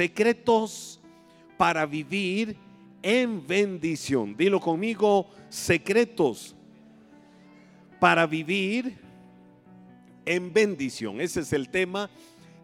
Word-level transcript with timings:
secretos 0.00 0.98
para 1.58 1.84
vivir 1.84 2.56
en 3.02 3.46
bendición. 3.46 4.34
Dilo 4.34 4.58
conmigo, 4.58 5.28
secretos 5.50 6.56
para 7.98 8.26
vivir 8.26 8.96
en 10.24 10.54
bendición. 10.54 11.20
Ese 11.20 11.40
es 11.40 11.52
el 11.52 11.68
tema 11.68 12.08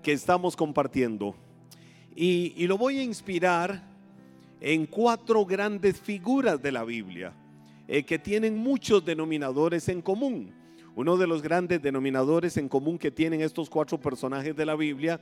que 0.02 0.12
estamos 0.12 0.56
compartiendo. 0.56 1.34
Y, 2.14 2.66
lo 2.66 2.78
voy 2.78 3.00
a 3.00 3.02
inspirar 3.02 3.87
en 4.58 4.87
cuatro 4.87 5.44
grandes 5.44 6.00
figuras 6.00 6.62
de 6.62 6.72
la 6.72 6.84
Biblia 6.84 7.34
eh, 7.87 8.03
que 8.03 8.18
tienen 8.18 8.56
muchos 8.56 9.04
denominadores 9.04 9.90
en 9.90 10.00
común. 10.00 10.54
Uno 10.94 11.18
de 11.18 11.26
los 11.26 11.42
grandes 11.42 11.82
denominadores 11.82 12.56
en 12.56 12.71
común 12.71 12.96
que 12.96 13.10
tienen 13.10 13.42
estos 13.42 13.68
cuatro 13.68 14.00
personajes 14.00 14.56
de 14.56 14.64
la 14.64 14.74
Biblia 14.74 15.21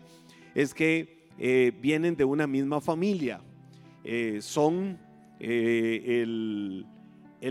es 0.54 0.72
que 0.72 1.23
eh, 1.38 1.72
vienen 1.80 2.16
de 2.16 2.24
una 2.24 2.46
misma 2.46 2.80
familia. 2.80 3.40
Eh, 4.04 4.38
son 4.40 4.98
el, 5.40 6.86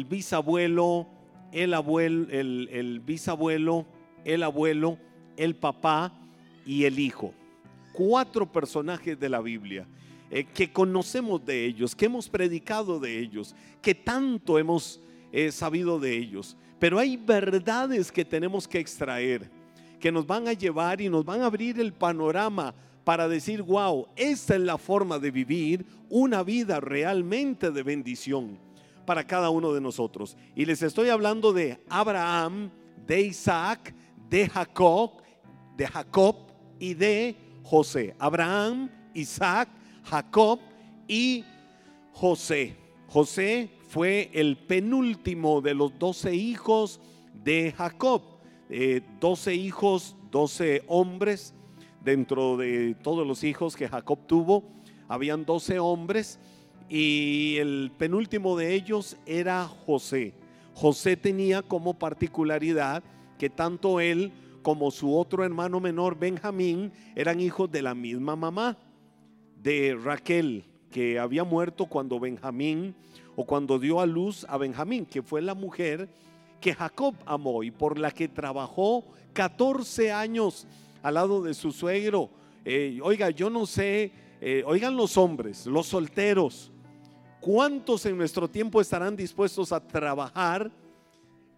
bisabuelo, 0.09 1.07
el 1.51 1.73
abuelo, 1.73 2.27
el 2.29 3.01
bisabuelo, 3.05 3.85
el 4.25 4.43
abuelo, 4.43 4.97
el 5.37 5.55
papá 5.55 6.13
y 6.65 6.85
el 6.85 6.99
hijo 6.99 7.33
cuatro 7.93 8.51
personajes 8.51 9.17
de 9.17 9.29
la 9.29 9.39
Biblia 9.39 9.87
eh, 10.29 10.43
que 10.43 10.73
conocemos 10.73 11.45
de 11.45 11.63
ellos, 11.63 11.95
que 11.95 12.05
hemos 12.05 12.27
predicado 12.27 12.99
de 12.99 13.19
ellos, 13.19 13.55
que 13.81 13.95
tanto 13.95 14.59
hemos 14.59 14.99
eh, 15.31 15.51
sabido 15.51 15.99
de 15.99 16.17
ellos. 16.17 16.57
Pero 16.79 16.99
hay 16.99 17.15
verdades 17.15 18.11
que 18.11 18.25
tenemos 18.25 18.67
que 18.67 18.79
extraer, 18.79 19.49
que 19.99 20.11
nos 20.11 20.27
van 20.27 20.47
a 20.47 20.53
llevar 20.53 20.99
y 20.99 21.07
nos 21.07 21.23
van 21.23 21.41
a 21.41 21.45
abrir 21.45 21.79
el 21.79 21.93
panorama 21.93 22.73
para 23.03 23.27
decir, 23.27 23.61
wow, 23.61 24.07
esta 24.15 24.55
es 24.55 24.61
la 24.61 24.77
forma 24.77 25.19
de 25.19 25.31
vivir 25.31 25.85
una 26.09 26.43
vida 26.43 26.79
realmente 26.79 27.71
de 27.71 27.83
bendición 27.83 28.59
para 29.05 29.25
cada 29.25 29.49
uno 29.49 29.73
de 29.73 29.81
nosotros. 29.81 30.37
Y 30.55 30.65
les 30.65 30.81
estoy 30.81 31.09
hablando 31.09 31.51
de 31.53 31.79
Abraham, 31.89 32.71
de 33.05 33.21
Isaac, 33.21 33.93
de 34.29 34.47
Jacob, 34.47 35.21
de 35.75 35.87
Jacob 35.87 36.35
y 36.79 36.93
de 36.93 37.35
José. 37.63 38.15
Abraham, 38.19 38.89
Isaac, 39.13 39.69
Jacob 40.03 40.59
y 41.07 41.43
José. 42.13 42.75
José 43.07 43.69
fue 43.87 44.29
el 44.33 44.57
penúltimo 44.57 45.61
de 45.61 45.73
los 45.73 45.97
doce 45.99 46.33
hijos 46.33 46.99
de 47.43 47.73
Jacob. 47.77 48.21
Eh, 48.69 49.01
doce 49.19 49.53
hijos, 49.53 50.15
doce 50.31 50.83
hombres. 50.87 51.53
Dentro 52.03 52.57
de 52.57 52.95
todos 53.01 53.25
los 53.25 53.43
hijos 53.43 53.75
que 53.75 53.87
Jacob 53.87 54.19
tuvo, 54.27 54.63
habían 55.07 55.45
doce 55.45 55.79
hombres 55.79 56.39
y 56.89 57.55
el 57.59 57.91
penúltimo 57.97 58.57
de 58.57 58.73
ellos 58.73 59.17
era 59.25 59.65
José. 59.65 60.33
José 60.73 61.15
tenía 61.15 61.61
como 61.61 61.97
particularidad 61.97 63.03
que 63.37 63.49
tanto 63.49 63.99
él 63.99 64.31
como 64.63 64.91
su 64.91 65.15
otro 65.15 65.43
hermano 65.43 65.79
menor, 65.79 66.17
Benjamín, 66.17 66.91
eran 67.15 67.39
hijos 67.39 67.71
de 67.71 67.81
la 67.81 67.93
misma 67.93 68.35
mamá, 68.35 68.77
de 69.61 69.97
Raquel, 70.01 70.65
que 70.89 71.19
había 71.19 71.43
muerto 71.43 71.85
cuando 71.85 72.19
Benjamín, 72.19 72.95
o 73.35 73.45
cuando 73.45 73.79
dio 73.79 73.99
a 73.99 74.05
luz 74.05 74.45
a 74.49 74.57
Benjamín, 74.57 75.05
que 75.05 75.21
fue 75.21 75.41
la 75.41 75.53
mujer 75.53 76.09
que 76.59 76.73
Jacob 76.73 77.15
amó 77.25 77.63
y 77.63 77.71
por 77.71 77.97
la 77.97 78.11
que 78.11 78.27
trabajó 78.27 79.03
14 79.33 80.11
años 80.11 80.67
al 81.03 81.13
lado 81.13 81.43
de 81.43 81.53
su 81.53 81.71
suegro. 81.71 82.31
Eh, 82.65 82.99
oiga, 83.03 83.29
yo 83.29 83.51
no 83.51 83.67
sé, 83.67 84.11
eh, 84.41 84.63
oigan 84.65 84.95
los 84.97 85.17
hombres, 85.17 85.67
los 85.67 85.85
solteros, 85.85 86.71
¿cuántos 87.39 88.05
en 88.07 88.17
nuestro 88.17 88.49
tiempo 88.49 88.81
estarán 88.81 89.15
dispuestos 89.15 89.71
a 89.71 89.85
trabajar 89.85 90.71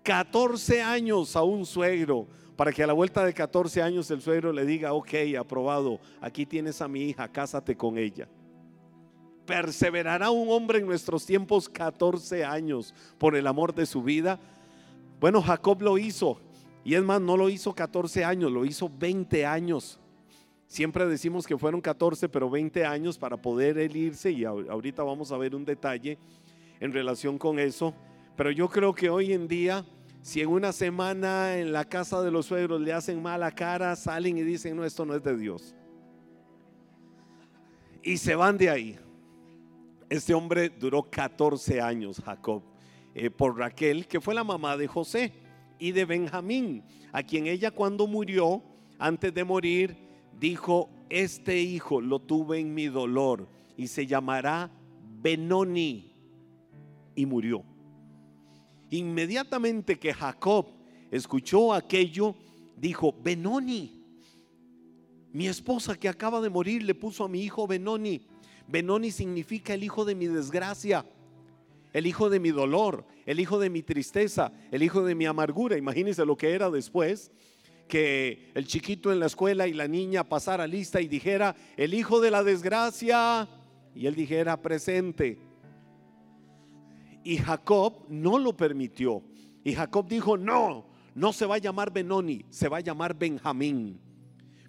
14 0.03 0.81
años 0.81 1.37
a 1.37 1.43
un 1.43 1.65
suegro? 1.65 2.27
para 2.55 2.71
que 2.71 2.83
a 2.83 2.87
la 2.87 2.93
vuelta 2.93 3.25
de 3.25 3.33
14 3.33 3.81
años 3.81 4.09
el 4.11 4.21
suegro 4.21 4.53
le 4.53 4.65
diga, 4.65 4.93
ok, 4.93 5.13
aprobado, 5.37 5.99
aquí 6.21 6.45
tienes 6.45 6.81
a 6.81 6.87
mi 6.87 7.01
hija, 7.01 7.27
cásate 7.27 7.75
con 7.75 7.97
ella. 7.97 8.27
¿Perseverará 9.45 10.31
un 10.31 10.49
hombre 10.49 10.79
en 10.79 10.85
nuestros 10.85 11.25
tiempos 11.25 11.69
14 11.69 12.45
años 12.45 12.93
por 13.17 13.35
el 13.35 13.45
amor 13.45 13.75
de 13.75 13.85
su 13.85 14.01
vida? 14.01 14.39
Bueno, 15.19 15.41
Jacob 15.41 15.81
lo 15.81 15.97
hizo. 15.97 16.39
Y 16.85 16.93
es 16.93 17.03
más, 17.03 17.19
no 17.19 17.35
lo 17.35 17.49
hizo 17.49 17.73
14 17.73 18.23
años, 18.23 18.51
lo 18.51 18.63
hizo 18.63 18.89
20 18.89 19.45
años. 19.45 19.99
Siempre 20.67 21.05
decimos 21.07 21.45
que 21.45 21.57
fueron 21.57 21.81
14, 21.81 22.29
pero 22.29 22.49
20 22.49 22.85
años 22.85 23.17
para 23.17 23.35
poder 23.35 23.77
él 23.77 23.95
irse. 23.95 24.31
Y 24.31 24.45
ahorita 24.45 25.03
vamos 25.03 25.31
a 25.31 25.37
ver 25.37 25.55
un 25.55 25.65
detalle 25.65 26.17
en 26.79 26.93
relación 26.93 27.37
con 27.37 27.59
eso. 27.59 27.93
Pero 28.37 28.51
yo 28.51 28.69
creo 28.69 28.93
que 28.93 29.09
hoy 29.09 29.33
en 29.33 29.47
día 29.47 29.83
si 30.25 30.41
en 30.41 30.49
una 30.49 30.71
semana 30.71 31.55
en 31.59 31.71
la 31.71 31.85
casa 31.85 32.19
de 32.23 32.31
los 32.31 32.47
suegros 32.47 32.81
le 32.81 32.91
hacen 32.91 33.21
mala 33.21 33.51
cara, 33.51 33.95
salen 33.95 34.35
y 34.39 34.41
dicen, 34.41 34.75
no, 34.75 34.83
esto 34.83 35.05
no 35.05 35.13
es 35.13 35.21
de 35.21 35.37
Dios. 35.37 35.75
Y 38.01 38.17
se 38.17 38.33
van 38.33 38.57
de 38.57 38.71
ahí. 38.71 38.99
Este 40.09 40.33
hombre 40.33 40.69
duró 40.69 41.03
14 41.03 41.79
años, 41.79 42.23
Jacob, 42.25 42.63
eh, 43.13 43.29
por 43.29 43.55
Raquel, 43.55 44.07
que 44.07 44.19
fue 44.19 44.33
la 44.33 44.43
mamá 44.43 44.75
de 44.77 44.87
José 44.87 45.31
y 45.79 45.91
de 45.91 46.05
Benjamín, 46.05 46.83
a 47.11 47.23
quien 47.23 47.47
ella 47.47 47.71
cuando 47.71 48.07
murió, 48.07 48.61
antes 48.97 49.33
de 49.33 49.43
morir, 49.43 49.95
dijo, 50.39 50.89
este 51.09 51.61
hijo 51.61 52.01
lo 52.01 52.19
tuve 52.19 52.59
en 52.59 52.73
mi 52.73 52.87
dolor 52.87 53.47
y 53.77 53.87
se 53.87 54.05
llamará 54.05 54.71
Benoni. 55.21 56.11
Y 57.15 57.25
murió. 57.25 57.63
Inmediatamente 58.89 59.97
que 59.97 60.13
Jacob 60.13 60.67
escuchó 61.11 61.73
aquello, 61.73 62.35
dijo, 62.77 63.15
Benoni, 63.23 64.03
mi 65.31 65.47
esposa 65.47 65.95
que 65.95 66.09
acaba 66.09 66.41
de 66.41 66.49
morir 66.49 66.83
le 66.83 66.95
puso 66.95 67.25
a 67.25 67.29
mi 67.29 67.41
hijo 67.41 67.67
Benoni. 67.67 68.21
Benoni 68.67 69.11
significa 69.11 69.73
el 69.73 69.83
hijo 69.83 70.05
de 70.05 70.15
mi 70.15 70.27
desgracia, 70.27 71.05
el 71.95 72.07
hijo 72.07 72.29
de 72.29 72.41
mi 72.41 72.51
dolor, 72.51 73.05
el 73.25 73.39
hijo 73.39 73.57
de 73.57 73.69
mi 73.69 73.81
tristeza, 73.81 74.51
el 74.69 74.83
hijo 74.83 75.05
de 75.05 75.15
mi 75.15 75.25
amargura. 75.27 75.77
Imagínense 75.77 76.25
lo 76.25 76.35
que 76.35 76.51
era 76.51 76.69
después 76.69 77.31
que 77.87 78.51
el 78.53 78.67
chiquito 78.67 79.13
en 79.13 79.21
la 79.21 79.27
escuela 79.27 79.65
y 79.65 79.71
la 79.71 79.87
niña 79.87 80.25
pasara 80.25 80.67
lista 80.67 80.99
y 80.99 81.07
dijera, 81.07 81.55
el 81.77 81.93
hijo 81.93 82.19
de 82.19 82.31
la 82.31 82.43
desgracia, 82.43 83.47
y 83.95 84.07
él 84.07 84.13
dijera 84.13 84.61
presente. 84.61 85.37
Y 87.23 87.37
Jacob 87.37 88.03
no 88.09 88.39
lo 88.39 88.57
permitió. 88.57 89.23
Y 89.63 89.71
Jacob 89.71 90.05
dijo, 90.09 90.35
no, 90.35 90.87
no 91.13 91.31
se 91.31 91.45
va 91.45 91.55
a 91.55 91.59
llamar 91.59 91.93
Benoni, 91.93 92.43
se 92.49 92.67
va 92.67 92.79
a 92.79 92.81
llamar 92.81 93.17
Benjamín. 93.17 94.01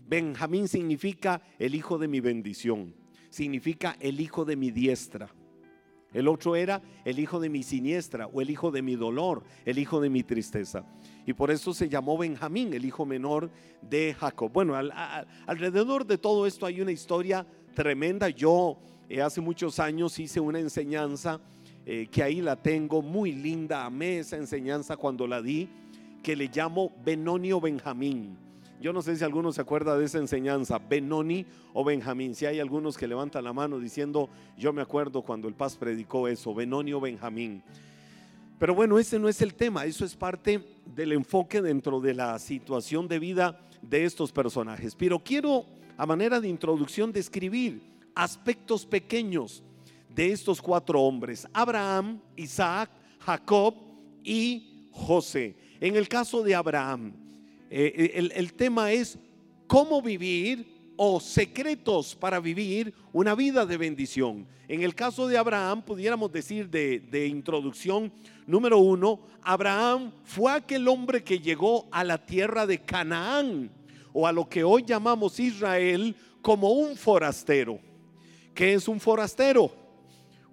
Benjamín 0.07 0.69
significa 0.69 1.43
el 1.59 1.75
hijo 1.75 1.99
de 1.99 2.07
mi 2.07 2.21
bendición, 2.21 2.95
significa 3.31 3.97
el 3.99 4.21
hijo 4.21 4.45
de 4.45 4.55
mi 4.55 4.71
diestra. 4.71 5.29
El 6.17 6.29
otro 6.29 6.57
era 6.57 6.81
el 7.05 7.19
hijo 7.19 7.39
de 7.41 7.51
mi 7.51 7.63
siniestra 7.63 8.27
o 8.27 8.41
el 8.41 8.49
hijo 8.49 8.71
de 8.71 8.81
mi 8.81 8.97
dolor, 8.97 9.43
el 9.67 9.79
hijo 9.79 10.01
de 10.01 10.09
mi 10.09 10.23
tristeza. 10.23 10.83
Y 11.27 11.35
por 11.35 11.51
eso 11.51 11.75
se 11.75 11.91
llamó 11.91 12.17
Benjamín, 12.17 12.73
el 12.73 12.87
hijo 12.87 13.05
menor 13.05 13.51
de 13.83 14.17
Jacob. 14.19 14.51
Bueno, 14.51 14.75
alrededor 15.47 16.07
de 16.07 16.17
todo 16.17 16.47
esto 16.47 16.65
hay 16.65 16.81
una 16.81 16.91
historia 16.91 17.47
tremenda. 17.75 18.31
Yo 18.31 18.79
eh, 19.11 19.21
hace 19.21 19.43
muchos 19.43 19.79
años 19.79 20.19
hice 20.19 20.41
una 20.41 20.59
enseñanza 20.59 21.39
eh, 21.85 22.07
que 22.11 22.23
ahí 22.23 22.41
la 22.41 22.57
tengo, 22.57 23.03
muy 23.03 23.33
linda, 23.33 23.85
amé 23.85 24.21
esa 24.21 24.37
enseñanza 24.37 24.97
cuando 24.97 25.27
la 25.27 25.43
di, 25.43 25.69
que 26.23 26.35
le 26.35 26.49
llamo 26.49 26.93
Benoni 27.05 27.53
Benjamín. 27.53 28.46
Yo 28.81 28.93
no 28.93 29.01
sé 29.03 29.17
si 29.17 29.25
alguno 29.25 29.53
se 29.53 29.61
acuerda 29.61 29.97
de 29.97 30.05
esa 30.05 30.19
enseñanza, 30.19 30.79
Benoni 30.79 31.47
o 31.73 31.83
Benjamín. 31.83 32.35
Si 32.35 32.45
hay 32.45 32.61
algunos 32.61 32.97
que 32.99 33.09
levantan 33.09 33.45
la 33.45 33.53
mano 33.53 33.79
diciendo, 33.79 34.29
yo 34.59 34.73
me 34.73 34.83
acuerdo 34.83 35.23
cuando 35.23 35.49
el 35.49 35.55
Paz 35.55 35.77
predicó 35.77 36.29
eso, 36.29 36.55
Benoni 36.55 36.93
o 36.93 37.01
Benjamín. 37.01 37.63
Pero 38.59 38.75
bueno, 38.75 38.99
ese 38.99 39.19
no 39.19 39.29
es 39.29 39.43
el 39.43 39.55
tema, 39.55 39.85
eso 39.85 40.05
es 40.05 40.15
parte 40.15 40.63
del 40.95 41.13
enfoque 41.13 41.61
dentro 41.61 42.01
de 42.01 42.15
la 42.15 42.39
situación 42.39 43.09
de 43.09 43.19
vida 43.19 43.61
de 43.83 44.05
estos 44.05 44.33
personajes. 44.33 44.95
Pero 44.95 45.19
quiero, 45.19 45.65
a 45.97 46.07
manera 46.07 46.41
de 46.41 46.49
introducción, 46.49 47.13
describir 47.13 47.83
aspectos 48.15 48.87
pequeños 48.87 49.63
de 50.09 50.33
estos 50.33 50.63
cuatro 50.63 51.03
hombres, 51.03 51.47
Abraham, 51.53 52.21
Isaac, 52.37 52.91
Jacob 53.21 53.75
y 54.25 54.89
José. 54.91 55.57
En 55.81 55.97
el 55.97 56.09
caso 56.09 56.43
de 56.43 56.55
Abraham, 56.55 57.13
eh, 57.79 58.11
eh, 58.15 58.31
el, 58.35 58.55
tema 58.55 58.91
es 58.91 59.19
cómo 59.67 60.01
vivir 60.01 60.93
o 60.97 61.21
secretos 61.21 62.15
para 62.15 62.41
vivir 62.41 62.95
una 63.13 63.35
vida 63.35 63.67
de 63.67 63.77
bendición. 63.77 64.47
En 64.67 64.81
el 64.83 64.95
caso 64.95 65.29
de 65.29 65.37
Abraham, 65.37 65.83
pudiéramos 65.83 66.33
decir 66.33 66.71
de, 66.71 67.01
de, 67.01 67.27
introducción, 67.27 68.11
número 68.47 68.79
uno, 68.79 69.21
Abraham 69.43 70.11
fue 70.25 70.53
aquel 70.53 70.89
hombre 70.89 71.23
que 71.23 71.39
llegó 71.39 71.87
a 71.93 72.03
la 72.03 72.17
tierra 72.25 72.67
de 72.67 72.79
Canaán 72.79 73.71
o 74.15 74.27
a 74.27 74.33
lo 74.33 74.49
que 74.49 74.65
hoy 74.65 74.83
llamamos 74.83 75.39
Israel 75.39 76.17
como 76.41 76.71
un 76.71 76.97
forastero. 76.97 77.79
¿Qué 78.55 78.73
es 78.73 78.89
un 78.89 78.99
forastero? 78.99 79.71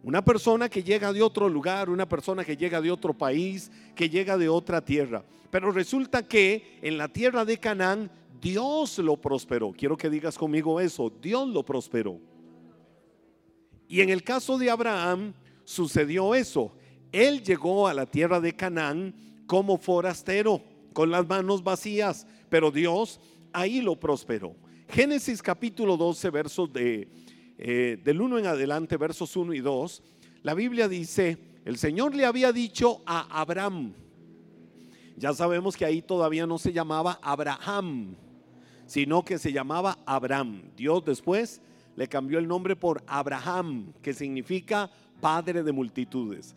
Una 0.03 0.25
persona 0.25 0.67
que 0.67 0.83
llega 0.83 1.13
de 1.13 1.21
otro 1.21 1.47
lugar, 1.47 1.89
una 1.89 2.09
persona 2.09 2.43
que 2.43 2.57
llega 2.57 2.81
de 2.81 2.91
otro 2.91 3.13
país, 3.13 3.71
que 3.95 4.09
llega 4.09 4.37
de 4.37 4.49
otra 4.49 4.83
tierra. 4.83 5.23
Pero 5.53 5.71
resulta 5.71 6.27
que 6.27 6.79
en 6.81 6.97
la 6.97 7.07
tierra 7.07 7.45
de 7.45 7.59
Canaán 7.59 8.09
Dios 8.41 8.97
lo 8.97 9.21
prosperó. 9.21 9.71
Quiero 9.71 9.95
que 9.95 10.09
digas 10.09 10.35
conmigo 10.35 10.79
eso, 10.79 11.13
Dios 11.21 11.47
lo 11.47 11.63
prosperó. 11.63 12.19
Y 13.87 14.01
en 14.01 14.09
el 14.09 14.23
caso 14.23 14.57
de 14.57 14.71
Abraham 14.71 15.35
sucedió 15.63 16.33
eso. 16.33 16.75
Él 17.11 17.43
llegó 17.43 17.87
a 17.87 17.93
la 17.93 18.07
tierra 18.07 18.39
de 18.39 18.55
Canaán 18.55 19.13
como 19.45 19.77
forastero, 19.77 20.59
con 20.91 21.11
las 21.11 21.27
manos 21.27 21.63
vacías, 21.63 22.25
pero 22.49 22.71
Dios 22.71 23.19
ahí 23.51 23.79
lo 23.79 23.99
prosperó. 23.99 24.55
Génesis 24.89 25.43
capítulo 25.43 25.97
12, 25.97 26.31
versos 26.31 26.73
de, 26.73 27.07
eh, 27.59 27.99
del 28.03 28.21
1 28.21 28.39
en 28.39 28.47
adelante, 28.47 28.97
versos 28.97 29.35
1 29.35 29.53
y 29.53 29.59
2, 29.59 30.01
la 30.41 30.55
Biblia 30.55 30.87
dice, 30.87 31.37
el 31.63 31.77
Señor 31.77 32.15
le 32.15 32.25
había 32.25 32.51
dicho 32.51 33.03
a 33.05 33.39
Abraham, 33.39 33.93
ya 35.17 35.33
sabemos 35.33 35.77
que 35.77 35.85
ahí 35.85 36.01
todavía 36.01 36.45
no 36.45 36.57
se 36.57 36.73
llamaba 36.73 37.19
Abraham, 37.21 38.15
sino 38.85 39.23
que 39.23 39.37
se 39.37 39.51
llamaba 39.51 39.99
Abraham. 40.05 40.63
Dios 40.75 41.03
después 41.05 41.61
le 41.95 42.07
cambió 42.07 42.39
el 42.39 42.47
nombre 42.47 42.75
por 42.75 43.03
Abraham, 43.07 43.93
que 44.01 44.13
significa 44.13 44.89
padre 45.21 45.63
de 45.63 45.71
multitudes. 45.71 46.55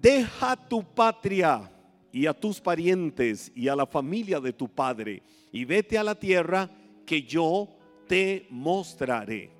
Deja 0.00 0.56
tu 0.56 0.84
patria 0.84 1.70
y 2.12 2.26
a 2.26 2.34
tus 2.34 2.60
parientes 2.60 3.50
y 3.54 3.68
a 3.68 3.76
la 3.76 3.86
familia 3.86 4.40
de 4.40 4.52
tu 4.52 4.68
padre 4.68 5.22
y 5.52 5.64
vete 5.64 5.98
a 5.98 6.04
la 6.04 6.14
tierra 6.14 6.70
que 7.04 7.22
yo 7.22 7.68
te 8.06 8.46
mostraré. 8.50 9.50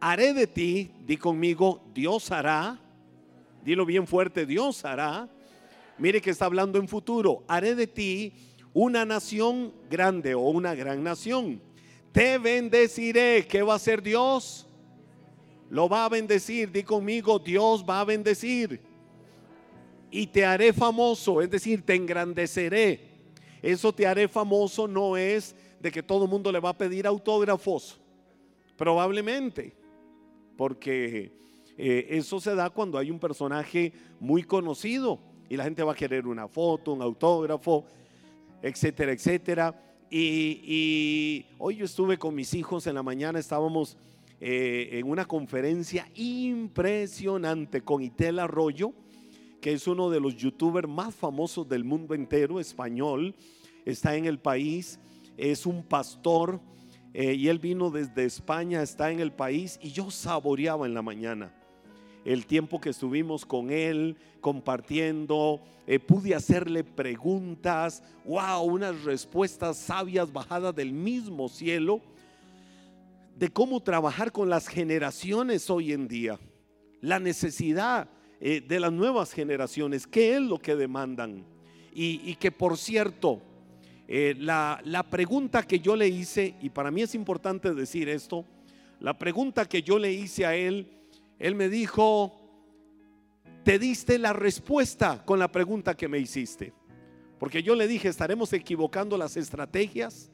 Haré 0.00 0.32
de 0.32 0.46
ti, 0.46 0.90
di 1.04 1.16
conmigo, 1.16 1.82
Dios 1.92 2.30
hará, 2.30 2.78
dilo 3.64 3.84
bien 3.84 4.06
fuerte, 4.06 4.46
Dios 4.46 4.84
hará. 4.84 5.28
Mire 5.98 6.20
que 6.20 6.30
está 6.30 6.44
hablando 6.44 6.78
en 6.78 6.86
futuro, 6.86 7.42
haré 7.48 7.74
de 7.74 7.86
ti 7.86 8.32
una 8.72 9.04
nación 9.04 9.72
grande 9.90 10.34
o 10.34 10.42
una 10.50 10.74
gran 10.74 11.02
nación. 11.02 11.60
Te 12.12 12.38
bendeciré. 12.38 13.46
¿Qué 13.48 13.62
va 13.62 13.72
a 13.72 13.76
hacer 13.76 14.02
Dios? 14.02 14.68
Lo 15.70 15.88
va 15.88 16.04
a 16.04 16.08
bendecir. 16.08 16.70
Di 16.70 16.84
conmigo, 16.84 17.38
Dios 17.38 17.84
va 17.88 18.00
a 18.00 18.04
bendecir. 18.04 18.80
Y 20.10 20.28
te 20.28 20.44
haré 20.44 20.72
famoso, 20.72 21.42
es 21.42 21.50
decir, 21.50 21.84
te 21.84 21.94
engrandeceré. 21.94 23.00
Eso 23.60 23.92
te 23.92 24.06
haré 24.06 24.28
famoso 24.28 24.86
no 24.86 25.16
es 25.16 25.54
de 25.80 25.90
que 25.90 26.02
todo 26.02 26.24
el 26.24 26.30
mundo 26.30 26.52
le 26.52 26.60
va 26.60 26.70
a 26.70 26.78
pedir 26.78 27.06
autógrafos. 27.06 28.00
Probablemente. 28.76 29.76
Porque 30.56 31.32
eh, 31.76 32.06
eso 32.10 32.40
se 32.40 32.54
da 32.54 32.70
cuando 32.70 32.98
hay 32.98 33.10
un 33.10 33.18
personaje 33.18 33.92
muy 34.20 34.44
conocido 34.44 35.27
y 35.48 35.56
la 35.56 35.64
gente 35.64 35.82
va 35.82 35.92
a 35.92 35.96
querer 35.96 36.26
una 36.26 36.48
foto, 36.48 36.92
un 36.92 37.02
autógrafo 37.02 37.84
etcétera, 38.62 39.12
etcétera. 39.12 39.74
Y, 40.10 41.44
hoy 41.58 41.76
yo 41.76 41.84
estuve 41.84 42.18
con 42.18 42.34
mis 42.34 42.54
hijos 42.54 42.86
en 42.86 42.94
la 42.94 43.02
mañana, 43.02 43.38
estábamos 43.38 43.96
eh, 44.40 44.90
en 44.92 45.08
una 45.08 45.26
conferencia 45.26 46.08
impresionante 46.14 47.82
con 47.82 48.02
Itel 48.02 48.38
Arroyo, 48.38 48.92
que 49.60 49.72
es 49.72 49.86
uno 49.86 50.08
de 50.08 50.20
los 50.20 50.36
youtubers 50.36 50.88
más 50.88 51.14
famosos 51.14 51.68
del 51.68 51.84
mundo 51.84 52.14
entero, 52.14 52.58
español, 52.58 53.34
está 53.84 54.16
en 54.16 54.24
el 54.24 54.38
país, 54.38 54.98
es 55.36 55.66
un 55.66 55.82
pastor 55.82 56.60
eh, 57.12 57.34
y 57.34 57.48
él 57.48 57.58
vino 57.58 57.90
desde 57.90 58.24
España, 58.24 58.82
está 58.82 59.10
en 59.10 59.20
el 59.20 59.32
país 59.32 59.78
y 59.82 59.90
yo 59.90 60.10
saboreaba 60.10 60.86
en 60.86 60.94
la 60.94 61.02
mañana 61.02 61.52
el 62.24 62.46
tiempo 62.46 62.80
que 62.80 62.90
estuvimos 62.90 63.46
con 63.46 63.70
él 63.70 64.16
compartiendo, 64.40 65.60
eh, 65.86 65.98
pude 65.98 66.34
hacerle 66.34 66.84
preguntas, 66.84 68.02
wow, 68.24 68.62
unas 68.62 69.02
respuestas 69.04 69.76
sabias 69.76 70.32
bajadas 70.32 70.74
del 70.74 70.92
mismo 70.92 71.48
cielo 71.48 72.00
de 73.38 73.48
cómo 73.48 73.80
trabajar 73.80 74.32
con 74.32 74.50
las 74.50 74.68
generaciones 74.68 75.70
hoy 75.70 75.92
en 75.92 76.08
día, 76.08 76.38
la 77.00 77.20
necesidad 77.20 78.08
eh, 78.40 78.60
de 78.60 78.80
las 78.80 78.92
nuevas 78.92 79.32
generaciones, 79.32 80.06
qué 80.06 80.34
es 80.34 80.42
lo 80.42 80.58
que 80.58 80.74
demandan. 80.74 81.44
Y, 82.00 82.36
que 82.36 82.52
por 82.52 82.78
cierto, 82.78 83.40
eh, 84.06 84.36
la, 84.38 84.80
la 84.84 85.02
pregunta 85.02 85.64
que 85.64 85.80
yo 85.80 85.96
le 85.96 86.06
hice, 86.06 86.54
y 86.62 86.70
para 86.70 86.92
mí 86.92 87.02
es 87.02 87.16
importante 87.16 87.74
decir 87.74 88.08
esto, 88.08 88.44
la 89.00 89.18
pregunta 89.18 89.64
que 89.64 89.82
yo 89.82 89.98
le 89.98 90.12
hice 90.12 90.46
a 90.46 90.54
él, 90.54 90.86
él 91.38 91.54
me 91.54 91.68
dijo, 91.68 92.34
te 93.64 93.78
diste 93.78 94.18
la 94.18 94.32
respuesta 94.32 95.24
con 95.24 95.38
la 95.38 95.52
pregunta 95.52 95.96
que 95.96 96.08
me 96.08 96.18
hiciste. 96.18 96.72
Porque 97.38 97.62
yo 97.62 97.74
le 97.74 97.86
dije, 97.86 98.08
estaremos 98.08 98.52
equivocando 98.52 99.16
las 99.16 99.36
estrategias. 99.36 100.30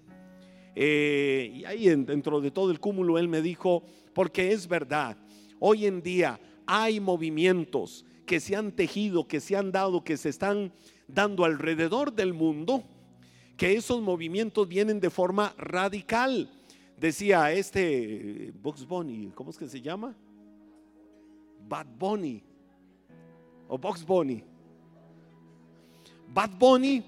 Eh, 0.74 1.52
y 1.54 1.64
ahí 1.66 1.88
dentro 1.88 2.40
de 2.40 2.50
todo 2.50 2.70
el 2.70 2.80
cúmulo 2.80 3.18
él 3.18 3.28
me 3.28 3.42
dijo, 3.42 3.84
porque 4.12 4.52
es 4.52 4.66
verdad, 4.66 5.16
hoy 5.60 5.86
en 5.86 6.02
día 6.02 6.40
hay 6.66 6.98
movimientos 6.98 8.04
que 8.26 8.40
se 8.40 8.56
han 8.56 8.72
tejido, 8.72 9.28
que 9.28 9.40
se 9.40 9.56
han 9.56 9.70
dado, 9.70 10.02
que 10.02 10.16
se 10.16 10.30
están 10.30 10.72
dando 11.06 11.44
alrededor 11.44 12.12
del 12.12 12.32
mundo, 12.32 12.82
que 13.56 13.74
esos 13.74 14.00
movimientos 14.00 14.66
vienen 14.66 14.98
de 14.98 15.10
forma 15.10 15.54
radical. 15.58 16.50
Decía 16.96 17.52
este 17.52 18.52
Box 18.62 18.86
Bunny, 18.86 19.30
¿cómo 19.34 19.50
es 19.50 19.58
que 19.58 19.68
se 19.68 19.80
llama? 19.80 20.16
Bad 21.68 21.86
Bunny 21.98 22.42
o 23.68 23.78
Box 23.78 24.04
Bunny. 24.04 24.44
Bad 26.28 26.50
Bunny 26.58 27.02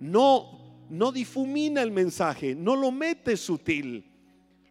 no, 0.00 0.58
no 0.88 1.12
difumina 1.12 1.82
el 1.82 1.90
mensaje, 1.90 2.54
no 2.54 2.76
lo 2.76 2.90
mete 2.90 3.36
sutil. 3.36 4.08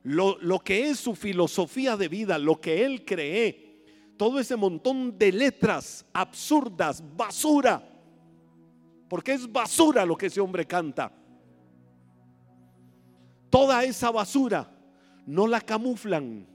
Lo, 0.03 0.37
lo 0.39 0.59
que 0.59 0.89
es 0.89 0.99
su 0.99 1.15
filosofía 1.15 1.95
de 1.95 2.07
vida, 2.07 2.37
lo 2.37 2.59
que 2.59 2.83
él 2.83 3.05
cree, 3.05 3.83
todo 4.17 4.39
ese 4.39 4.55
montón 4.55 5.17
de 5.17 5.31
letras 5.31 6.05
absurdas, 6.13 7.03
basura, 7.15 7.87
porque 9.07 9.33
es 9.33 9.51
basura 9.51 10.05
lo 10.05 10.17
que 10.17 10.27
ese 10.27 10.39
hombre 10.39 10.65
canta. 10.65 11.11
Toda 13.49 13.83
esa 13.83 14.09
basura 14.11 14.71
no 15.25 15.45
la 15.45 15.59
camuflan, 15.59 16.47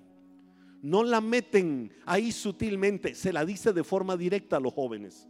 no 0.82 1.02
la 1.02 1.20
meten 1.20 1.92
ahí 2.04 2.32
sutilmente, 2.32 3.14
se 3.14 3.32
la 3.32 3.44
dice 3.44 3.72
de 3.72 3.84
forma 3.84 4.16
directa 4.16 4.56
a 4.56 4.60
los 4.60 4.72
jóvenes. 4.72 5.28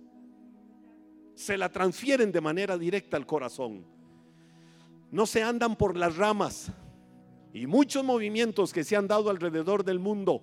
Se 1.35 1.57
la 1.57 1.71
transfieren 1.71 2.33
de 2.33 2.41
manera 2.41 2.79
directa 2.79 3.17
al 3.17 3.26
corazón. 3.26 3.87
No 5.11 5.26
se 5.26 5.43
andan 5.43 5.76
por 5.76 5.97
las 5.97 6.17
ramas. 6.17 6.73
Y 7.53 7.67
muchos 7.67 8.05
movimientos 8.05 8.73
que 8.73 8.85
se 8.85 8.97
han 8.97 9.09
dado 9.09 9.31
alrededor 9.31 9.83
del 9.83 9.99
mundo, 9.99 10.43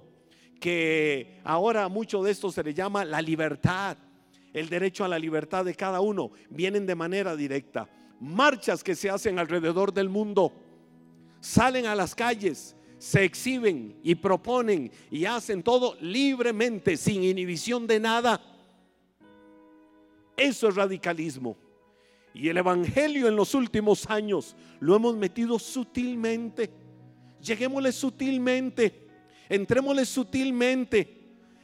que 0.60 1.40
ahora 1.44 1.88
mucho 1.90 2.24
de 2.24 2.32
esto 2.32 2.52
se 2.52 2.64
le 2.64 2.74
llama 2.74 3.06
la 3.06 3.22
libertad, 3.22 3.98
el 4.54 4.70
derecho 4.70 5.04
a 5.04 5.08
la 5.08 5.20
libertad 5.20 5.66
de 5.66 5.76
cada 5.76 6.00
uno, 6.00 6.32
vienen 6.50 6.86
de 6.86 6.96
manera 6.96 7.36
directa. 7.36 7.88
Marchas 8.20 8.84
que 8.84 8.96
se 8.96 9.10
hacen 9.10 9.38
alrededor 9.38 9.94
del 9.94 10.10
mundo, 10.10 10.54
salen 11.40 11.86
a 11.86 11.94
las 11.94 12.16
calles, 12.16 12.76
se 13.04 13.26
exhiben 13.26 14.00
y 14.02 14.16
proponen 14.16 14.90
y 15.12 15.26
hacen 15.26 15.62
todo 15.62 15.98
libremente, 16.00 16.96
sin 16.96 17.22
inhibición 17.22 17.86
de 17.86 18.00
nada. 18.00 18.40
Eso 20.38 20.70
es 20.70 20.76
radicalismo. 20.76 21.58
Y 22.34 22.48
el 22.48 22.56
Evangelio 22.56 23.28
en 23.28 23.36
los 23.36 23.56
últimos 23.56 24.10
años 24.10 24.56
lo 24.80 24.96
hemos 24.96 25.18
metido 25.18 25.60
sutilmente. 25.60 26.70
Lleguémosle 27.42 27.92
sutilmente, 27.92 29.08
entrémosle 29.50 30.06
sutilmente. 30.06 31.20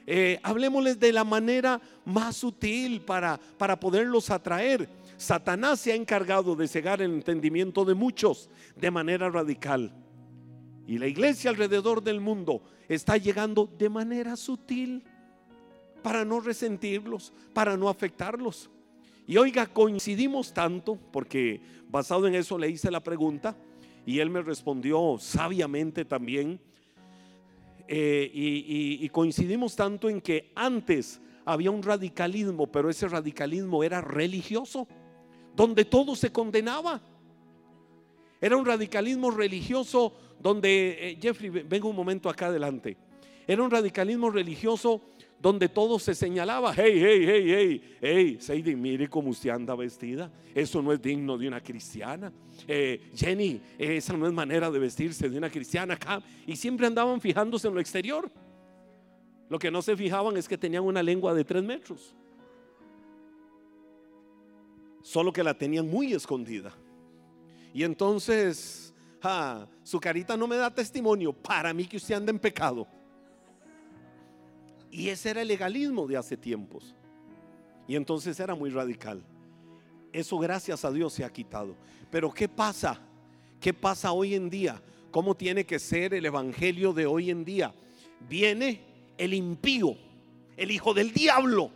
Eh, 0.06 0.42
hablemosles 0.44 1.00
de 1.00 1.14
la 1.14 1.24
manera 1.24 1.80
más 2.04 2.36
sutil 2.36 3.00
para, 3.00 3.40
para 3.58 3.80
poderlos 3.80 4.30
atraer. 4.30 4.90
Satanás 5.16 5.80
se 5.80 5.94
ha 5.94 5.96
encargado 5.96 6.54
de 6.58 6.68
cegar 6.68 7.02
el 7.02 7.14
entendimiento 7.14 7.86
de 7.86 7.94
muchos 7.94 8.50
de 8.76 8.92
manera 8.92 9.30
radical. 9.30 9.94
Y 10.90 10.98
la 10.98 11.06
iglesia 11.06 11.52
alrededor 11.52 12.02
del 12.02 12.20
mundo 12.20 12.64
está 12.88 13.16
llegando 13.16 13.70
de 13.78 13.90
manera 13.90 14.36
sutil 14.36 15.04
para 16.02 16.26
no 16.26 16.40
resentirlos, 16.40 17.32
para 17.54 17.78
no 17.78 17.90
afectarlos. 17.90 18.72
Y 19.28 19.38
oiga, 19.38 19.68
coincidimos 19.68 20.52
tanto, 20.52 20.98
porque 21.12 21.62
basado 21.92 22.26
en 22.26 22.34
eso 22.34 22.58
le 22.58 22.72
hice 22.72 22.90
la 22.90 23.04
pregunta 23.04 23.56
y 24.04 24.18
él 24.18 24.32
me 24.32 24.42
respondió 24.42 25.18
sabiamente 25.20 26.06
también. 26.06 26.60
Eh, 27.88 28.32
y, 28.34 29.06
y 29.06 29.10
coincidimos 29.10 29.76
tanto 29.76 30.10
en 30.10 30.20
que 30.20 30.52
antes 30.56 31.22
había 31.46 31.70
un 31.70 31.84
radicalismo, 31.84 32.66
pero 32.66 32.90
ese 32.90 33.08
radicalismo 33.08 33.84
era 33.84 34.02
religioso, 34.02 34.88
donde 35.56 35.86
todo 35.86 36.16
se 36.16 36.32
condenaba. 36.32 37.00
Era 38.42 38.58
un 38.58 38.66
radicalismo 38.66 39.30
religioso 39.30 40.16
donde, 40.40 41.12
eh, 41.12 41.18
Jeffrey, 41.22 41.50
venga 41.50 41.88
un 41.88 41.96
momento 41.96 42.30
acá 42.30 42.48
adelante. 42.48 42.98
era 43.48 43.64
un 43.64 43.72
radicalismo 43.72 44.30
religioso 44.30 45.02
donde 45.42 45.70
todo 45.70 45.98
se 45.98 46.14
señalaba, 46.14 46.74
hey, 46.76 46.94
hey, 46.96 47.26
hey, 47.26 47.44
hey, 47.48 47.98
hey, 48.02 48.38
Sadie, 48.40 48.76
mire 48.76 49.08
cómo 49.08 49.30
usted 49.30 49.50
anda 49.50 49.74
vestida, 49.74 50.30
eso 50.54 50.82
no 50.82 50.92
es 50.92 51.02
digno 51.02 51.38
de 51.38 51.48
una 51.48 51.62
cristiana. 51.62 52.32
Eh, 52.68 53.10
Jenny, 53.16 53.62
esa 53.78 54.18
no 54.18 54.28
es 54.28 54.34
manera 54.34 54.70
de 54.70 54.80
vestirse 54.80 55.30
de 55.30 55.38
una 55.38 55.50
cristiana 55.50 55.94
acá. 55.94 56.22
Y 56.46 56.56
siempre 56.56 56.88
andaban 56.88 57.22
fijándose 57.22 57.68
en 57.68 57.74
lo 57.74 57.80
exterior. 57.80 58.30
Lo 59.50 59.58
que 59.58 59.72
no 59.72 59.82
se 59.82 59.96
fijaban 59.96 60.36
es 60.38 60.48
que 60.48 60.58
tenían 60.58 60.84
una 60.84 61.02
lengua 61.02 61.34
de 61.34 61.44
tres 61.44 61.64
metros. 61.64 62.14
Solo 65.02 65.32
que 65.32 65.44
la 65.44 65.54
tenían 65.54 65.90
muy 65.90 66.14
escondida. 66.14 66.74
Y 67.74 67.84
entonces, 67.84 68.89
su 69.84 70.00
carita 70.00 70.38
no 70.38 70.48
me 70.48 70.56
da 70.56 70.74
testimonio 70.74 71.34
para 71.34 71.74
mí 71.74 71.86
que 71.86 71.98
usted 71.98 72.16
anda 72.16 72.32
en 72.32 72.40
pecado. 72.40 72.88
Y 74.92 75.10
ese 75.10 75.30
era 75.32 75.42
el 75.42 75.48
legalismo 75.48 76.08
de 76.08 76.18
hace 76.18 76.38
tiempos. 76.38 76.96
Y 77.88 77.96
entonces 77.96 78.40
era 78.40 78.56
muy 78.56 78.70
radical. 78.70 79.24
Eso 80.12 80.38
gracias 80.38 80.84
a 80.86 80.92
Dios 80.92 81.14
se 81.14 81.24
ha 81.24 81.30
quitado. 81.32 81.76
Pero 82.10 82.32
¿qué 82.32 82.48
pasa? 82.48 83.00
¿Qué 83.60 83.74
pasa 83.74 84.12
hoy 84.12 84.36
en 84.36 84.50
día? 84.50 84.82
¿Cómo 85.12 85.36
tiene 85.36 85.66
que 85.66 85.80
ser 85.80 86.14
el 86.14 86.26
evangelio 86.26 86.94
de 86.94 87.06
hoy 87.06 87.30
en 87.30 87.44
día? 87.44 87.74
Viene 88.28 88.82
el 89.18 89.34
impío, 89.34 89.96
el 90.56 90.72
hijo 90.72 90.94
del 90.94 91.12
diablo, 91.14 91.72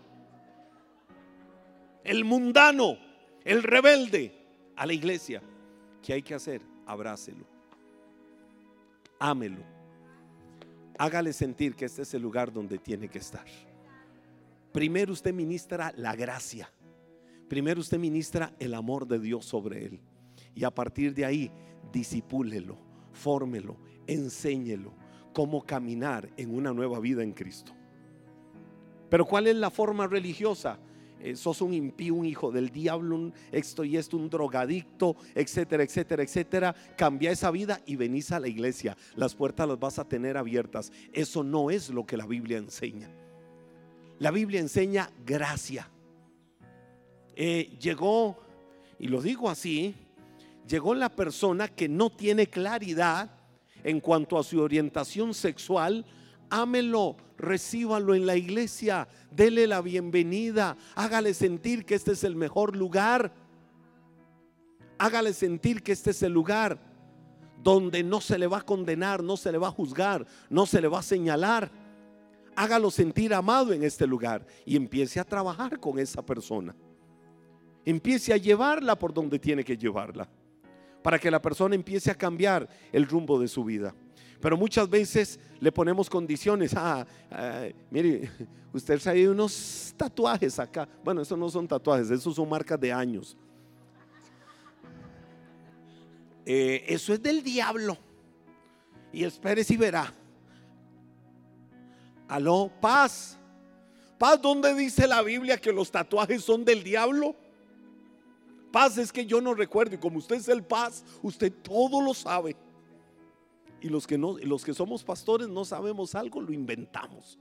el 2.03 2.25
mundano, 2.25 2.97
el 3.43 3.63
rebelde 3.63 4.33
a 4.75 4.85
la 4.85 4.93
iglesia. 4.93 5.41
¿Qué 6.01 6.13
hay 6.13 6.21
que 6.21 6.35
hacer? 6.35 6.72
Abrácelo. 6.85 7.45
Ámelo 9.19 9.73
hágale 10.97 11.33
sentir 11.33 11.75
que 11.75 11.85
este 11.85 12.03
es 12.03 12.13
el 12.13 12.21
lugar 12.21 12.51
donde 12.51 12.77
tiene 12.77 13.07
que 13.07 13.19
estar. 13.19 13.45
Primero 14.71 15.13
usted 15.13 15.33
ministra 15.33 15.93
la 15.95 16.15
gracia. 16.15 16.71
Primero 17.47 17.81
usted 17.81 17.99
ministra 17.99 18.53
el 18.59 18.73
amor 18.73 19.07
de 19.07 19.19
Dios 19.19 19.45
sobre 19.45 19.85
él. 19.85 19.99
Y 20.55 20.63
a 20.63 20.71
partir 20.71 21.13
de 21.13 21.25
ahí, 21.25 21.51
disipúlelo, 21.91 22.77
fórmelo, 23.11 23.77
enséñelo 24.07 24.93
cómo 25.33 25.63
caminar 25.63 26.29
en 26.37 26.55
una 26.55 26.73
nueva 26.73 26.99
vida 26.99 27.23
en 27.23 27.33
Cristo. 27.33 27.73
Pero 29.09 29.25
¿cuál 29.25 29.47
es 29.47 29.55
la 29.55 29.69
forma 29.69 30.07
religiosa? 30.07 30.79
Eh, 31.19 31.35
sos 31.35 31.61
un 31.61 31.73
impío, 31.73 32.15
un 32.15 32.25
hijo 32.25 32.51
del 32.51 32.69
diablo, 32.69 33.15
un 33.15 33.33
esto 33.51 33.83
y 33.83 33.97
esto, 33.97 34.17
un 34.17 34.29
drogadicto, 34.29 35.15
etcétera, 35.33 35.83
etcétera, 35.83 36.23
etcétera. 36.23 36.75
Cambia 36.97 37.31
esa 37.31 37.49
vida 37.51 37.81
y 37.85 37.95
venís 37.95 38.31
a 38.31 38.39
la 38.39 38.47
iglesia. 38.47 38.97
Las 39.15 39.35
puertas 39.35 39.67
las 39.67 39.79
vas 39.79 39.99
a 39.99 40.07
tener 40.07 40.37
abiertas. 40.37 40.91
Eso 41.13 41.43
no 41.43 41.69
es 41.69 41.89
lo 41.89 42.05
que 42.05 42.17
la 42.17 42.25
Biblia 42.25 42.57
enseña. 42.57 43.09
La 44.19 44.31
Biblia 44.31 44.59
enseña 44.59 45.09
gracia. 45.25 45.89
Eh, 47.35 47.77
llegó, 47.81 48.37
y 48.99 49.07
lo 49.07 49.21
digo 49.21 49.49
así, 49.49 49.95
llegó 50.67 50.93
la 50.93 51.09
persona 51.09 51.67
que 51.67 51.89
no 51.89 52.09
tiene 52.09 52.47
claridad 52.47 53.31
en 53.83 53.99
cuanto 53.99 54.37
a 54.37 54.43
su 54.43 54.61
orientación 54.61 55.33
sexual, 55.33 56.05
ámelo, 56.53 57.17
recíbalo 57.35 58.13
en 58.13 58.27
la 58.27 58.35
iglesia, 58.35 59.07
dele 59.31 59.65
la 59.65 59.81
bienvenida, 59.81 60.77
hágale 60.93 61.33
sentir 61.33 61.83
que 61.83 61.95
este 61.95 62.11
es 62.11 62.23
el 62.23 62.35
mejor 62.35 62.75
lugar. 62.75 63.33
Hágale 64.99 65.33
sentir 65.33 65.81
que 65.81 65.91
este 65.91 66.11
es 66.11 66.21
el 66.21 66.31
lugar 66.31 66.79
donde 67.63 68.03
no 68.03 68.21
se 68.21 68.37
le 68.37 68.45
va 68.45 68.59
a 68.59 68.61
condenar, 68.61 69.23
no 69.23 69.35
se 69.35 69.51
le 69.51 69.57
va 69.57 69.69
a 69.69 69.71
juzgar, 69.71 70.27
no 70.47 70.67
se 70.67 70.79
le 70.79 70.87
va 70.87 70.99
a 70.99 71.03
señalar. 71.03 71.71
Hágalo 72.55 72.91
sentir 72.91 73.33
amado 73.33 73.73
en 73.73 73.83
este 73.83 74.05
lugar 74.05 74.45
y 74.63 74.75
empiece 74.75 75.19
a 75.19 75.23
trabajar 75.23 75.79
con 75.79 75.97
esa 75.97 76.23
persona. 76.23 76.75
Empiece 77.83 78.31
a 78.31 78.37
llevarla 78.37 78.97
por 78.97 79.11
donde 79.11 79.39
tiene 79.39 79.63
que 79.63 79.75
llevarla, 79.75 80.29
para 81.01 81.17
que 81.17 81.31
la 81.31 81.41
persona 81.41 81.73
empiece 81.73 82.11
a 82.11 82.15
cambiar 82.15 82.69
el 82.91 83.07
rumbo 83.07 83.39
de 83.39 83.47
su 83.47 83.63
vida. 83.63 83.95
Pero 84.43 84.57
muchas 84.57 84.89
veces 84.89 85.39
le 85.61 85.71
ponemos 85.71 86.09
condiciones. 86.09 86.73
Ah, 86.75 87.07
ah 87.31 87.63
mire, 87.89 88.29
usted 88.73 88.99
trae 88.99 89.29
unos 89.29 89.93
tatuajes 89.95 90.59
acá. 90.59 90.85
Bueno, 91.01 91.21
esos 91.21 91.39
no 91.39 91.49
son 91.49 91.65
tatuajes, 91.65 92.11
esos 92.11 92.35
son 92.35 92.49
marcas 92.49 92.77
de 92.77 92.91
años. 92.91 93.37
Eh, 96.45 96.83
eso 96.89 97.13
es 97.13 97.23
del 97.23 97.41
diablo. 97.41 97.97
Y 99.13 99.23
espere 99.23 99.63
si 99.63 99.77
verá. 99.77 100.13
Aló, 102.27 102.69
paz. 102.81 103.39
Paz, 104.17 104.41
¿dónde 104.41 104.73
dice 104.73 105.07
la 105.07 105.21
Biblia 105.21 105.57
que 105.57 105.71
los 105.71 105.89
tatuajes 105.89 106.43
son 106.43 106.65
del 106.65 106.83
diablo? 106.83 107.33
Paz 108.73 108.97
es 108.97 109.09
que 109.09 109.25
yo 109.25 109.39
no 109.39 109.53
recuerdo. 109.53 109.95
Y 109.95 109.99
como 109.99 110.17
usted 110.17 110.35
es 110.35 110.49
el 110.49 110.63
paz, 110.63 111.05
usted 111.21 111.49
todo 111.63 112.01
lo 112.01 112.13
sabe 112.13 112.57
y 113.83 113.89
los 113.89 114.07
que, 114.07 114.17
no, 114.17 114.37
los 114.37 114.63
que 114.63 114.73
somos 114.73 115.03
pastores 115.03 115.49
no 115.49 115.65
sabemos 115.65 116.15
algo, 116.15 116.39
lo 116.39 116.53
inventamos. 116.53 117.37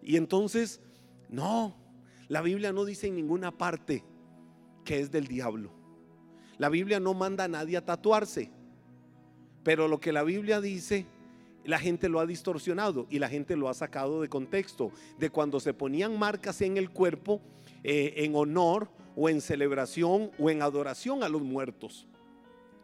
Y 0.00 0.16
entonces, 0.16 0.80
no, 1.28 1.74
la 2.28 2.40
Biblia 2.40 2.72
no 2.72 2.84
dice 2.84 3.08
en 3.08 3.16
ninguna 3.16 3.50
parte 3.50 4.04
que 4.84 5.00
es 5.00 5.10
del 5.10 5.26
diablo. 5.26 5.72
La 6.56 6.68
Biblia 6.68 7.00
no 7.00 7.14
manda 7.14 7.44
a 7.44 7.48
nadie 7.48 7.76
a 7.76 7.84
tatuarse. 7.84 8.52
Pero 9.64 9.88
lo 9.88 9.98
que 9.98 10.12
la 10.12 10.22
Biblia 10.22 10.60
dice, 10.60 11.04
la 11.64 11.80
gente 11.80 12.08
lo 12.08 12.20
ha 12.20 12.26
distorsionado 12.26 13.08
y 13.10 13.18
la 13.18 13.28
gente 13.28 13.56
lo 13.56 13.68
ha 13.68 13.74
sacado 13.74 14.22
de 14.22 14.28
contexto. 14.28 14.92
De 15.18 15.30
cuando 15.30 15.58
se 15.58 15.74
ponían 15.74 16.16
marcas 16.16 16.60
en 16.60 16.76
el 16.76 16.90
cuerpo 16.90 17.40
eh, 17.82 18.14
en 18.18 18.36
honor 18.36 18.88
o 19.16 19.28
en 19.28 19.40
celebración 19.40 20.30
o 20.38 20.48
en 20.48 20.62
adoración 20.62 21.24
a 21.24 21.28
los 21.28 21.42
muertos. 21.42 22.06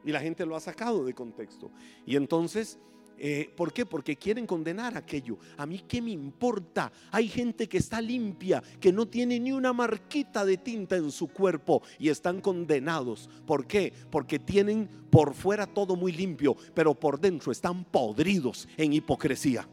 Y 0.07 0.13
la 0.13 0.21
gente 0.21 0.47
lo 0.47 0.55
ha 0.55 0.61
sacado 0.61 1.05
de 1.05 1.13
contexto. 1.13 1.73
Y 2.07 2.15
entonces, 2.15 2.79
eh, 3.19 3.53
¿por 3.57 3.73
qué? 3.73 3.85
Porque 3.85 4.15
quieren 4.15 4.47
condenar 4.47 4.97
aquello. 4.97 5.37
A 5.57 5.67
mí 5.67 5.81
qué 5.81 6.01
me 6.01 6.13
importa. 6.13 6.93
Hay 7.11 7.27
gente 7.27 7.69
que 7.69 7.79
está 7.79 8.01
limpia, 8.01 8.63
que 8.81 8.93
no 8.93 9.09
tiene 9.09 9.41
ni 9.41 9.51
una 9.51 9.73
marquita 9.73 10.45
de 10.45 10.59
tinta 10.59 10.95
en 10.95 11.11
su 11.11 11.27
cuerpo 11.27 11.83
y 11.99 12.09
están 12.09 12.41
condenados. 12.41 13.29
¿Por 13.45 13.67
qué? 13.67 13.93
Porque 14.09 14.39
tienen 14.39 14.89
por 15.11 15.35
fuera 15.35 15.67
todo 15.67 15.97
muy 15.97 16.13
limpio, 16.13 16.57
pero 16.73 16.95
por 16.95 17.19
dentro 17.19 17.51
están 17.51 17.85
podridos 17.85 18.69
en 18.77 18.93
hipocresía. 18.93 19.69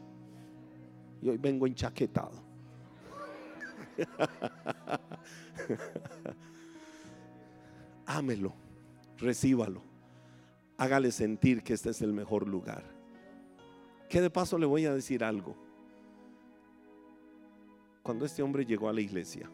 Y 1.22 1.28
hoy 1.28 1.38
vengo 1.38 1.68
enchaquetado. 1.68 2.42
Ámelo, 8.06 8.52
recíbalo 9.16 9.93
hágale 10.76 11.12
sentir 11.12 11.62
que 11.62 11.74
este 11.74 11.90
es 11.90 12.02
el 12.02 12.12
mejor 12.12 12.48
lugar. 12.48 12.84
Que 14.08 14.20
de 14.20 14.30
paso 14.30 14.58
le 14.58 14.66
voy 14.66 14.86
a 14.86 14.94
decir 14.94 15.24
algo. 15.24 15.56
Cuando 18.02 18.24
este 18.24 18.42
hombre 18.42 18.66
llegó 18.66 18.88
a 18.88 18.92
la 18.92 19.00
iglesia, 19.00 19.50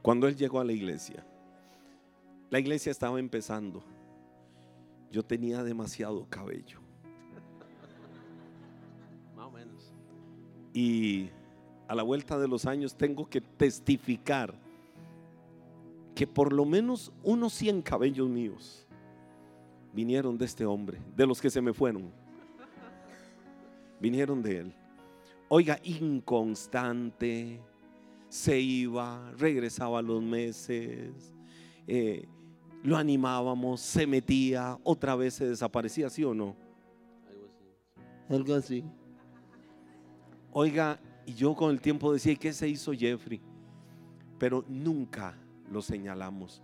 cuando 0.00 0.28
él 0.28 0.36
llegó 0.36 0.60
a 0.60 0.64
la 0.64 0.72
iglesia, 0.72 1.26
la 2.48 2.58
iglesia 2.58 2.90
estaba 2.90 3.18
empezando. 3.18 3.82
Yo 5.10 5.24
tenía 5.24 5.62
demasiado 5.62 6.26
cabello. 6.28 6.80
Y 10.72 11.30
a 11.88 11.94
la 11.94 12.02
vuelta 12.02 12.38
de 12.38 12.48
los 12.48 12.66
años 12.66 12.94
tengo 12.96 13.28
que 13.28 13.40
testificar 13.40 14.65
que 16.16 16.26
por 16.26 16.50
lo 16.50 16.64
menos 16.64 17.12
unos 17.22 17.52
100 17.52 17.82
cabellos 17.82 18.26
míos 18.26 18.86
vinieron 19.92 20.38
de 20.38 20.46
este 20.46 20.64
hombre, 20.64 20.98
de 21.14 21.26
los 21.26 21.42
que 21.42 21.50
se 21.50 21.60
me 21.60 21.74
fueron. 21.74 22.10
Vinieron 24.00 24.42
de 24.42 24.60
él. 24.60 24.74
Oiga, 25.48 25.78
inconstante, 25.84 27.60
se 28.30 28.58
iba, 28.58 29.30
regresaba 29.36 29.98
a 29.98 30.02
los 30.02 30.22
meses, 30.22 31.34
eh, 31.86 32.26
lo 32.82 32.96
animábamos, 32.96 33.82
se 33.82 34.06
metía, 34.06 34.78
otra 34.84 35.16
vez 35.16 35.34
se 35.34 35.46
desaparecía, 35.46 36.08
¿sí 36.08 36.24
o 36.24 36.32
no? 36.32 36.56
Algo 37.28 37.44
así. 37.44 38.34
Algo 38.34 38.54
así. 38.54 38.84
Oiga, 40.50 40.98
y 41.26 41.34
yo 41.34 41.54
con 41.54 41.70
el 41.72 41.80
tiempo 41.82 42.10
decía, 42.10 42.34
¿qué 42.36 42.54
se 42.54 42.66
hizo 42.66 42.94
Jeffrey? 42.94 43.42
Pero 44.38 44.64
nunca 44.66 45.38
lo 45.70 45.82
señalamos. 45.82 46.62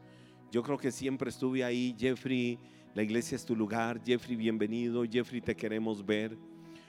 Yo 0.51 0.63
creo 0.63 0.79
que 0.79 0.93
siempre 0.93 1.31
estuve 1.31 1.65
ahí, 1.65 1.95
Jeffrey, 1.99 2.59
la 2.95 3.03
iglesia 3.03 3.37
es 3.37 3.45
tu 3.45 3.57
lugar, 3.57 4.01
Jeffrey, 4.05 4.37
bienvenido, 4.37 5.05
Jeffrey, 5.11 5.41
te 5.41 5.57
queremos 5.57 6.05
ver. 6.05 6.37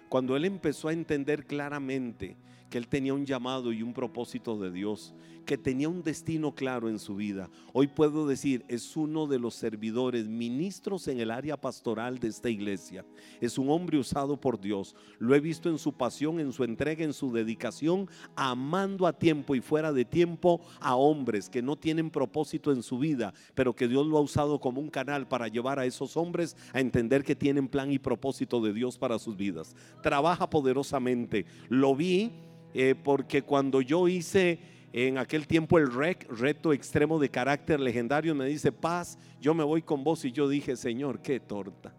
cuando 0.10 0.36
él 0.36 0.46
empezó 0.46 0.90
a 0.90 0.94
entender 0.94 1.46
claramente 1.48 2.36
que 2.74 2.80
él 2.80 2.88
tenía 2.88 3.14
un 3.14 3.24
llamado 3.24 3.72
y 3.72 3.84
un 3.84 3.94
propósito 3.94 4.58
de 4.58 4.72
Dios, 4.72 5.14
que 5.46 5.60
tenía 5.60 5.88
un 5.90 6.02
destino 6.02 6.56
claro 6.56 6.90
en 6.90 6.98
su 6.98 7.16
vida. 7.16 7.52
Hoy 7.72 7.86
puedo 7.86 8.26
decir, 8.26 8.66
es 8.68 8.98
uno 8.98 9.28
de 9.28 9.38
los 9.38 9.54
servidores, 9.54 10.28
ministros 10.28 11.08
en 11.08 11.20
el 11.20 11.30
área 11.30 11.56
pastoral 11.56 12.18
de 12.18 12.30
esta 12.30 12.50
iglesia. 12.50 13.06
Es 13.40 13.60
un 13.60 13.70
hombre 13.70 14.00
usado 14.00 14.42
por 14.42 14.60
Dios. 14.60 14.96
Lo 15.20 15.36
he 15.36 15.40
visto 15.40 15.70
en 15.70 15.78
su 15.78 15.94
pasión, 15.94 16.40
en 16.40 16.52
su 16.52 16.64
entrega, 16.64 17.06
en 17.06 17.14
su 17.14 17.32
dedicación, 17.32 18.10
amando 18.36 19.06
a 19.06 19.14
tiempo 19.14 19.54
y 19.54 19.62
fuera 19.62 19.94
de 19.94 20.04
tiempo 20.04 20.60
a 20.80 20.96
hombres 20.96 21.52
que 21.52 21.62
no 21.62 21.76
tienen 21.76 22.10
propósito 22.10 22.72
en 22.72 22.82
su 22.82 22.98
vida, 22.98 23.36
pero 23.54 23.76
que 23.76 23.88
Dios 23.88 24.08
lo 24.08 24.18
ha 24.18 24.22
usado 24.22 24.60
como 24.60 24.82
un 24.82 24.90
canal 24.90 25.28
para 25.28 25.48
llevar 25.48 25.78
a 25.78 25.86
esos 25.86 26.18
hombres 26.18 26.58
a 26.74 26.80
entender 26.80 27.24
que 27.24 27.36
tienen 27.36 27.68
plan 27.68 27.92
y 27.92 28.00
propósito 28.00 28.60
de 28.62 28.74
Dios 28.74 28.98
para 28.98 29.20
sus 29.20 29.38
vidas. 29.38 29.76
Trabaja 30.02 30.50
poderosamente. 30.50 31.46
Lo 31.70 31.96
vi 31.96 32.32
eh, 32.74 32.96
porque 33.02 33.44
cuando 33.44 33.82
yo 33.82 34.08
hice 34.08 34.60
en 34.94 35.18
aquel 35.18 35.48
tiempo 35.48 35.80
el 35.80 35.92
REC, 35.92 36.28
reto 36.30 36.72
extremo 36.74 37.20
de 37.20 37.30
carácter 37.30 37.80
legendario, 37.80 38.36
me 38.36 38.46
dice, 38.46 38.72
paz, 38.72 39.18
yo 39.42 39.54
me 39.54 39.64
voy 39.64 39.82
con 39.82 40.04
vos 40.04 40.24
y 40.26 40.32
yo 40.32 40.48
dije, 40.48 40.76
Señor, 40.76 41.22
qué 41.22 41.40
torta. 41.40 41.94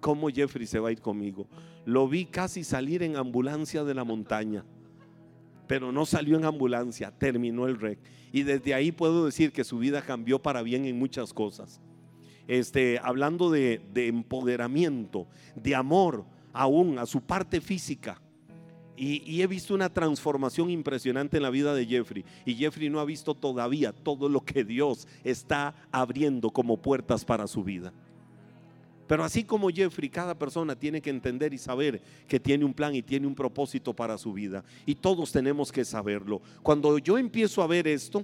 ¿Cómo 0.00 0.28
Jeffrey 0.30 0.66
se 0.66 0.78
va 0.78 0.88
a 0.88 0.92
ir 0.92 1.00
conmigo? 1.00 1.46
Lo 1.84 2.08
vi 2.08 2.26
casi 2.26 2.64
salir 2.64 3.02
en 3.02 3.16
ambulancia 3.16 3.84
de 3.84 3.94
la 3.94 4.02
montaña, 4.02 4.64
pero 5.66 5.92
no 5.92 6.06
salió 6.06 6.36
en 6.36 6.44
ambulancia, 6.44 7.12
terminó 7.12 7.66
el 7.66 7.78
REC. 7.78 7.98
Y 8.32 8.42
desde 8.42 8.74
ahí 8.74 8.92
puedo 8.92 9.26
decir 9.26 9.52
que 9.52 9.64
su 9.64 9.78
vida 9.78 10.02
cambió 10.02 10.40
para 10.40 10.62
bien 10.62 10.86
en 10.86 10.98
muchas 10.98 11.32
cosas. 11.32 11.80
Este, 12.48 12.98
hablando 13.02 13.50
de, 13.50 13.80
de 13.92 14.08
empoderamiento, 14.08 15.28
de 15.54 15.74
amor 15.76 16.24
aún 16.52 16.98
a 16.98 17.06
su 17.06 17.20
parte 17.20 17.60
física 17.60 18.20
y, 19.02 19.40
he 19.40 19.46
visto 19.46 19.74
una 19.74 19.88
transformación 19.88 20.68
impresionante 20.70 21.38
en 21.38 21.42
la 21.42 21.50
vida 21.50 21.74
de 21.74 21.86
Jeffrey. 21.86 22.22
Y 22.44 22.54
Jeffrey 22.54 22.90
no 22.90 23.00
ha 23.00 23.04
visto 23.06 23.34
todavía 23.34 23.92
todo 23.92 24.28
lo 24.28 24.42
que 24.42 24.62
Dios 24.62 25.08
está 25.24 25.74
abriendo 25.90 26.50
como 26.50 26.76
puertas 26.76 27.24
para 27.24 27.46
su 27.46 27.64
vida. 27.64 27.94
Pero 29.06 29.24
así 29.24 29.42
como 29.42 29.70
Jeffrey, 29.70 30.10
cada 30.10 30.38
persona 30.38 30.76
tiene 30.76 31.00
que 31.00 31.08
entender 31.08 31.54
y 31.54 31.58
saber 31.58 32.02
que 32.28 32.38
tiene 32.38 32.64
un 32.64 32.74
plan 32.74 32.94
y 32.94 33.02
tiene 33.02 33.26
un 33.26 33.34
propósito 33.34 33.94
para 33.94 34.18
su 34.18 34.34
vida. 34.34 34.62
Y 34.84 34.94
todos 34.94 35.32
tenemos 35.32 35.72
que 35.72 35.84
saberlo. 35.84 36.42
Cuando 36.62 36.98
yo 36.98 37.16
empiezo 37.16 37.62
a 37.62 37.66
ver 37.66 37.88
esto, 37.88 38.22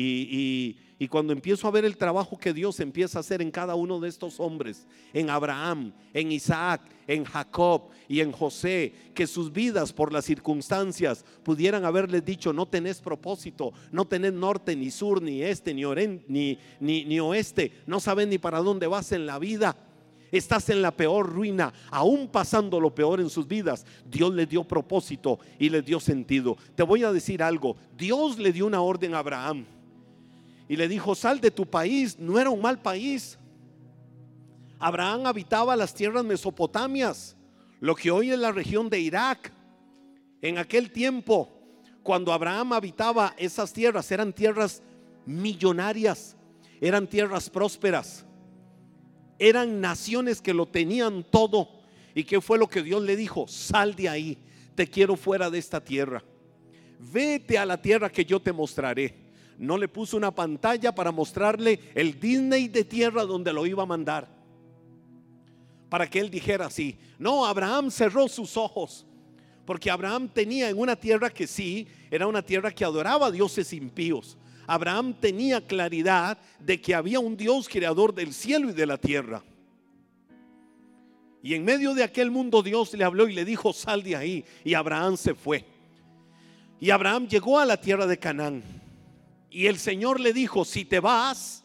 y, 0.00 1.08
cuando 1.08 1.32
empiezo 1.32 1.66
a 1.66 1.70
ver 1.70 1.84
el 1.84 1.96
trabajo 1.96 2.38
que 2.38 2.52
Dios 2.52 2.78
empieza 2.80 3.18
a 3.18 3.20
hacer 3.20 3.40
en 3.42 3.50
cada 3.50 3.74
uno 3.74 3.98
de 3.98 4.08
estos 4.08 4.38
hombres, 4.40 4.86
en 5.12 5.30
Abraham, 5.30 5.92
en 6.12 6.32
Isaac, 6.32 6.82
en 7.06 7.24
Jacob 7.24 7.88
y 8.08 8.20
en 8.20 8.32
José, 8.32 8.92
que 9.14 9.26
sus 9.26 9.52
vidas 9.52 9.92
por 9.92 10.12
las 10.12 10.24
circunstancias 10.24 11.24
pudieran 11.42 11.84
haberles 11.84 12.24
dicho, 12.24 12.52
no 12.52 12.66
tenés 12.66 13.00
propósito, 13.00 13.72
no 13.90 14.06
tenés 14.06 14.32
norte, 14.32 14.76
ni 14.76 14.90
sur, 14.90 15.22
ni 15.22 15.42
este, 15.42 15.74
ni, 15.74 16.58
ni, 16.80 17.20
oeste, 17.20 17.72
no 17.86 18.00
sabes 18.00 18.28
ni 18.28 18.38
para 18.38 18.58
dónde 18.58 18.86
vas 18.86 19.12
en 19.12 19.26
la 19.26 19.38
vida. 19.38 19.76
Estás 20.30 20.68
en 20.68 20.82
la 20.82 20.90
peor 20.90 21.32
ruina, 21.32 21.72
aún 21.90 22.28
pasando 22.28 22.80
lo 22.80 22.94
peor 22.94 23.18
en 23.18 23.30
sus 23.30 23.48
vidas. 23.48 23.86
Dios 24.04 24.34
le 24.34 24.44
dio 24.44 24.62
propósito 24.62 25.38
y 25.58 25.70
le 25.70 25.80
dio 25.80 26.00
sentido. 26.00 26.58
Te 26.74 26.82
voy 26.82 27.02
a 27.02 27.12
decir 27.12 27.42
algo. 27.42 27.76
Dios 27.96 28.38
le 28.38 28.52
dio 28.52 28.66
una 28.66 28.82
orden 28.82 29.14
a 29.14 29.20
Abraham 29.20 29.64
y 30.68 30.76
le 30.76 30.86
dijo, 30.86 31.14
sal 31.14 31.40
de 31.40 31.50
tu 31.50 31.66
país, 31.66 32.18
no 32.18 32.38
era 32.38 32.50
un 32.50 32.60
mal 32.60 32.80
país. 32.80 33.38
Abraham 34.78 35.26
habitaba 35.26 35.74
las 35.74 35.94
tierras 35.94 36.24
mesopotamias, 36.24 37.36
lo 37.80 37.94
que 37.94 38.10
hoy 38.10 38.30
es 38.30 38.38
la 38.38 38.52
región 38.52 38.90
de 38.90 39.00
Irak. 39.00 39.52
En 40.42 40.58
aquel 40.58 40.92
tiempo, 40.92 41.50
cuando 42.02 42.32
Abraham 42.32 42.74
habitaba 42.74 43.34
esas 43.38 43.72
tierras, 43.72 44.12
eran 44.12 44.32
tierras 44.32 44.82
millonarias, 45.24 46.36
eran 46.80 47.06
tierras 47.06 47.48
prósperas, 47.48 48.26
eran 49.38 49.80
naciones 49.80 50.42
que 50.42 50.52
lo 50.52 50.66
tenían 50.66 51.24
todo. 51.24 51.80
¿Y 52.14 52.24
qué 52.24 52.40
fue 52.40 52.58
lo 52.58 52.68
que 52.68 52.82
Dios 52.82 53.02
le 53.02 53.16
dijo? 53.16 53.48
Sal 53.48 53.94
de 53.94 54.08
ahí, 54.08 54.38
te 54.74 54.86
quiero 54.86 55.16
fuera 55.16 55.48
de 55.48 55.58
esta 55.58 55.82
tierra. 55.82 56.22
Vete 56.98 57.56
a 57.56 57.64
la 57.64 57.80
tierra 57.80 58.10
que 58.10 58.24
yo 58.24 58.40
te 58.40 58.52
mostraré 58.52 59.27
no 59.58 59.76
le 59.76 59.88
puso 59.88 60.16
una 60.16 60.30
pantalla 60.30 60.94
para 60.94 61.10
mostrarle 61.10 61.80
el 61.94 62.18
Disney 62.18 62.68
de 62.68 62.84
tierra 62.84 63.24
donde 63.24 63.52
lo 63.52 63.66
iba 63.66 63.82
a 63.82 63.86
mandar. 63.86 64.28
Para 65.88 66.08
que 66.08 66.20
él 66.20 66.30
dijera 66.30 66.66
así. 66.66 66.96
No, 67.18 67.44
Abraham 67.44 67.90
cerró 67.90 68.28
sus 68.28 68.56
ojos. 68.56 69.04
Porque 69.66 69.90
Abraham 69.90 70.28
tenía 70.28 70.70
en 70.70 70.78
una 70.78 70.96
tierra 70.96 71.28
que 71.28 71.46
sí, 71.46 71.88
era 72.10 72.26
una 72.26 72.40
tierra 72.40 72.70
que 72.70 72.84
adoraba 72.84 73.26
a 73.26 73.30
dioses 73.30 73.72
impíos. 73.72 74.38
Abraham 74.66 75.14
tenía 75.20 75.66
claridad 75.66 76.38
de 76.60 76.80
que 76.80 76.94
había 76.94 77.20
un 77.20 77.36
Dios 77.36 77.68
creador 77.68 78.14
del 78.14 78.32
cielo 78.32 78.70
y 78.70 78.72
de 78.72 78.86
la 78.86 78.96
tierra. 78.96 79.42
Y 81.42 81.54
en 81.54 81.64
medio 81.64 81.94
de 81.94 82.04
aquel 82.04 82.30
mundo 82.30 82.62
Dios 82.62 82.94
le 82.94 83.04
habló 83.04 83.28
y 83.28 83.32
le 83.32 83.44
dijo, 83.44 83.72
sal 83.72 84.02
de 84.02 84.16
ahí. 84.16 84.44
Y 84.64 84.74
Abraham 84.74 85.16
se 85.16 85.34
fue. 85.34 85.64
Y 86.80 86.90
Abraham 86.90 87.26
llegó 87.26 87.58
a 87.58 87.66
la 87.66 87.80
tierra 87.80 88.06
de 88.06 88.18
Canaán. 88.18 88.62
Y 89.50 89.66
el 89.66 89.78
Señor 89.78 90.20
le 90.20 90.32
dijo, 90.32 90.64
si 90.64 90.84
te 90.84 91.00
vas 91.00 91.64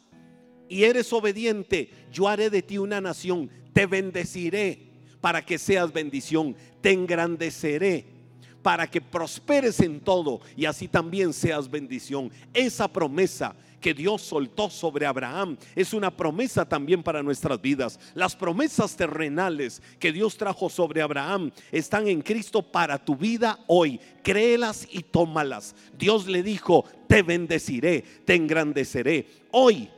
y 0.69 0.84
eres 0.84 1.12
obediente, 1.13 1.89
yo 2.12 2.28
haré 2.28 2.50
de 2.50 2.62
ti 2.62 2.78
una 2.78 3.02
nación, 3.02 3.50
te 3.74 3.86
bendeciré 3.86 4.91
para 5.22 5.46
que 5.46 5.58
seas 5.58 5.91
bendición, 5.91 6.56
te 6.82 6.91
engrandeceré 6.91 8.13
para 8.62 8.89
que 8.89 9.02
prosperes 9.02 9.82
en 9.82 10.00
todo 10.00 10.39
y 10.56 10.65
así 10.65 10.88
también 10.88 11.34
seas 11.34 11.69
bendición. 11.69 12.32
Esa 12.54 12.88
promesa 12.88 13.56
que 13.84 13.93
Dios 13.93 14.22
soltó 14.22 14.69
sobre 14.69 15.06
Abraham 15.06 15.58
es 15.76 15.93
una 15.93 16.10
promesa 16.10 16.63
también 16.63 17.04
para 17.04 17.22
nuestras 17.22 17.62
vidas. 17.62 18.00
Las 18.15 18.34
promesas 18.34 18.96
terrenales 18.96 19.82
que 20.00 20.13
Dios 20.13 20.38
trajo 20.38 20.69
sobre 20.69 21.02
Abraham 21.02 21.52
están 21.69 22.08
en 22.08 22.22
Cristo 22.22 22.63
para 22.63 22.98
tu 22.98 23.17
vida 23.17 23.60
hoy. 23.67 24.00
Créelas 24.24 24.88
y 24.89 25.04
tómalas. 25.04 25.76
Dios 26.00 26.28
le 26.28 26.41
dijo, 26.41 26.86
te 27.08 27.24
bendeciré, 27.24 28.02
te 28.26 28.36
engrandeceré. 28.36 29.28
Hoy, 29.52 29.89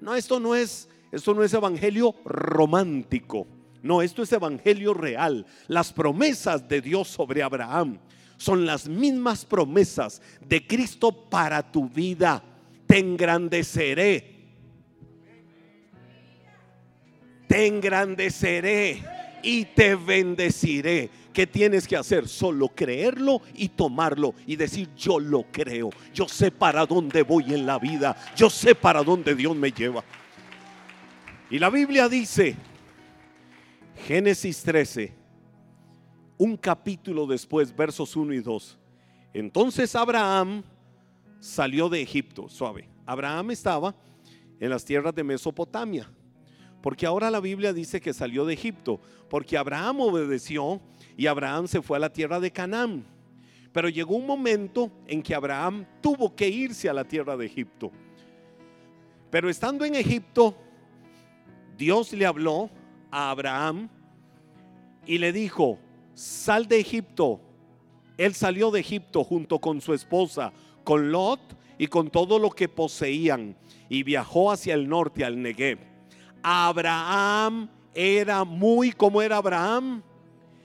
no, 0.00 0.14
esto 0.14 0.38
no 0.38 0.54
es, 0.54 0.88
esto 1.10 1.34
no 1.34 1.42
es 1.42 1.52
evangelio 1.52 2.14
romántico. 2.24 3.48
No, 3.82 4.00
esto 4.00 4.22
es 4.22 4.32
evangelio 4.32 4.94
real. 4.94 5.44
Las 5.66 5.92
promesas 5.92 6.68
de 6.68 6.80
Dios 6.80 7.08
sobre 7.08 7.42
Abraham 7.42 7.98
son 8.36 8.64
las 8.64 8.88
mismas 8.88 9.44
promesas 9.44 10.22
de 10.40 10.64
Cristo 10.64 11.10
para 11.28 11.72
tu 11.72 11.88
vida 11.88 12.44
te 12.92 12.98
engrandeceré. 12.98 14.22
Te 17.48 17.66
engrandeceré 17.66 19.02
y 19.42 19.64
te 19.64 19.94
bendeciré. 19.94 21.08
¿Qué 21.32 21.46
tienes 21.46 21.88
que 21.88 21.96
hacer? 21.96 22.28
Solo 22.28 22.68
creerlo 22.68 23.40
y 23.54 23.70
tomarlo 23.70 24.34
y 24.46 24.56
decir, 24.56 24.90
yo 24.94 25.18
lo 25.18 25.44
creo. 25.50 25.88
Yo 26.12 26.28
sé 26.28 26.50
para 26.50 26.84
dónde 26.84 27.22
voy 27.22 27.54
en 27.54 27.64
la 27.64 27.78
vida. 27.78 28.14
Yo 28.36 28.50
sé 28.50 28.74
para 28.74 29.02
dónde 29.02 29.34
Dios 29.34 29.56
me 29.56 29.72
lleva. 29.72 30.04
Y 31.48 31.58
la 31.58 31.70
Biblia 31.70 32.10
dice, 32.10 32.56
Génesis 34.06 34.62
13, 34.64 35.14
un 36.36 36.58
capítulo 36.58 37.26
después, 37.26 37.74
versos 37.74 38.14
1 38.16 38.34
y 38.34 38.40
2. 38.40 38.78
Entonces 39.32 39.96
Abraham 39.96 40.62
salió 41.42 41.88
de 41.88 42.00
Egipto, 42.00 42.48
suave. 42.48 42.88
Abraham 43.04 43.50
estaba 43.50 43.96
en 44.60 44.70
las 44.70 44.84
tierras 44.84 45.12
de 45.12 45.24
Mesopotamia, 45.24 46.08
porque 46.80 47.04
ahora 47.04 47.32
la 47.32 47.40
Biblia 47.40 47.72
dice 47.72 48.00
que 48.00 48.14
salió 48.14 48.46
de 48.46 48.54
Egipto, 48.54 49.00
porque 49.28 49.58
Abraham 49.58 50.02
obedeció 50.02 50.80
y 51.16 51.26
Abraham 51.26 51.66
se 51.66 51.82
fue 51.82 51.96
a 51.96 52.00
la 52.00 52.12
tierra 52.12 52.38
de 52.38 52.52
Canaán. 52.52 53.04
Pero 53.72 53.88
llegó 53.88 54.14
un 54.14 54.26
momento 54.26 54.92
en 55.08 55.20
que 55.20 55.34
Abraham 55.34 55.84
tuvo 56.00 56.32
que 56.36 56.48
irse 56.48 56.88
a 56.88 56.92
la 56.92 57.04
tierra 57.04 57.36
de 57.36 57.46
Egipto. 57.46 57.90
Pero 59.28 59.50
estando 59.50 59.84
en 59.84 59.96
Egipto, 59.96 60.54
Dios 61.76 62.12
le 62.12 62.24
habló 62.24 62.70
a 63.10 63.30
Abraham 63.30 63.88
y 65.06 65.18
le 65.18 65.32
dijo, 65.32 65.80
sal 66.14 66.68
de 66.68 66.78
Egipto. 66.78 67.40
Él 68.16 68.34
salió 68.34 68.70
de 68.70 68.78
Egipto 68.78 69.24
junto 69.24 69.58
con 69.58 69.80
su 69.80 69.92
esposa, 69.92 70.52
con 70.82 71.12
Lot 71.12 71.40
y 71.78 71.86
con 71.86 72.10
todo 72.10 72.38
lo 72.38 72.50
que 72.50 72.68
poseían 72.68 73.56
y 73.88 74.02
viajó 74.02 74.50
hacia 74.50 74.74
el 74.74 74.88
norte, 74.88 75.24
al 75.24 75.40
Negev. 75.40 75.78
Abraham 76.42 77.68
era 77.94 78.44
muy, 78.44 78.92
como 78.92 79.22
era 79.22 79.36
Abraham? 79.36 80.02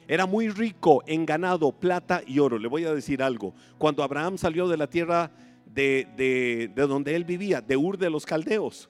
Era 0.07 0.25
muy 0.25 0.49
rico 0.49 1.03
en 1.05 1.25
ganado, 1.25 1.71
plata 1.71 2.21
y 2.25 2.39
oro. 2.39 2.57
Le 2.57 2.67
voy 2.67 2.85
a 2.85 2.93
decir 2.93 3.21
algo. 3.21 3.53
Cuando 3.77 4.03
Abraham 4.03 4.37
salió 4.37 4.67
de 4.67 4.77
la 4.77 4.87
tierra 4.87 5.31
de, 5.65 6.07
de, 6.15 6.87
donde 6.87 7.15
él 7.15 7.25
vivía, 7.25 7.61
de 7.61 7.75
Ur 7.75 7.97
de 7.97 8.09
los 8.09 8.25
Caldeos, 8.25 8.89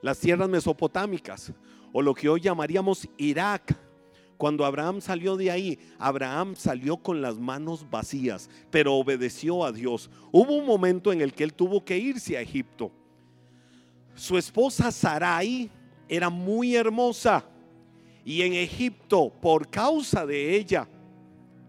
las 0.00 0.20
tierras 0.20 0.48
mesopotámicas, 0.48 1.52
o 1.92 2.02
lo 2.02 2.14
que 2.14 2.28
hoy 2.28 2.40
llamaríamos 2.40 3.08
Irak, 3.18 3.76
Cuando 4.36 4.64
Abraham 4.64 5.00
salió 5.00 5.36
de 5.36 5.50
ahí, 5.50 5.78
Abraham 5.98 6.54
salió 6.56 6.96
con 6.96 7.22
las 7.22 7.38
manos 7.38 7.88
vacías, 7.88 8.50
pero 8.70 8.94
obedeció 8.94 9.64
a 9.64 9.72
Dios. 9.72 10.10
Hubo 10.32 10.56
un 10.56 10.66
momento 10.66 11.12
en 11.12 11.20
el 11.20 11.32
que 11.32 11.44
él 11.44 11.54
tuvo 11.54 11.84
que 11.84 11.98
irse 11.98 12.36
a 12.36 12.40
Egipto. 12.40 12.90
Su 14.14 14.38
esposa 14.38 14.90
Sarai 14.90 15.70
era 16.08 16.30
muy 16.30 16.74
hermosa 16.76 17.44
y 18.24 18.42
en 18.42 18.54
Egipto, 18.54 19.32
por 19.40 19.68
causa 19.68 20.24
de 20.24 20.56
ella, 20.56 20.88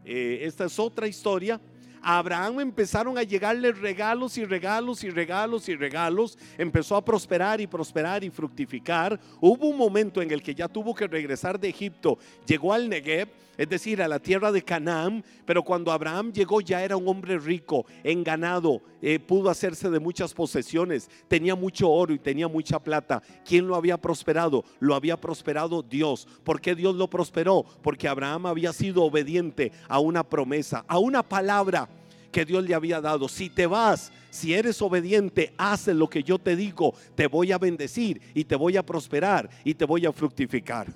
eh, 0.05 0.39
esta 0.43 0.65
es 0.65 0.79
otra 0.79 1.07
historia, 1.07 1.59
a 2.05 2.19
Abraham 2.19 2.59
empezaron 2.59 3.17
a 3.17 3.23
llegarle 3.23 3.71
regalos 3.71 4.37
y 4.37 4.45
regalos 4.45 5.03
y 5.03 5.09
regalos 5.09 5.67
y 5.67 5.75
regalos. 5.75 6.37
Empezó 6.55 6.95
a 6.95 7.03
prosperar 7.03 7.59
y 7.59 7.65
prosperar 7.65 8.23
y 8.23 8.29
fructificar. 8.29 9.19
Hubo 9.41 9.69
un 9.69 9.75
momento 9.75 10.21
en 10.21 10.29
el 10.29 10.43
que 10.43 10.53
ya 10.53 10.67
tuvo 10.67 10.93
que 10.93 11.07
regresar 11.07 11.59
de 11.59 11.69
Egipto. 11.69 12.19
Llegó 12.45 12.73
al 12.73 12.87
Negev, 12.89 13.29
es 13.57 13.67
decir, 13.67 14.03
a 14.03 14.07
la 14.07 14.19
tierra 14.19 14.51
de 14.51 14.61
Canaán. 14.61 15.25
Pero 15.45 15.63
cuando 15.63 15.91
Abraham 15.91 16.31
llegó 16.31 16.61
ya 16.61 16.83
era 16.83 16.95
un 16.95 17.07
hombre 17.07 17.39
rico, 17.39 17.87
en 18.03 18.23
ganado, 18.23 18.83
eh, 19.07 19.19
pudo 19.19 19.51
hacerse 19.51 19.91
de 19.91 19.99
muchas 19.99 20.33
posesiones. 20.33 21.11
Tenía 21.27 21.53
mucho 21.53 21.91
oro 21.91 22.11
y 22.11 22.17
tenía 22.17 22.47
mucha 22.47 22.79
plata. 22.79 23.21
¿Quién 23.45 23.67
lo 23.67 23.75
había 23.75 23.97
prosperado? 23.97 24.65
Lo 24.79 24.95
había 24.95 25.15
prosperado 25.15 25.83
Dios. 25.83 26.27
¿Por 26.43 26.59
qué 26.59 26.73
Dios 26.73 26.95
lo 26.95 27.07
prosperó? 27.07 27.63
Porque 27.83 28.07
Abraham 28.07 28.47
había 28.47 28.73
sido 28.73 29.03
obediente 29.03 29.71
a 29.87 29.99
una 29.99 30.23
promesa, 30.23 30.83
a 30.87 30.97
una 30.97 31.21
palabra 31.21 31.87
que 32.31 32.45
Dios 32.45 32.63
le 32.63 32.73
había 32.73 32.99
dado. 32.99 33.27
Si 33.27 33.47
te 33.47 33.67
vas, 33.67 34.11
si 34.31 34.55
eres 34.55 34.81
obediente, 34.81 35.53
haces 35.55 35.95
lo 35.95 36.09
que 36.09 36.23
yo 36.23 36.39
te 36.39 36.55
digo, 36.55 36.95
te 37.13 37.27
voy 37.27 37.51
a 37.51 37.59
bendecir 37.59 38.19
y 38.33 38.43
te 38.45 38.55
voy 38.55 38.75
a 38.75 38.83
prosperar 38.83 39.51
y 39.63 39.75
te 39.75 39.85
voy 39.85 40.07
a 40.07 40.11
fructificar. 40.11 40.91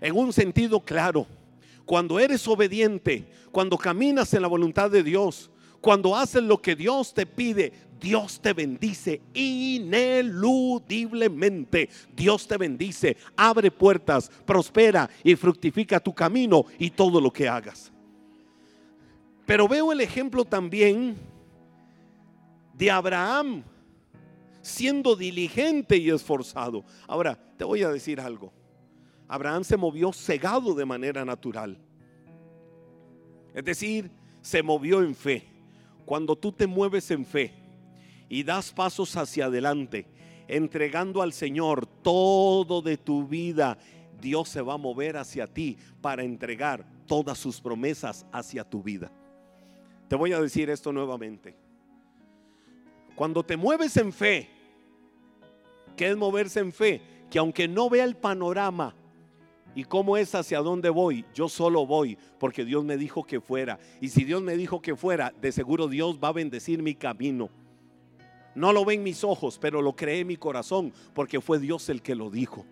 En 0.00 0.16
un 0.16 0.32
sentido 0.32 0.78
claro, 0.78 1.26
cuando 1.84 2.20
eres 2.20 2.46
obediente, 2.46 3.26
cuando 3.50 3.76
caminas 3.76 4.32
en 4.32 4.42
la 4.42 4.48
voluntad 4.48 4.92
de 4.92 5.02
Dios, 5.02 5.50
cuando 5.80 6.16
haces 6.16 6.42
lo 6.42 6.60
que 6.60 6.76
Dios 6.76 7.14
te 7.14 7.24
pide, 7.26 7.72
Dios 8.00 8.40
te 8.40 8.52
bendice 8.52 9.20
ineludiblemente. 9.34 11.88
Dios 12.14 12.46
te 12.46 12.56
bendice, 12.56 13.16
abre 13.36 13.70
puertas, 13.70 14.30
prospera 14.44 15.08
y 15.22 15.36
fructifica 15.36 16.00
tu 16.00 16.14
camino 16.14 16.64
y 16.78 16.90
todo 16.90 17.20
lo 17.20 17.32
que 17.32 17.48
hagas. 17.48 17.92
Pero 19.46 19.66
veo 19.66 19.92
el 19.92 20.00
ejemplo 20.00 20.44
también 20.44 21.16
de 22.74 22.90
Abraham 22.90 23.62
siendo 24.60 25.16
diligente 25.16 25.96
y 25.96 26.10
esforzado. 26.10 26.84
Ahora, 27.06 27.38
te 27.56 27.64
voy 27.64 27.82
a 27.82 27.88
decir 27.88 28.20
algo. 28.20 28.52
Abraham 29.26 29.64
se 29.64 29.76
movió 29.76 30.12
cegado 30.12 30.74
de 30.74 30.84
manera 30.84 31.24
natural. 31.24 31.78
Es 33.54 33.64
decir, 33.64 34.10
se 34.42 34.62
movió 34.62 35.02
en 35.02 35.14
fe. 35.14 35.47
Cuando 36.08 36.36
tú 36.36 36.52
te 36.52 36.66
mueves 36.66 37.10
en 37.10 37.26
fe 37.26 37.52
y 38.30 38.42
das 38.42 38.72
pasos 38.72 39.14
hacia 39.14 39.44
adelante, 39.44 40.06
entregando 40.48 41.20
al 41.20 41.34
Señor 41.34 41.84
todo 41.84 42.80
de 42.80 42.96
tu 42.96 43.26
vida, 43.26 43.76
Dios 44.18 44.48
se 44.48 44.62
va 44.62 44.72
a 44.72 44.78
mover 44.78 45.18
hacia 45.18 45.46
ti 45.46 45.76
para 46.00 46.24
entregar 46.24 46.86
todas 47.04 47.36
sus 47.36 47.60
promesas 47.60 48.24
hacia 48.32 48.64
tu 48.64 48.82
vida. 48.82 49.12
Te 50.08 50.16
voy 50.16 50.32
a 50.32 50.40
decir 50.40 50.70
esto 50.70 50.94
nuevamente. 50.94 51.54
Cuando 53.14 53.44
te 53.44 53.58
mueves 53.58 53.94
en 53.98 54.10
fe, 54.10 54.48
¿qué 55.94 56.08
es 56.08 56.16
moverse 56.16 56.60
en 56.60 56.72
fe? 56.72 57.02
Que 57.28 57.38
aunque 57.38 57.68
no 57.68 57.90
vea 57.90 58.04
el 58.04 58.16
panorama 58.16 58.94
y 59.74 59.84
cómo 59.84 60.16
es 60.16 60.34
hacia 60.34 60.60
dónde 60.60 60.90
voy, 60.90 61.24
yo 61.34 61.48
solo 61.48 61.86
voy 61.86 62.18
porque 62.38 62.64
Dios 62.64 62.84
me 62.84 62.96
dijo 62.96 63.24
que 63.24 63.40
fuera. 63.40 63.78
Y 64.00 64.08
si 64.08 64.24
Dios 64.24 64.42
me 64.42 64.56
dijo 64.56 64.82
que 64.82 64.96
fuera, 64.96 65.32
de 65.40 65.52
seguro 65.52 65.88
Dios 65.88 66.18
va 66.22 66.28
a 66.28 66.32
bendecir 66.32 66.82
mi 66.82 66.94
camino. 66.94 67.50
No 68.54 68.72
lo 68.72 68.84
ven 68.84 69.02
mis 69.02 69.22
ojos, 69.22 69.58
pero 69.60 69.82
lo 69.82 69.94
cree 69.94 70.24
mi 70.24 70.36
corazón 70.36 70.92
porque 71.14 71.40
fue 71.40 71.58
Dios 71.58 71.88
el 71.88 72.02
que 72.02 72.14
lo 72.14 72.30
dijo. 72.30 72.66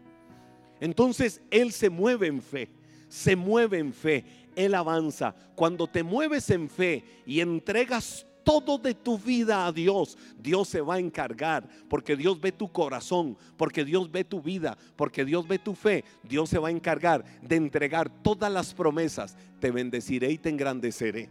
Entonces 0.80 1.40
Él 1.50 1.72
se 1.72 1.90
mueve 1.90 2.26
en 2.26 2.42
fe, 2.42 2.70
se 3.08 3.36
mueve 3.36 3.78
en 3.78 3.92
fe. 3.92 4.24
Él 4.56 4.74
avanza. 4.74 5.34
Cuando 5.54 5.86
te 5.86 6.02
mueves 6.02 6.50
en 6.50 6.68
fe 6.68 7.04
y 7.24 7.40
entregas 7.40 8.25
todo 8.46 8.78
de 8.78 8.94
tu 8.94 9.18
vida 9.18 9.66
a 9.66 9.72
Dios, 9.72 10.16
Dios 10.38 10.68
se 10.68 10.80
va 10.80 10.94
a 10.94 10.98
encargar, 11.00 11.68
porque 11.90 12.14
Dios 12.14 12.40
ve 12.40 12.52
tu 12.52 12.70
corazón, 12.70 13.36
porque 13.56 13.84
Dios 13.84 14.08
ve 14.08 14.22
tu 14.22 14.40
vida, 14.40 14.78
porque 14.94 15.24
Dios 15.24 15.48
ve 15.48 15.58
tu 15.58 15.74
fe, 15.74 16.04
Dios 16.22 16.48
se 16.48 16.60
va 16.60 16.68
a 16.68 16.70
encargar 16.70 17.24
de 17.42 17.56
entregar 17.56 18.08
todas 18.22 18.52
las 18.52 18.72
promesas. 18.72 19.36
Te 19.58 19.72
bendeciré 19.72 20.30
y 20.30 20.38
te 20.38 20.48
engrandeceré. 20.48 21.28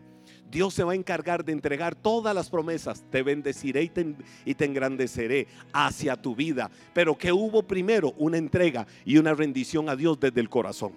Dios 0.51 0.73
se 0.73 0.83
va 0.83 0.91
a 0.91 0.95
encargar 0.95 1.45
de 1.45 1.53
entregar 1.53 1.95
todas 1.95 2.35
las 2.35 2.49
promesas. 2.49 3.05
Te 3.09 3.23
bendeciré 3.23 3.83
y 3.83 3.89
te, 3.89 4.13
y 4.43 4.53
te, 4.53 4.65
engrandeceré 4.65 5.47
hacia 5.71 6.21
tu 6.21 6.35
vida. 6.35 6.69
Pero 6.93 7.17
que 7.17 7.31
hubo 7.31 7.63
primero 7.63 8.13
una 8.17 8.37
entrega 8.37 8.85
y 9.05 9.17
una 9.17 9.33
rendición 9.33 9.87
a 9.87 9.95
Dios 9.95 10.19
desde 10.19 10.41
el 10.41 10.49
corazón. 10.49 10.91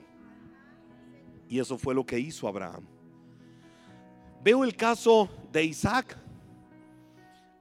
Y 1.49 1.61
eso 1.61 1.79
fue 1.79 1.95
lo 1.95 2.05
que 2.05 2.19
hizo 2.19 2.49
Abraham. 2.49 2.98
Veo 4.43 4.65
el 4.65 4.77
caso 4.77 5.29
de 5.53 5.65
Isaac. 5.65 6.17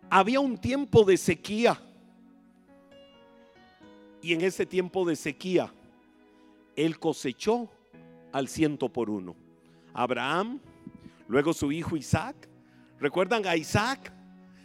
Había 0.09 0.39
un 0.39 0.57
tiempo 0.57 1.03
de 1.03 1.17
sequía. 1.17 1.81
Y 4.21 4.33
en 4.33 4.41
ese 4.41 4.65
tiempo 4.65 5.05
de 5.05 5.15
sequía, 5.15 5.71
él 6.75 6.99
cosechó 6.99 7.69
al 8.31 8.47
ciento 8.47 8.89
por 8.89 9.09
uno. 9.09 9.35
Abraham, 9.93 10.59
luego 11.27 11.53
su 11.53 11.71
hijo 11.71 11.97
Isaac. 11.97 12.35
¿Recuerdan 12.99 13.45
a 13.47 13.55
Isaac? 13.55 14.13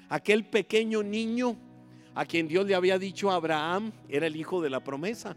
Aquel 0.08 0.44
pequeño 0.44 1.02
niño 1.02 1.56
a 2.14 2.26
quien 2.26 2.46
Dios 2.46 2.66
le 2.66 2.74
había 2.74 2.98
dicho 2.98 3.30
a 3.30 3.36
Abraham, 3.36 3.92
era 4.08 4.26
el 4.26 4.36
hijo 4.36 4.60
de 4.60 4.68
la 4.68 4.84
promesa. 4.84 5.36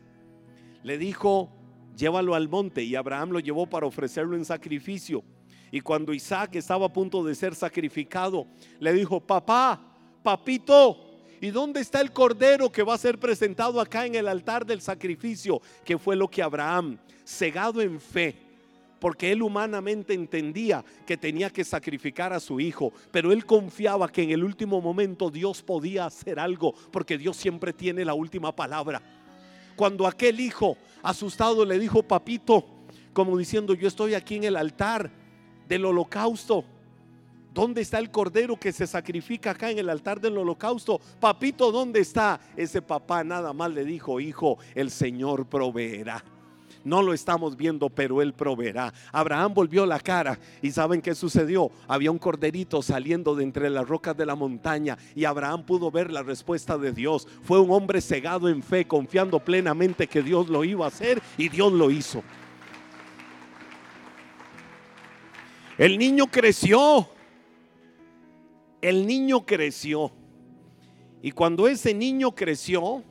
Le 0.83 0.97
dijo, 0.97 1.49
llévalo 1.95 2.35
al 2.35 2.49
monte. 2.49 2.83
Y 2.83 2.95
Abraham 2.95 3.29
lo 3.31 3.39
llevó 3.39 3.67
para 3.67 3.85
ofrecerlo 3.85 4.35
en 4.35 4.43
sacrificio. 4.43 5.23
Y 5.75 5.81
cuando 5.81 6.13
Isaac 6.13 6.55
estaba 6.55 6.85
a 6.85 6.93
punto 6.93 7.21
de 7.21 7.35
ser 7.35 7.53
sacrificado, 7.53 8.47
le 8.79 8.93
dijo, 8.93 9.19
papá, 9.19 9.77
papito, 10.23 10.97
¿y 11.41 11.49
dónde 11.49 11.81
está 11.81 11.99
el 11.99 12.13
cordero 12.13 12.71
que 12.71 12.81
va 12.81 12.93
a 12.93 12.97
ser 12.97 13.19
presentado 13.19 13.81
acá 13.81 14.05
en 14.05 14.15
el 14.15 14.29
altar 14.29 14.65
del 14.65 14.79
sacrificio? 14.79 15.61
Que 15.83 15.97
fue 15.97 16.15
lo 16.15 16.29
que 16.29 16.41
Abraham, 16.41 16.97
cegado 17.25 17.81
en 17.81 17.99
fe, 17.99 18.37
porque 19.01 19.33
él 19.33 19.41
humanamente 19.41 20.13
entendía 20.13 20.81
que 21.05 21.17
tenía 21.17 21.49
que 21.49 21.65
sacrificar 21.65 22.31
a 22.31 22.39
su 22.39 22.61
hijo, 22.61 22.93
pero 23.11 23.33
él 23.33 23.45
confiaba 23.45 24.07
que 24.07 24.23
en 24.23 24.31
el 24.31 24.45
último 24.45 24.79
momento 24.79 25.29
Dios 25.29 25.61
podía 25.61 26.05
hacer 26.05 26.39
algo, 26.39 26.73
porque 26.89 27.17
Dios 27.17 27.35
siempre 27.35 27.73
tiene 27.73 28.05
la 28.05 28.13
última 28.13 28.55
palabra. 28.55 29.01
Cuando 29.75 30.07
aquel 30.07 30.39
hijo 30.39 30.77
asustado 31.03 31.65
le 31.65 31.77
dijo, 31.77 32.01
papito, 32.01 32.65
como 33.11 33.37
diciendo, 33.37 33.73
yo 33.73 33.89
estoy 33.89 34.13
aquí 34.13 34.37
en 34.37 34.45
el 34.45 34.55
altar 34.55 35.24
del 35.67 35.85
holocausto. 35.85 36.63
¿Dónde 37.53 37.81
está 37.81 37.99
el 37.99 38.11
cordero 38.11 38.57
que 38.57 38.73
se 38.73 38.85
sacrifica 38.85 39.51
acá 39.51 39.71
en 39.71 39.79
el 39.79 39.89
altar 39.89 40.19
del 40.19 40.37
holocausto? 40.37 40.99
Papito, 41.21 41.71
¿dónde 41.71 42.01
está? 42.01 42.39
Ese 42.57 42.81
papá 42.81 43.23
nada 43.23 43.53
más 43.53 43.71
le 43.71 43.85
dijo, 43.85 44.19
hijo, 44.19 44.57
el 44.75 44.91
Señor 44.91 45.45
proveerá. 45.45 46.21
No 46.83 47.01
lo 47.01 47.13
estamos 47.13 47.57
viendo, 47.57 47.89
pero 47.89 48.21
Él 48.21 48.33
proveerá. 48.33 48.93
Abraham 49.11 49.53
volvió 49.55 49.85
la 49.87 49.99
cara 49.99 50.37
y 50.61 50.69
¿saben 50.71 51.01
qué 51.01 51.15
sucedió? 51.15 51.71
Había 51.87 52.11
un 52.11 52.19
corderito 52.19 52.81
saliendo 52.83 53.35
de 53.35 53.43
entre 53.43 53.71
las 53.71 53.87
rocas 53.87 54.15
de 54.15 54.25
la 54.25 54.35
montaña 54.35 54.97
y 55.15 55.25
Abraham 55.25 55.63
pudo 55.63 55.89
ver 55.89 56.11
la 56.11 56.21
respuesta 56.21 56.77
de 56.77 56.91
Dios. 56.91 57.27
Fue 57.41 57.59
un 57.59 57.71
hombre 57.71 58.01
cegado 58.01 58.49
en 58.49 58.61
fe, 58.61 58.85
confiando 58.85 59.39
plenamente 59.39 60.07
que 60.07 60.21
Dios 60.21 60.47
lo 60.47 60.63
iba 60.63 60.85
a 60.85 60.89
hacer 60.89 61.21
y 61.37 61.49
Dios 61.49 61.73
lo 61.73 61.89
hizo. 61.89 62.21
El 65.77 65.97
niño 65.97 66.27
creció. 66.27 67.07
El 68.81 69.05
niño 69.05 69.45
creció. 69.45 70.11
Y 71.21 71.31
cuando 71.31 71.67
ese 71.67 71.93
niño 71.93 72.33
creció, 72.33 73.03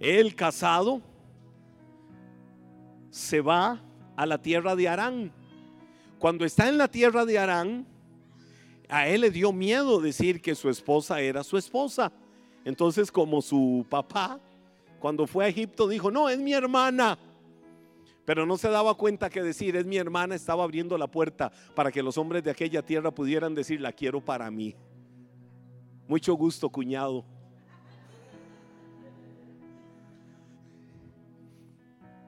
él 0.00 0.34
casado, 0.34 1.00
se 3.10 3.40
va 3.40 3.82
a 4.16 4.26
la 4.26 4.42
tierra 4.42 4.76
de 4.76 4.88
Arán. 4.88 5.32
Cuando 6.18 6.44
está 6.44 6.68
en 6.68 6.78
la 6.78 6.88
tierra 6.88 7.24
de 7.24 7.38
Arán, 7.38 7.86
a 8.88 9.06
él 9.06 9.22
le 9.22 9.30
dio 9.30 9.52
miedo 9.52 10.00
decir 10.00 10.42
que 10.42 10.54
su 10.54 10.68
esposa 10.68 11.20
era 11.20 11.44
su 11.44 11.56
esposa. 11.56 12.12
Entonces, 12.64 13.10
como 13.10 13.40
su 13.40 13.86
papá, 13.88 14.40
cuando 14.98 15.26
fue 15.26 15.44
a 15.44 15.48
Egipto, 15.48 15.88
dijo, 15.88 16.10
no, 16.10 16.28
es 16.28 16.38
mi 16.38 16.52
hermana. 16.52 17.18
Pero 18.28 18.44
no 18.44 18.58
se 18.58 18.68
daba 18.68 18.94
cuenta 18.94 19.30
que 19.30 19.42
decir 19.42 19.74
es 19.74 19.86
mi 19.86 19.96
hermana 19.96 20.34
estaba 20.34 20.62
abriendo 20.62 20.98
la 20.98 21.06
puerta 21.06 21.50
para 21.74 21.90
que 21.90 22.02
los 22.02 22.18
hombres 22.18 22.44
de 22.44 22.50
aquella 22.50 22.82
tierra 22.82 23.10
pudieran 23.10 23.54
decir 23.54 23.80
la 23.80 23.90
quiero 23.90 24.22
para 24.22 24.50
mí. 24.50 24.76
Mucho 26.06 26.34
gusto, 26.34 26.68
cuñado. 26.68 27.24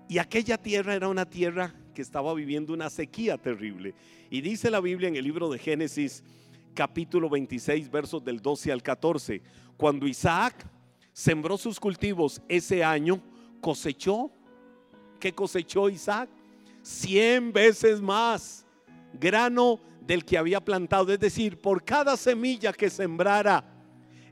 Y 0.09 0.17
aquella 0.17 0.57
tierra 0.57 0.95
era 0.95 1.07
una 1.07 1.29
tierra 1.29 1.75
que 1.93 2.01
estaba 2.01 2.33
viviendo 2.33 2.73
una 2.73 2.89
sequía 2.89 3.37
terrible. 3.37 3.95
Y 4.31 4.41
dice 4.41 4.71
la 4.71 4.81
Biblia 4.81 5.11
en 5.11 5.17
el 5.17 5.25
libro 5.25 5.51
de 5.51 5.59
Génesis 5.59 6.25
capítulo 6.73 7.29
26 7.29 7.91
versos 7.91 8.25
del 8.25 8.41
12 8.41 8.73
al 8.73 8.83
14, 8.83 9.43
cuando 9.77 10.07
Isaac 10.07 10.67
sembró 11.13 11.59
sus 11.59 11.79
cultivos 11.79 12.41
ese 12.49 12.83
año, 12.83 13.21
cosechó. 13.61 14.33
¿Qué 15.21 15.33
cosechó 15.33 15.89
Isaac? 15.89 16.31
Cien 16.83 17.53
veces 17.53 18.01
más 18.01 18.65
grano 19.13 19.79
del 20.01 20.25
que 20.25 20.39
había 20.39 20.61
plantado. 20.61 21.13
Es 21.13 21.21
decir, 21.21 21.61
por 21.61 21.85
cada 21.85 22.17
semilla 22.17 22.73
que 22.73 22.89
sembrara, 22.89 23.63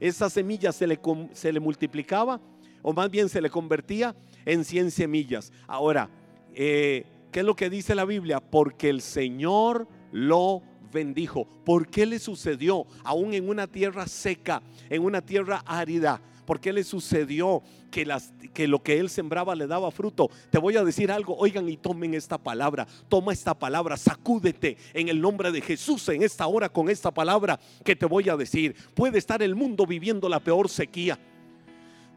esa 0.00 0.30
semilla 0.30 0.72
se 0.72 0.86
le, 0.86 0.98
se 1.32 1.52
le 1.52 1.60
multiplicaba, 1.60 2.40
o 2.82 2.92
más 2.92 3.10
bien 3.10 3.28
se 3.28 3.40
le 3.40 3.50
convertía 3.50 4.16
en 4.46 4.64
100 4.64 4.90
semillas. 4.90 5.52
Ahora, 5.66 6.08
eh, 6.54 7.04
¿qué 7.30 7.40
es 7.40 7.46
lo 7.46 7.54
que 7.54 7.68
dice 7.68 7.94
la 7.94 8.04
Biblia? 8.04 8.40
Porque 8.40 8.88
el 8.88 9.02
Señor 9.02 9.86
lo 10.10 10.62
bendijo. 10.90 11.46
¿Por 11.64 11.88
qué 11.88 12.06
le 12.06 12.18
sucedió 12.18 12.86
aún 13.04 13.34
en 13.34 13.48
una 13.48 13.66
tierra 13.66 14.06
seca, 14.06 14.62
en 14.88 15.04
una 15.04 15.20
tierra 15.20 15.62
árida? 15.66 16.22
¿Por 16.48 16.60
qué 16.60 16.72
le 16.72 16.82
sucedió 16.82 17.62
que, 17.90 18.06
las, 18.06 18.32
que 18.54 18.66
lo 18.66 18.82
que 18.82 18.98
él 18.98 19.10
sembraba 19.10 19.54
le 19.54 19.66
daba 19.66 19.90
fruto? 19.90 20.30
Te 20.48 20.56
voy 20.56 20.78
a 20.78 20.82
decir 20.82 21.12
algo, 21.12 21.36
oigan 21.36 21.68
y 21.68 21.76
tomen 21.76 22.14
esta 22.14 22.38
palabra, 22.38 22.86
toma 23.10 23.34
esta 23.34 23.52
palabra, 23.52 23.98
sacúdete 23.98 24.78
en 24.94 25.10
el 25.10 25.20
nombre 25.20 25.52
de 25.52 25.60
Jesús 25.60 26.08
en 26.08 26.22
esta 26.22 26.46
hora 26.46 26.70
con 26.70 26.88
esta 26.88 27.10
palabra 27.10 27.60
que 27.84 27.94
te 27.94 28.06
voy 28.06 28.30
a 28.30 28.36
decir. 28.38 28.74
Puede 28.94 29.18
estar 29.18 29.42
el 29.42 29.56
mundo 29.56 29.84
viviendo 29.84 30.26
la 30.26 30.40
peor 30.40 30.70
sequía. 30.70 31.18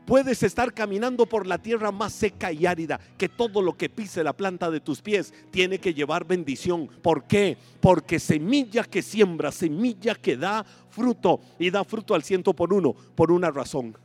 Puedes 0.06 0.44
estar 0.44 0.74
caminando 0.74 1.26
por 1.26 1.46
la 1.46 1.58
tierra 1.58 1.91
más 1.91 2.13
seca 2.13 2.54
y 2.54 2.65
árida, 2.65 3.02
que 3.17 3.28
todo 3.28 3.62
lo 3.62 3.76
que 3.76 3.89
pise 3.89 4.24
la 4.24 4.32
planta 4.32 4.72
de 4.72 4.80
tus 4.80 5.02
pies 5.02 5.34
tiene 5.52 5.78
que 5.78 5.94
llevar 5.94 6.24
bendición. 6.24 6.88
¿Por 7.02 7.26
qué? 7.26 7.58
Porque 7.82 8.17
semilla 8.17 8.86
que 8.86 9.02
siembra, 9.02 9.52
semilla 9.52 10.15
que 10.15 10.38
da 10.38 10.65
fruto 10.89 11.41
y 11.60 11.70
da 11.70 11.84
fruto 11.84 12.15
al 12.15 12.24
ciento 12.24 12.54
por 12.54 12.74
uno, 12.74 12.94
por 12.94 13.30
una 13.30 13.52
razón. 13.52 13.98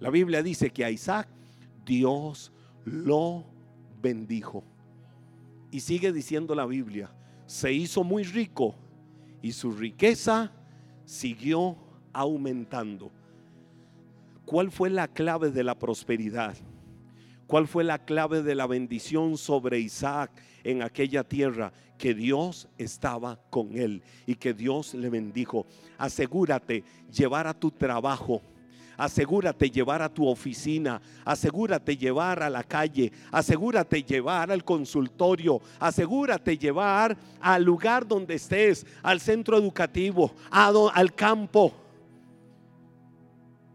La 0.00 0.10
Biblia 0.10 0.42
dice 0.42 0.70
que 0.70 0.84
a 0.84 0.90
Isaac 0.90 1.28
Dios 1.84 2.52
lo 2.84 3.44
bendijo. 4.02 4.64
Y 5.70 5.80
sigue 5.80 6.12
diciendo 6.12 6.54
la 6.54 6.66
Biblia, 6.66 7.12
se 7.46 7.72
hizo 7.72 8.02
muy 8.02 8.24
rico 8.24 8.74
y 9.42 9.52
su 9.52 9.70
riqueza 9.70 10.52
siguió 11.04 11.76
aumentando. 12.12 13.12
¿Cuál 14.46 14.70
fue 14.70 14.90
la 14.90 15.06
clave 15.06 15.50
de 15.50 15.62
la 15.62 15.78
prosperidad? 15.78 16.56
¿Cuál 17.46 17.66
fue 17.66 17.84
la 17.84 17.98
clave 17.98 18.42
de 18.42 18.54
la 18.54 18.66
bendición 18.66 19.36
sobre 19.36 19.80
Isaac 19.80 20.30
en 20.64 20.82
aquella 20.82 21.24
tierra? 21.24 21.72
Que 21.98 22.14
Dios 22.14 22.68
estaba 22.78 23.38
con 23.50 23.76
él 23.76 24.02
y 24.26 24.36
que 24.36 24.54
Dios 24.54 24.94
le 24.94 25.10
bendijo. 25.10 25.66
Asegúrate 25.98 26.84
llevar 27.12 27.46
a 27.46 27.54
tu 27.54 27.70
trabajo 27.70 28.40
asegúrate 29.00 29.70
llevar 29.70 30.02
a 30.02 30.12
tu 30.12 30.28
oficina, 30.28 31.00
asegúrate 31.24 31.96
llevar 31.96 32.42
a 32.42 32.50
la 32.50 32.62
calle, 32.62 33.10
asegúrate 33.32 34.02
llevar 34.02 34.52
al 34.52 34.62
consultorio, 34.62 35.62
asegúrate 35.78 36.58
llevar 36.58 37.16
al 37.40 37.64
lugar 37.64 38.06
donde 38.06 38.34
estés, 38.34 38.86
al 39.02 39.18
centro 39.20 39.56
educativo, 39.56 40.34
al 40.50 41.14
campo 41.14 41.72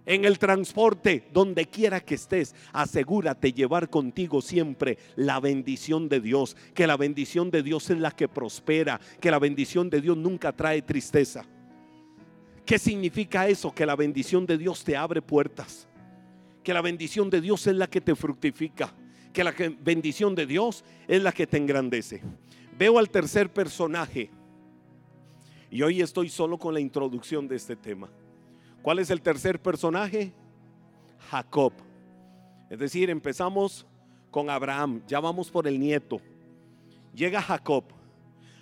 en 0.05 0.25
el 0.25 0.37
transporte, 0.37 1.27
donde 1.33 1.65
quiera 1.65 1.99
que 1.99 2.13
estés, 2.13 2.53
asegúrate 2.71 3.51
llevar 3.51 3.89
contigo 3.89 4.43
siempre 4.43 4.99
la 5.15 5.39
bendición 5.39 6.07
de 6.07 6.21
Dios, 6.21 6.55
que 6.75 6.85
la 6.85 6.97
bendición 6.97 7.49
de 7.49 7.63
Dios 7.63 7.89
es 7.89 7.97
la 7.97 8.11
que 8.11 8.27
prospera, 8.27 9.01
que 9.19 9.31
la 9.31 9.39
bendición 9.39 9.89
de 9.89 10.01
Dios 10.01 10.17
nunca 10.17 10.51
trae 10.51 10.83
tristeza. 10.83 11.47
¿Qué 12.65 12.79
significa 12.79 13.47
eso? 13.47 13.73
Que 13.73 13.85
la 13.85 13.95
bendición 13.95 14.45
de 14.45 14.57
Dios 14.57 14.83
te 14.83 14.97
abre 14.97 15.21
puertas. 15.21 15.87
Que 16.63 16.73
la 16.73 16.81
bendición 16.81 17.29
de 17.29 17.39
Dios 17.39 17.67
es 17.67 17.75
la 17.75 17.87
que 17.87 18.01
te 18.01 18.15
fructifica. 18.15 18.91
Que 19.31 19.43
la 19.43 19.53
bendición 19.81 20.33
de 20.33 20.47
Dios 20.47 20.83
es 21.07 21.21
la 21.21 21.31
que 21.31 21.45
te 21.45 21.57
engrandece. 21.57 22.23
Veo 22.77 22.97
al 22.97 23.09
tercer 23.09 23.53
personaje. 23.53 24.31
Y 25.69 25.83
hoy 25.83 26.01
estoy 26.01 26.29
solo 26.29 26.57
con 26.57 26.73
la 26.73 26.79
introducción 26.79 27.47
de 27.47 27.55
este 27.55 27.75
tema. 27.75 28.09
¿Cuál 28.81 28.99
es 28.99 29.11
el 29.11 29.21
tercer 29.21 29.61
personaje? 29.61 30.33
Jacob. 31.29 31.73
Es 32.69 32.79
decir, 32.79 33.11
empezamos 33.11 33.85
con 34.31 34.49
Abraham. 34.49 35.03
Ya 35.07 35.19
vamos 35.19 35.51
por 35.51 35.67
el 35.67 35.79
nieto. 35.79 36.19
Llega 37.13 37.41
Jacob. 37.41 37.83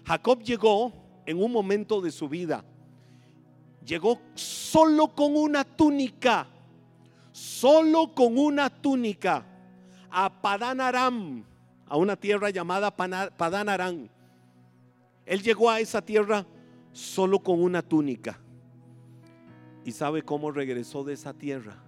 Jacob 0.06 0.44
llegó 0.44 0.92
en 1.26 1.42
un 1.42 1.52
momento 1.52 2.02
de 2.02 2.12
su 2.12 2.28
vida 2.28 2.66
llegó 3.86 4.20
solo 4.36 5.10
con 5.10 5.36
una 5.36 5.64
túnica, 5.64 6.48
solo 7.32 8.14
con 8.14 8.38
una 8.38 8.70
túnica 8.70 9.46
a 10.10 10.42
Padán 10.42 10.80
Aram, 10.80 11.44
a 11.88 11.98
una 11.98 12.16
tierra 12.16 12.50
llamada 12.50 12.96
Padán 12.96 13.70
Aram. 13.70 14.08
Él 15.26 15.42
llegó 15.42 15.70
a 15.70 15.80
esa 15.80 16.02
tierra 16.02 16.46
solo 16.92 17.40
con 17.40 17.62
una 17.62 17.82
túnica. 17.82 18.40
¿Y 19.86 19.92
sabe 19.92 20.22
cómo 20.22 20.52
regresó 20.52 21.04
de 21.04 21.14
esa 21.14 21.34
tierra? 21.34 21.84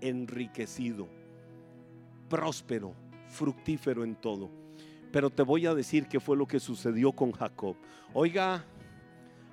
Enriquecido, 0.00 1.08
próspero, 2.28 2.94
fructífero 3.28 4.04
en 4.04 4.16
todo. 4.16 4.50
Pero 5.12 5.30
te 5.30 5.42
voy 5.42 5.66
a 5.66 5.74
decir 5.74 6.06
qué 6.06 6.20
fue 6.20 6.36
lo 6.36 6.46
que 6.46 6.60
sucedió 6.60 7.12
con 7.12 7.32
Jacob. 7.32 7.76
Oiga, 8.12 8.64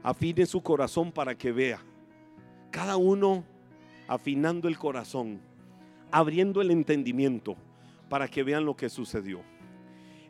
afine 0.03 0.45
su 0.45 0.62
corazón 0.62 1.12
para 1.12 1.36
que 1.36 1.51
vea. 1.51 1.79
Cada 2.71 2.97
uno 2.97 3.43
afinando 4.07 4.67
el 4.67 4.77
corazón, 4.77 5.39
abriendo 6.12 6.62
el 6.62 6.71
entendimiento 6.71 7.55
para 8.10 8.27
que 8.27 8.43
vean 8.43 8.65
lo 8.65 8.75
que 8.75 8.89
sucedió. 8.89 9.41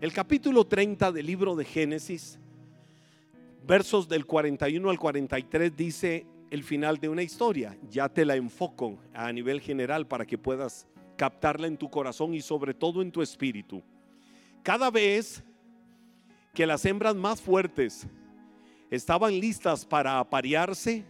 El 0.02 0.14
capítulo 0.14 0.66
30 0.66 1.12
del 1.12 1.26
libro 1.26 1.56
de 1.56 1.66
Génesis, 1.66 2.40
versos 3.66 4.08
del 4.08 4.26
41 4.26 4.90
al 4.90 5.00
43 5.00 5.76
dice 5.76 6.26
el 6.52 6.64
final 6.64 6.98
de 6.98 7.10
una 7.10 7.24
historia. 7.24 7.78
Ya 7.90 8.10
te 8.10 8.26
la 8.26 8.36
enfoco 8.36 8.98
a 9.14 9.32
nivel 9.32 9.62
general 9.62 10.08
para 10.08 10.26
que 10.26 10.38
puedas 10.38 10.88
captarla 11.18 11.68
en 11.68 11.78
tu 11.78 11.90
corazón 11.90 12.34
y 12.34 12.42
sobre 12.42 12.74
todo 12.74 13.02
en 13.02 13.12
tu 13.12 13.22
espíritu. 13.22 13.84
Cada 14.64 14.92
vez 14.92 15.44
que 16.54 16.66
las 16.66 16.86
hembras 16.86 17.16
más 17.16 17.42
fuertes 17.42 18.08
estaban 18.90 19.40
listas 19.40 19.86
para 19.86 20.20
aparearse, 20.20 21.06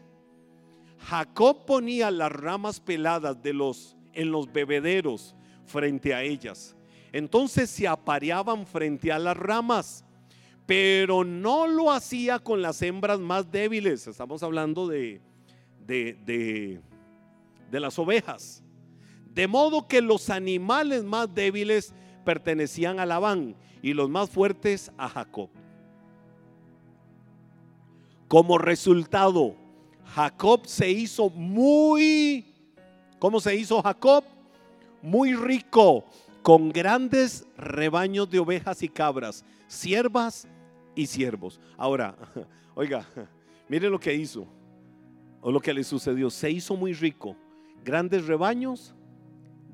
Jacob 1.00 1.66
ponía 1.66 2.10
las 2.12 2.32
ramas 2.32 2.80
peladas 2.80 3.42
de 3.42 3.54
los 3.54 3.98
en 4.14 4.32
los 4.32 4.52
bebederos 4.52 5.36
frente 5.66 6.14
a 6.14 6.24
ellas. 6.24 6.76
Entonces 7.12 7.70
se 7.70 7.88
apareaban 7.88 8.66
frente 8.66 9.12
a 9.12 9.20
las 9.20 9.38
ramas, 9.38 10.04
pero 10.66 11.24
no 11.24 11.68
lo 11.68 11.92
hacía 11.92 12.40
con 12.40 12.62
las 12.62 12.82
hembras 12.82 13.20
más 13.20 13.50
débiles. 13.52 14.08
Estamos 14.08 14.42
hablando 14.42 14.88
de, 14.88 15.22
de, 15.86 16.18
de, 16.26 16.82
de 17.70 17.80
las 17.80 17.98
ovejas. 18.00 18.64
De 19.34 19.48
modo 19.48 19.88
que 19.88 20.02
los 20.02 20.32
animales 20.32 21.04
más 21.04 21.34
débiles 21.34 21.94
pertenecían 22.26 23.00
a 23.00 23.06
Labán 23.06 23.56
y 23.84 23.94
los 23.94 24.10
más 24.10 24.30
fuertes 24.32 24.92
a 24.98 25.08
Jacob. 25.08 25.50
Como 28.28 28.58
resultado, 28.58 29.56
Jacob 30.04 30.68
se 30.68 30.90
hizo 30.90 31.30
muy, 31.30 32.46
¿cómo 33.20 33.40
se 33.40 33.56
hizo 33.56 33.82
Jacob? 33.82 34.26
Muy 35.02 35.34
rico, 35.34 36.04
con 36.42 36.70
grandes 36.70 37.48
rebaños 37.58 38.30
de 38.30 38.40
ovejas 38.40 38.84
y 38.84 38.90
cabras, 38.90 39.46
siervas 39.68 40.46
y 40.94 41.06
siervos. 41.06 41.62
Ahora, 41.78 42.16
oiga, 42.76 43.08
mire 43.70 43.90
lo 43.90 44.00
que 44.00 44.14
hizo, 44.14 44.46
o 45.40 45.50
lo 45.50 45.62
que 45.62 45.74
le 45.74 45.86
sucedió. 45.86 46.30
Se 46.30 46.52
hizo 46.52 46.76
muy 46.76 46.92
rico, 46.92 47.38
grandes 47.86 48.28
rebaños 48.28 48.94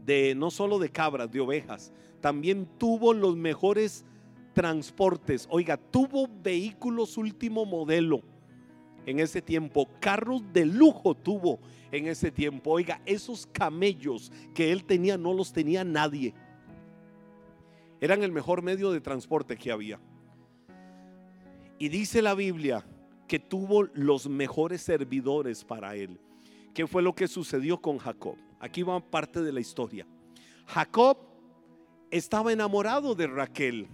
de 0.06 0.36
no 0.36 0.52
solo 0.52 0.78
de 0.78 0.90
cabras, 0.90 1.32
de 1.32 1.40
ovejas, 1.40 1.92
también 2.22 2.68
tuvo 2.78 3.14
los 3.14 3.36
mejores 3.36 4.06
transportes. 4.54 5.48
Oiga, 5.50 5.76
tuvo 5.76 6.30
vehículos 6.44 7.18
último 7.18 7.66
modelo 7.66 8.33
en 9.06 9.20
ese 9.20 9.42
tiempo, 9.42 9.90
carros 10.00 10.42
de 10.54 10.66
lujo 10.66 11.16
tuvo 11.16 11.60
en 11.92 12.08
ese 12.08 12.32
tiempo. 12.32 12.72
Oiga, 12.72 13.02
esos 13.06 13.46
camellos 13.48 14.32
que 14.54 14.72
él 14.72 14.84
tenía 14.86 15.18
no 15.18 15.34
los 15.34 15.54
tenía 15.54 15.84
nadie. 15.84 16.34
Eran 18.00 18.24
el 18.24 18.32
mejor 18.32 18.62
medio 18.62 18.92
de 18.92 19.02
transporte 19.02 19.58
que 19.58 19.72
había. 19.72 20.00
Y 21.80 21.90
dice 21.90 22.22
la 22.22 22.34
Biblia 22.34 22.86
que 23.28 23.40
tuvo 23.40 23.84
los 23.94 24.28
mejores 24.28 24.82
servidores 24.82 25.64
para 25.64 25.96
él. 25.96 26.20
¿Qué 26.74 26.88
fue 26.88 27.02
lo 27.02 27.14
que 27.14 27.28
sucedió 27.28 27.82
con 27.82 27.98
Jacob? 27.98 28.36
Aquí 28.60 28.84
va 28.84 29.00
parte 29.00 29.42
de 29.42 29.52
la 29.52 29.60
historia. 29.60 30.08
Jacob 30.66 31.18
estaba 32.10 32.54
enamorado 32.54 33.16
de 33.16 33.28
Raquel. 33.28 33.88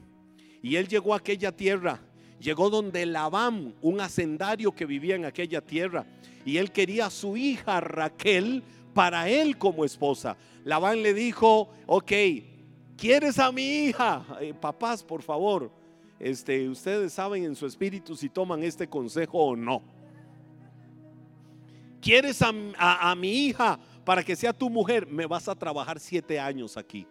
Y 0.61 0.75
él 0.75 0.87
llegó 0.87 1.13
a 1.13 1.17
aquella 1.17 1.55
tierra, 1.55 2.01
llegó 2.39 2.69
donde 2.69 3.05
Labán, 3.05 3.75
un 3.81 4.01
hacendario 4.01 4.71
que 4.71 4.85
vivía 4.85 5.15
en 5.15 5.25
aquella 5.25 5.61
tierra, 5.61 6.05
y 6.45 6.57
él 6.57 6.71
quería 6.71 7.07
a 7.07 7.09
su 7.09 7.37
hija 7.37 7.81
Raquel 7.81 8.63
para 8.93 9.29
él 9.29 9.57
como 9.57 9.85
esposa. 9.85 10.37
Labán 10.63 11.01
le 11.01 11.13
dijo, 11.13 11.69
ok, 11.85 12.11
¿quieres 12.97 13.39
a 13.39 13.51
mi 13.51 13.85
hija? 13.85 14.25
Eh, 14.39 14.53
papás, 14.53 15.03
por 15.03 15.21
favor, 15.21 15.71
este, 16.19 16.67
ustedes 16.67 17.13
saben 17.13 17.43
en 17.43 17.55
su 17.55 17.65
espíritu 17.65 18.15
si 18.15 18.29
toman 18.29 18.63
este 18.63 18.87
consejo 18.87 19.37
o 19.37 19.55
no. 19.55 19.81
¿Quieres 22.01 22.41
a, 22.41 22.51
a 22.77 23.15
mi 23.15 23.47
hija 23.47 23.77
para 24.05 24.23
que 24.23 24.35
sea 24.35 24.53
tu 24.53 24.69
mujer? 24.69 25.05
Me 25.05 25.25
vas 25.25 25.49
a 25.49 25.55
trabajar 25.55 25.99
siete 25.99 26.39
años 26.39 26.77
aquí. 26.77 27.05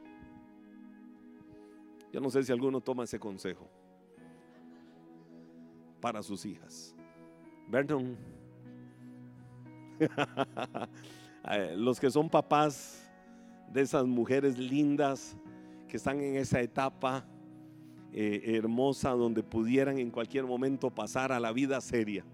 Yo 2.11 2.21
no 2.21 2.31
sé 2.31 2.43
si 2.43 2.51
alguno 2.53 2.81
toma 2.81 3.05
ese 3.05 3.21
consejo 3.21 3.69
para 6.01 6.23
sus 6.23 6.45
hijas. 6.45 6.95
Vernon. 7.69 8.17
Eh, 11.51 11.75
los 11.77 11.99
que 11.99 12.11
son 12.11 12.29
papás 12.29 13.09
de 13.73 13.81
esas 13.81 14.05
mujeres 14.05 14.59
lindas 14.59 15.35
que 15.89 15.97
están 15.97 16.21
en 16.21 16.37
esa 16.37 16.61
etapa 16.61 17.25
eh, 18.13 18.57
hermosa 18.57 19.11
donde 19.11 19.43
pudieran 19.43 19.99
en 19.99 20.11
cualquier 20.11 20.45
momento 20.45 20.91
pasar 20.91 21.33
a 21.33 21.41
la 21.41 21.53
vida 21.53 21.81
seria. 21.81 22.25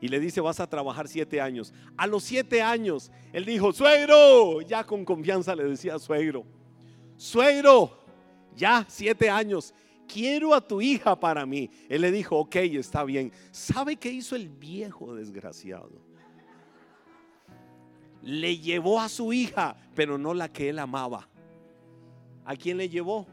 Y 0.00 0.08
le 0.08 0.20
dice, 0.20 0.40
vas 0.40 0.60
a 0.60 0.68
trabajar 0.68 1.08
siete 1.08 1.40
años. 1.40 1.72
A 1.96 2.06
los 2.06 2.22
siete 2.22 2.60
años, 2.60 3.10
él 3.32 3.44
dijo, 3.44 3.72
suegro, 3.72 4.60
ya 4.60 4.84
con 4.84 5.04
confianza 5.04 5.56
le 5.56 5.64
decía 5.64 5.98
suegro, 5.98 6.44
suegro, 7.16 7.98
ya 8.54 8.84
siete 8.88 9.30
años, 9.30 9.72
quiero 10.06 10.54
a 10.54 10.60
tu 10.60 10.80
hija 10.80 11.18
para 11.18 11.44
mí. 11.46 11.70
Él 11.88 12.02
le 12.02 12.10
dijo, 12.10 12.38
ok, 12.38 12.56
está 12.56 13.04
bien. 13.04 13.32
¿Sabe 13.50 13.96
qué 13.96 14.10
hizo 14.10 14.36
el 14.36 14.48
viejo 14.48 15.14
desgraciado? 15.14 16.00
Le 18.22 18.58
llevó 18.58 19.00
a 19.00 19.08
su 19.08 19.32
hija, 19.32 19.76
pero 19.94 20.18
no 20.18 20.34
la 20.34 20.48
que 20.48 20.68
él 20.68 20.78
amaba. 20.78 21.28
¿A 22.44 22.56
quién 22.56 22.76
le 22.76 22.88
llevó? 22.88 23.26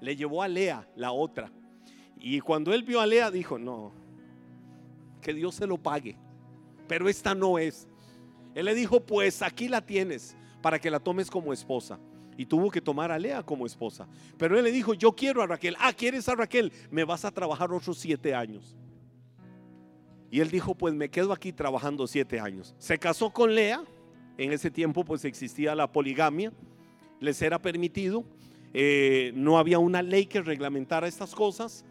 Le 0.00 0.16
llevó 0.16 0.42
a 0.42 0.48
Lea, 0.48 0.88
la 0.96 1.12
otra. 1.12 1.52
Y 2.18 2.40
cuando 2.40 2.72
él 2.72 2.82
vio 2.82 3.00
a 3.00 3.06
Lea, 3.06 3.30
dijo, 3.30 3.58
no, 3.58 3.92
que 5.20 5.34
Dios 5.34 5.54
se 5.54 5.66
lo 5.66 5.78
pague. 5.78 6.16
Pero 6.88 7.08
esta 7.08 7.34
no 7.34 7.58
es. 7.58 7.86
Él 8.54 8.64
le 8.64 8.74
dijo, 8.74 9.00
pues 9.00 9.42
aquí 9.42 9.68
la 9.68 9.80
tienes 9.80 10.36
para 10.60 10.78
que 10.78 10.90
la 10.90 10.98
tomes 10.98 11.30
como 11.30 11.52
esposa 11.52 11.98
y 12.40 12.46
tuvo 12.46 12.70
que 12.70 12.80
tomar 12.80 13.12
a 13.12 13.18
Lea 13.18 13.42
como 13.42 13.66
esposa. 13.66 14.08
Pero 14.38 14.56
él 14.56 14.64
le 14.64 14.72
dijo, 14.72 14.94
yo 14.94 15.12
quiero 15.12 15.42
a 15.42 15.46
Raquel. 15.46 15.76
Ah, 15.78 15.92
¿quieres 15.92 16.26
a 16.26 16.34
Raquel? 16.34 16.72
Me 16.90 17.04
vas 17.04 17.26
a 17.26 17.30
trabajar 17.30 17.70
otros 17.70 17.98
siete 17.98 18.34
años. 18.34 18.78
Y 20.30 20.40
él 20.40 20.50
dijo, 20.50 20.74
pues 20.74 20.94
me 20.94 21.10
quedo 21.10 21.34
aquí 21.34 21.52
trabajando 21.52 22.06
siete 22.06 22.40
años. 22.40 22.74
Se 22.78 22.98
casó 22.98 23.28
con 23.28 23.54
Lea. 23.54 23.84
En 24.38 24.54
ese 24.54 24.70
tiempo 24.70 25.04
pues 25.04 25.26
existía 25.26 25.74
la 25.74 25.92
poligamia. 25.92 26.50
Les 27.20 27.42
era 27.42 27.60
permitido. 27.60 28.24
Eh, 28.72 29.32
no 29.34 29.58
había 29.58 29.78
una 29.78 30.00
ley 30.00 30.24
que 30.24 30.40
reglamentara 30.40 31.08
estas 31.08 31.34
cosas. 31.34 31.84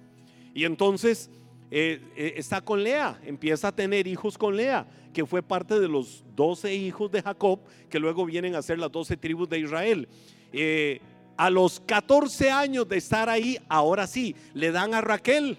Y 0.55 0.63
entonces 0.63 1.29
eh, 1.71 2.01
eh, 2.15 2.33
está 2.37 2.61
con 2.61 2.83
Lea, 2.83 3.19
empieza 3.23 3.67
a 3.67 3.75
tener 3.75 4.07
hijos 4.07 4.39
con 4.39 4.55
Lea, 4.55 4.87
que 5.13 5.25
fue 5.25 5.43
parte 5.43 5.79
de 5.79 5.87
los 5.87 6.25
doce 6.35 6.73
hijos 6.73 7.11
de 7.11 7.21
Jacob, 7.21 7.59
que 7.89 7.99
luego 7.99 8.25
vienen 8.25 8.55
a 8.55 8.61
ser 8.63 8.79
las 8.79 8.91
doce 8.91 9.15
tribus 9.15 9.49
de 9.49 9.59
Israel. 9.59 10.09
Eh, 10.53 11.01
a 11.37 11.49
los 11.49 11.79
14 11.79 12.51
años 12.51 12.87
de 12.89 12.97
estar 12.97 13.29
ahí, 13.29 13.57
ahora 13.69 14.07
sí, 14.07 14.35
le 14.53 14.71
dan 14.71 14.93
a 14.93 15.01
Raquel. 15.01 15.57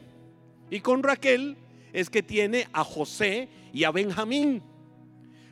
Y 0.71 0.81
con 0.81 1.03
Raquel 1.03 1.57
es 1.93 2.11
que 2.11 2.23
tiene 2.23 2.69
a 2.73 2.85
José 2.85 3.49
y 3.73 3.85
a 3.85 3.91
Benjamín. 3.91 4.63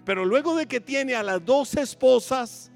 Pero 0.05 0.25
luego 0.25 0.55
de 0.55 0.67
que 0.67 0.81
tiene 0.81 1.15
a 1.15 1.23
las 1.23 1.45
dos 1.45 1.75
esposas 1.77 2.71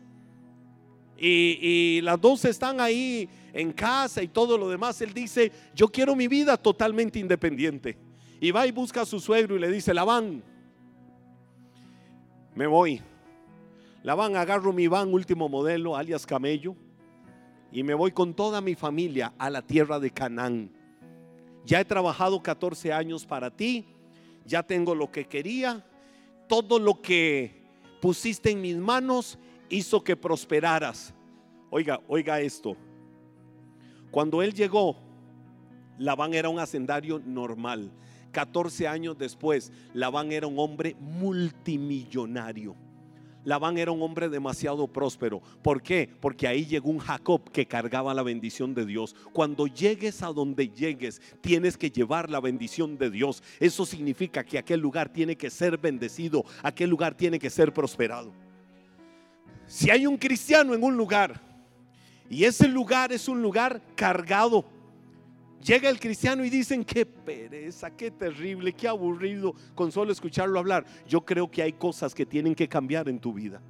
y, 1.19 1.59
y, 1.61 2.01
las 2.01 2.21
dos 2.21 2.45
están 2.47 2.81
ahí 2.81 3.29
en 3.53 3.73
casa 3.73 4.23
y 4.23 4.29
todo 4.29 4.57
lo 4.59 4.69
demás, 4.69 5.01
él 5.03 5.13
dice, 5.13 5.53
yo 5.75 5.89
quiero 5.89 6.17
mi 6.17 6.27
vida 6.29 6.57
totalmente 6.57 7.19
independiente. 7.19 7.99
Y 8.41 8.51
va 8.51 8.67
y 8.67 8.73
busca 8.73 9.03
a 9.03 9.07
su 9.07 9.21
suegro 9.21 9.57
y 9.57 9.61
le 9.61 9.71
dice, 9.71 9.95
Labán, 9.95 10.43
me 12.55 12.67
voy. 12.67 13.01
La 14.03 14.17
van, 14.17 14.35
agarro 14.37 14.73
mi 14.73 14.89
van 14.89 15.13
último 15.13 15.49
modelo, 15.49 15.97
alias 15.97 16.27
camello, 16.27 16.75
y 17.71 17.85
me 17.85 17.95
voy 17.95 18.11
con 18.11 18.35
toda 18.35 18.61
mi 18.61 18.75
familia 18.75 19.33
a 19.39 19.49
la 19.49 19.63
tierra 19.63 20.01
de 20.01 20.11
Canaán. 20.11 20.73
Ya 21.65 21.81
he 21.81 21.85
trabajado 21.85 22.43
14 22.43 22.93
años 22.93 23.25
para 23.25 23.51
ti, 23.51 23.87
ya 24.45 24.65
tengo 24.65 24.95
lo 24.97 25.13
que 25.13 25.27
quería, 25.27 25.87
todo 26.49 26.81
lo 26.81 27.01
que 27.01 27.63
pusiste 28.01 28.51
en 28.51 28.61
mis 28.61 28.77
manos 28.77 29.39
hizo 29.69 30.03
que 30.03 30.17
prosperaras. 30.17 31.15
Oiga, 31.71 32.01
oiga 32.09 32.41
esto. 32.41 32.77
Cuando 34.11 34.43
él 34.43 34.53
llegó, 34.53 34.97
Labán 35.97 36.35
era 36.35 36.49
un 36.49 36.59
hacendario 36.59 37.21
normal. 37.25 37.93
14 38.33 38.89
años 38.89 39.17
después, 39.17 39.71
Labán 39.95 40.33
era 40.33 40.49
un 40.49 40.59
hombre 40.59 40.97
multimillonario. 40.99 42.75
Labán 43.45 43.79
era 43.79 43.91
un 43.91 44.03
hombre 44.03 44.29
demasiado 44.29 44.87
próspero. 44.87 45.41
¿Por 45.63 45.83
qué? 45.83 46.09
Porque 46.21 46.47
ahí 46.47 46.65
llegó 46.65 46.91
un 46.91 46.99
Jacob 46.99 47.51
que 47.51 47.67
cargaba 47.67 48.15
la 48.15 48.23
bendición 48.23 48.75
de 48.75 48.87
Dios. 48.87 49.17
Cuando 49.33 49.67
llegues 49.67 50.23
a 50.23 50.29
donde 50.29 50.69
llegues, 50.69 51.21
tienes 51.41 51.77
que 51.77 51.91
llevar 51.91 52.31
la 52.31 52.41
bendición 52.41 52.97
de 52.99 53.11
Dios. 53.11 53.43
Eso 53.59 53.85
significa 53.85 54.45
que 54.45 54.59
aquel 54.59 54.81
lugar 54.81 55.09
tiene 55.09 55.37
que 55.37 55.51
ser 55.51 55.79
bendecido, 55.79 56.45
aquel 56.63 56.91
lugar 56.91 57.15
tiene 57.15 57.39
que 57.39 57.51
ser 57.51 57.73
prosperado. 57.73 58.33
Si 59.67 59.91
hay 59.91 60.07
un 60.07 60.17
cristiano 60.17 60.75
en 60.75 60.83
un 60.83 60.97
lugar 60.97 61.41
y 62.29 62.45
ese 62.45 62.69
lugar 62.69 63.13
es 63.13 63.29
un 63.29 63.43
lugar 63.43 63.83
cargado, 63.95 64.65
Llega 65.65 65.89
el 65.89 66.01
cristiano 66.01 66.45
y 66.45 66.51
dicen, 66.51 66.85
qué 66.85 67.07
pereza, 67.07 67.91
qué 67.91 68.11
terrible, 68.11 68.73
qué 68.73 68.89
aburrido 68.89 69.55
con 69.77 69.93
solo 69.93 70.11
escucharlo 70.11 70.59
hablar. 70.59 70.85
Yo 71.07 71.25
creo 71.25 71.49
que 71.51 71.63
hay 71.63 71.73
cosas 71.73 72.15
que 72.15 72.27
tienen 72.27 72.55
que 72.55 72.69
cambiar 72.69 73.09
en 73.09 73.21
tu 73.21 73.33
vida. 73.33 73.63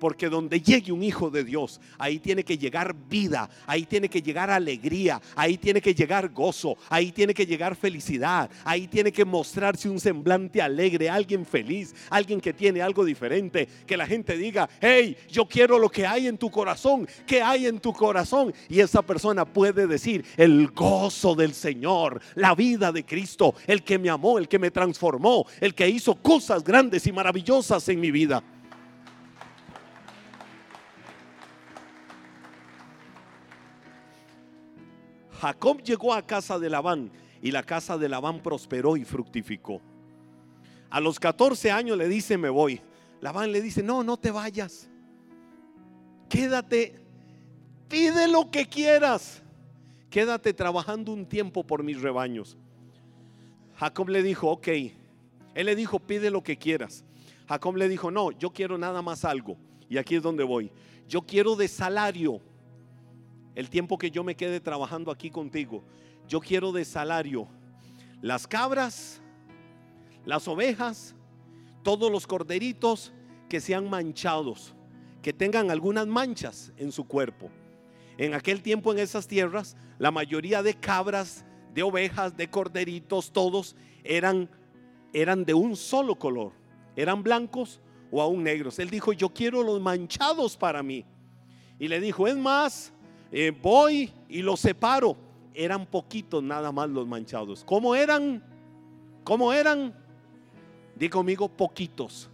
Porque 0.00 0.28
donde 0.28 0.60
llegue 0.60 0.90
un 0.90 1.02
hijo 1.02 1.30
de 1.30 1.44
Dios, 1.44 1.80
ahí 1.98 2.18
tiene 2.18 2.42
que 2.42 2.58
llegar 2.58 2.96
vida, 3.08 3.48
ahí 3.66 3.84
tiene 3.84 4.08
que 4.08 4.22
llegar 4.22 4.50
alegría, 4.50 5.20
ahí 5.36 5.58
tiene 5.58 5.80
que 5.80 5.94
llegar 5.94 6.30
gozo, 6.30 6.76
ahí 6.88 7.12
tiene 7.12 7.34
que 7.34 7.46
llegar 7.46 7.76
felicidad, 7.76 8.50
ahí 8.64 8.88
tiene 8.88 9.12
que 9.12 9.24
mostrarse 9.24 9.88
un 9.88 10.00
semblante 10.00 10.62
alegre, 10.62 11.08
alguien 11.10 11.44
feliz, 11.46 11.94
alguien 12.08 12.40
que 12.40 12.52
tiene 12.52 12.80
algo 12.80 13.04
diferente, 13.04 13.68
que 13.86 13.96
la 13.96 14.06
gente 14.06 14.36
diga, 14.36 14.68
hey, 14.80 15.16
yo 15.30 15.46
quiero 15.46 15.78
lo 15.78 15.90
que 15.90 16.06
hay 16.06 16.26
en 16.26 16.38
tu 16.38 16.50
corazón, 16.50 17.06
¿qué 17.26 17.42
hay 17.42 17.66
en 17.66 17.78
tu 17.78 17.92
corazón? 17.92 18.52
Y 18.68 18.80
esa 18.80 19.02
persona 19.02 19.44
puede 19.44 19.86
decir, 19.86 20.24
el 20.36 20.68
gozo 20.68 21.34
del 21.34 21.52
Señor, 21.52 22.20
la 22.34 22.54
vida 22.54 22.90
de 22.90 23.04
Cristo, 23.04 23.54
el 23.66 23.82
que 23.82 23.98
me 23.98 24.08
amó, 24.08 24.38
el 24.38 24.48
que 24.48 24.58
me 24.58 24.70
transformó, 24.70 25.46
el 25.60 25.74
que 25.74 25.88
hizo 25.88 26.14
cosas 26.14 26.64
grandes 26.64 27.06
y 27.06 27.12
maravillosas 27.12 27.86
en 27.88 28.00
mi 28.00 28.10
vida. 28.10 28.42
Jacob 35.40 35.82
llegó 35.82 36.12
a 36.12 36.26
casa 36.26 36.58
de 36.58 36.68
Labán 36.68 37.10
y 37.40 37.50
la 37.50 37.62
casa 37.62 37.96
de 37.96 38.10
Labán 38.10 38.42
prosperó 38.42 38.98
y 38.98 39.06
fructificó. 39.06 39.80
A 40.90 41.00
los 41.00 41.18
14 41.18 41.70
años 41.70 41.96
le 41.96 42.08
dice, 42.08 42.36
me 42.36 42.50
voy. 42.50 42.82
Labán 43.22 43.50
le 43.50 43.62
dice, 43.62 43.82
no, 43.82 44.04
no 44.04 44.18
te 44.18 44.30
vayas. 44.30 44.90
Quédate, 46.28 47.00
pide 47.88 48.28
lo 48.28 48.50
que 48.50 48.66
quieras. 48.66 49.42
Quédate 50.10 50.52
trabajando 50.52 51.12
un 51.12 51.24
tiempo 51.24 51.64
por 51.64 51.82
mis 51.82 52.02
rebaños. 52.02 52.58
Jacob 53.76 54.10
le 54.10 54.22
dijo, 54.22 54.50
ok. 54.50 54.68
Él 55.54 55.66
le 55.66 55.74
dijo, 55.74 56.00
pide 56.00 56.30
lo 56.30 56.42
que 56.42 56.58
quieras. 56.58 57.02
Jacob 57.48 57.76
le 57.76 57.88
dijo, 57.88 58.10
no, 58.10 58.30
yo 58.32 58.50
quiero 58.50 58.76
nada 58.76 59.00
más 59.00 59.24
algo. 59.24 59.56
Y 59.88 59.96
aquí 59.96 60.16
es 60.16 60.22
donde 60.22 60.44
voy. 60.44 60.70
Yo 61.08 61.22
quiero 61.22 61.56
de 61.56 61.66
salario 61.66 62.42
el 63.54 63.70
tiempo 63.70 63.98
que 63.98 64.10
yo 64.10 64.24
me 64.24 64.36
quede 64.36 64.60
trabajando 64.60 65.10
aquí 65.10 65.30
contigo, 65.30 65.84
yo 66.28 66.40
quiero 66.40 66.72
de 66.72 66.84
salario 66.84 67.48
las 68.22 68.46
cabras, 68.46 69.22
las 70.24 70.46
ovejas, 70.46 71.14
todos 71.82 72.12
los 72.12 72.26
corderitos 72.26 73.12
que 73.48 73.60
sean 73.60 73.88
manchados, 73.88 74.74
que 75.22 75.32
tengan 75.32 75.70
algunas 75.70 76.06
manchas 76.06 76.72
en 76.76 76.92
su 76.92 77.06
cuerpo. 77.06 77.50
En 78.18 78.34
aquel 78.34 78.62
tiempo 78.62 78.92
en 78.92 78.98
esas 78.98 79.26
tierras, 79.26 79.76
la 79.98 80.10
mayoría 80.10 80.62
de 80.62 80.74
cabras, 80.74 81.44
de 81.72 81.82
ovejas, 81.82 82.36
de 82.36 82.50
corderitos, 82.50 83.32
todos 83.32 83.76
eran 84.04 84.50
eran 85.12 85.44
de 85.44 85.54
un 85.54 85.74
solo 85.74 86.16
color, 86.16 86.52
eran 86.94 87.24
blancos 87.24 87.80
o 88.12 88.22
aún 88.22 88.44
negros. 88.44 88.78
Él 88.78 88.90
dijo, 88.90 89.12
"Yo 89.12 89.30
quiero 89.30 89.62
los 89.62 89.80
manchados 89.80 90.56
para 90.56 90.82
mí." 90.82 91.04
Y 91.80 91.88
le 91.88 91.98
dijo, 91.98 92.28
"Es 92.28 92.36
más, 92.36 92.92
eh, 93.32 93.52
voy 93.62 94.12
y 94.28 94.42
los 94.42 94.60
separo 94.60 95.16
eran 95.54 95.86
poquitos 95.86 96.42
nada 96.42 96.72
más 96.72 96.88
los 96.88 97.06
manchados. 97.06 97.64
¿Cómo 97.64 97.94
eran? 97.94 98.42
¿Cómo 99.24 99.52
eran? 99.52 99.94
Di 100.96 101.08
conmigo, 101.08 101.48
poquitos. 101.48 102.28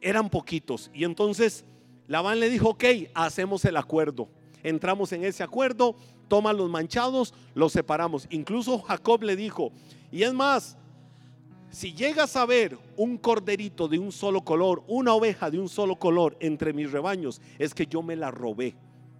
Eran 0.00 0.28
poquitos. 0.30 0.90
Y 0.94 1.04
entonces 1.04 1.64
Labán 2.06 2.40
le 2.40 2.50
dijo, 2.50 2.70
ok, 2.70 2.84
hacemos 3.14 3.64
el 3.64 3.76
acuerdo. 3.76 4.28
Entramos 4.62 5.12
en 5.12 5.24
ese 5.24 5.42
acuerdo, 5.42 5.96
toma 6.26 6.52
los 6.52 6.68
manchados, 6.68 7.34
los 7.54 7.72
separamos. 7.72 8.26
Incluso 8.30 8.80
Jacob 8.80 9.22
le 9.22 9.36
dijo, 9.36 9.72
y 10.10 10.22
es 10.22 10.32
más, 10.32 10.76
si 11.70 11.92
llegas 11.92 12.34
a 12.36 12.46
ver 12.46 12.78
un 12.96 13.18
corderito 13.18 13.88
de 13.88 13.98
un 13.98 14.10
solo 14.10 14.40
color, 14.42 14.82
una 14.88 15.14
oveja 15.14 15.50
de 15.50 15.58
un 15.58 15.68
solo 15.68 15.96
color 15.96 16.36
entre 16.40 16.72
mis 16.72 16.90
rebaños, 16.90 17.40
es 17.58 17.74
que 17.74 17.86
yo 17.86 18.02
me 18.02 18.16
la 18.16 18.30
robé 18.30 18.74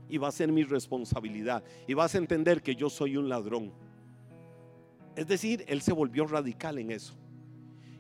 y 0.09 0.19
va 0.19 0.29
a 0.29 0.33
ser 0.33 0.51
mi 0.51 0.65
responsabilidad 0.65 1.63
y 1.87 1.95
vas 1.95 2.15
a 2.15 2.19
entender 2.19 2.63
que 2.63 2.75
yo 2.75 2.89
soy 2.89 3.17
un 3.17 3.29
ladrón. 3.29 3.73
Es 5.17 5.27
decir, 5.27 5.65
él 5.69 5.81
se 5.83 5.93
volvió 5.93 6.27
radical 6.27 6.79
en 6.79 6.93
eso. 6.93 7.15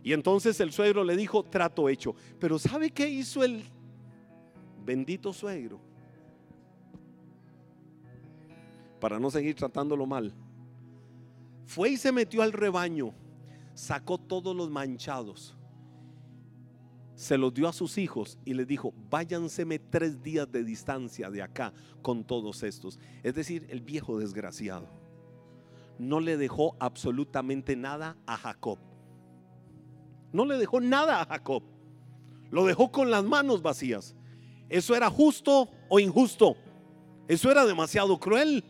Y 0.02 0.12
entonces 0.12 0.58
el 0.60 0.72
suegro 0.72 1.04
le 1.04 1.16
dijo, 1.16 1.42
trato 1.42 1.88
hecho. 1.88 2.14
Pero 2.38 2.58
¿sabe 2.58 2.90
qué 2.90 3.08
hizo 3.08 3.42
el 3.42 3.62
bendito 4.84 5.32
suegro? 5.32 5.80
Para 9.00 9.18
no 9.18 9.30
seguir 9.30 9.54
tratándolo 9.54 10.06
mal. 10.06 10.32
Fue 11.66 11.90
y 11.90 11.96
se 11.96 12.12
metió 12.12 12.42
al 12.42 12.52
rebaño 12.52 13.12
sacó 13.78 14.18
todos 14.18 14.56
los 14.56 14.68
manchados, 14.70 15.54
se 17.18 17.36
los 17.36 17.52
dio 17.52 17.66
a 17.66 17.72
sus 17.72 17.98
hijos 17.98 18.38
y 18.44 18.54
les 18.54 18.68
dijo, 18.68 18.94
váyanseme 19.10 19.80
tres 19.80 20.22
días 20.22 20.50
de 20.52 20.62
distancia 20.62 21.28
de 21.30 21.42
acá 21.42 21.72
con 22.00 22.22
todos 22.22 22.62
estos. 22.62 23.00
Es 23.24 23.34
decir, 23.34 23.66
el 23.70 23.80
viejo 23.80 24.20
desgraciado 24.20 24.86
no 25.98 26.20
le 26.20 26.36
dejó 26.36 26.76
absolutamente 26.78 27.74
nada 27.74 28.16
a 28.24 28.36
Jacob. 28.36 28.78
No 30.32 30.44
le 30.44 30.58
dejó 30.58 30.80
nada 30.80 31.20
a 31.20 31.24
Jacob. 31.24 31.64
Lo 32.52 32.64
dejó 32.64 32.92
con 32.92 33.10
las 33.10 33.24
manos 33.24 33.62
vacías. 33.62 34.14
¿Eso 34.68 34.94
era 34.94 35.10
justo 35.10 35.68
o 35.88 35.98
injusto? 35.98 36.56
Eso 37.26 37.50
era 37.50 37.66
demasiado 37.66 38.20
cruel. 38.20 38.62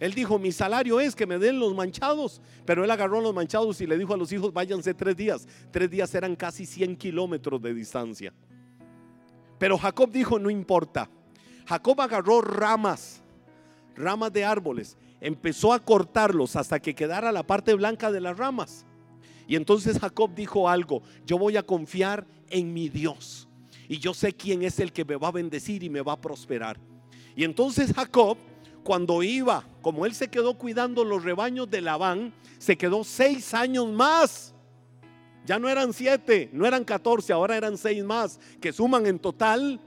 Él 0.00 0.14
dijo, 0.14 0.38
mi 0.38 0.52
salario 0.52 1.00
es 1.00 1.16
que 1.16 1.26
me 1.26 1.38
den 1.38 1.58
los 1.58 1.74
manchados. 1.74 2.40
Pero 2.64 2.84
él 2.84 2.90
agarró 2.90 3.20
los 3.20 3.34
manchados 3.34 3.80
y 3.80 3.86
le 3.86 3.98
dijo 3.98 4.14
a 4.14 4.16
los 4.16 4.32
hijos, 4.32 4.52
váyanse 4.52 4.94
tres 4.94 5.16
días. 5.16 5.46
Tres 5.70 5.90
días 5.90 6.14
eran 6.14 6.36
casi 6.36 6.66
100 6.66 6.96
kilómetros 6.96 7.60
de 7.60 7.74
distancia. 7.74 8.32
Pero 9.58 9.76
Jacob 9.76 10.10
dijo, 10.10 10.38
no 10.38 10.50
importa. 10.50 11.10
Jacob 11.66 12.00
agarró 12.00 12.40
ramas, 12.40 13.22
ramas 13.96 14.32
de 14.32 14.44
árboles. 14.44 14.96
Empezó 15.20 15.72
a 15.72 15.80
cortarlos 15.80 16.54
hasta 16.54 16.78
que 16.78 16.94
quedara 16.94 17.32
la 17.32 17.42
parte 17.42 17.74
blanca 17.74 18.12
de 18.12 18.20
las 18.20 18.38
ramas. 18.38 18.86
Y 19.48 19.56
entonces 19.56 19.98
Jacob 19.98 20.32
dijo 20.34 20.68
algo, 20.68 21.02
yo 21.26 21.38
voy 21.38 21.56
a 21.56 21.62
confiar 21.62 22.26
en 22.50 22.72
mi 22.72 22.88
Dios. 22.88 23.48
Y 23.88 23.98
yo 23.98 24.14
sé 24.14 24.32
quién 24.32 24.62
es 24.62 24.78
el 24.78 24.92
que 24.92 25.04
me 25.04 25.16
va 25.16 25.28
a 25.28 25.32
bendecir 25.32 25.82
y 25.82 25.90
me 25.90 26.02
va 26.02 26.12
a 26.12 26.20
prosperar. 26.20 26.78
Y 27.34 27.44
entonces 27.44 27.92
Jacob 27.92 28.36
cuando 28.88 29.22
iba, 29.22 29.64
como 29.82 30.06
él 30.06 30.14
se 30.14 30.28
quedó 30.28 30.54
cuidando 30.54 31.04
los 31.04 31.22
rebaños 31.22 31.68
de 31.68 31.82
Labán, 31.82 32.32
se 32.56 32.78
quedó 32.78 33.04
seis 33.04 33.52
años 33.52 33.86
más. 33.86 34.54
Ya 35.44 35.58
no 35.58 35.68
eran 35.68 35.92
siete, 35.92 36.48
no 36.54 36.64
eran 36.64 36.84
catorce, 36.84 37.34
ahora 37.34 37.54
eran 37.58 37.76
seis 37.76 38.02
más, 38.02 38.40
que 38.62 38.72
suman 38.72 39.04
en 39.04 39.18
total 39.18 39.78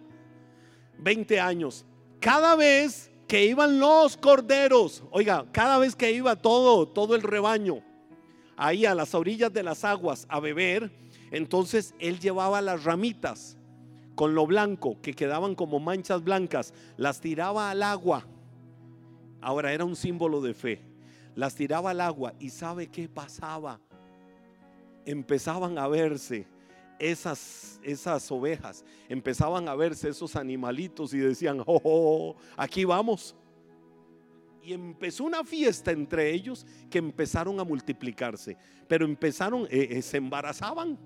20 1.00 1.40
años. 1.40 1.84
Cada 2.20 2.56
vez 2.56 3.10
que 3.28 3.44
iban 3.44 3.80
los 3.80 4.18
corderos, 4.18 5.04
oiga, 5.10 5.48
cada 5.52 5.80
vez 5.80 5.96
que 5.96 6.12
iba 6.12 6.36
todo, 6.36 6.88
todo 6.88 7.16
el 7.16 7.24
rebaño, 7.24 7.82
ahí 8.56 8.86
a 8.86 8.94
las 8.94 9.16
orillas 9.16 9.52
de 9.52 9.64
las 9.64 9.84
aguas 9.84 10.28
a 10.30 10.40
beber, 10.40 10.92
entonces 11.32 11.96
él 11.98 12.20
llevaba 12.20 12.62
las 12.62 12.84
ramitas 12.84 13.58
con 14.14 14.36
lo 14.36 14.46
blanco, 14.46 15.02
que 15.02 15.16
quedaban 15.16 15.56
como 15.56 15.80
manchas 15.80 16.24
blancas, 16.24 16.72
las 16.98 17.20
tiraba 17.20 17.72
al 17.72 17.82
agua 17.82 18.28
Ahora 19.42 19.74
era 19.74 19.84
un 19.86 19.96
símbolo 19.96 20.42
de 20.42 20.54
fe. 20.54 20.82
Las 21.36 21.56
tiraba 21.56 21.92
al 21.92 22.02
agua 22.02 22.34
y 22.40 22.50
¿sabe 22.50 22.88
qué 22.88 23.10
pasaba? 23.10 23.80
Empezaban 25.06 25.78
a 25.78 25.88
verse 25.88 26.46
esas, 27.00 27.80
esas 27.84 28.32
ovejas, 28.32 28.86
empezaban 29.10 29.68
a 29.68 29.76
verse 29.76 30.10
esos 30.10 30.36
animalitos 30.36 31.14
y 31.14 31.18
decían, 31.18 31.62
oh, 31.66 31.82
oh, 31.84 32.36
aquí 32.56 32.86
vamos. 32.86 33.36
Y 34.62 34.74
empezó 34.74 35.24
una 35.24 35.44
fiesta 35.44 35.92
entre 35.92 36.32
ellos 36.32 36.68
que 36.90 37.00
empezaron 37.00 37.60
a 37.60 37.64
multiplicarse, 37.64 38.56
pero 38.88 39.06
empezaron, 39.06 39.64
eh, 39.72 39.88
eh, 39.90 40.02
se 40.04 40.18
embarazaban 40.18 41.00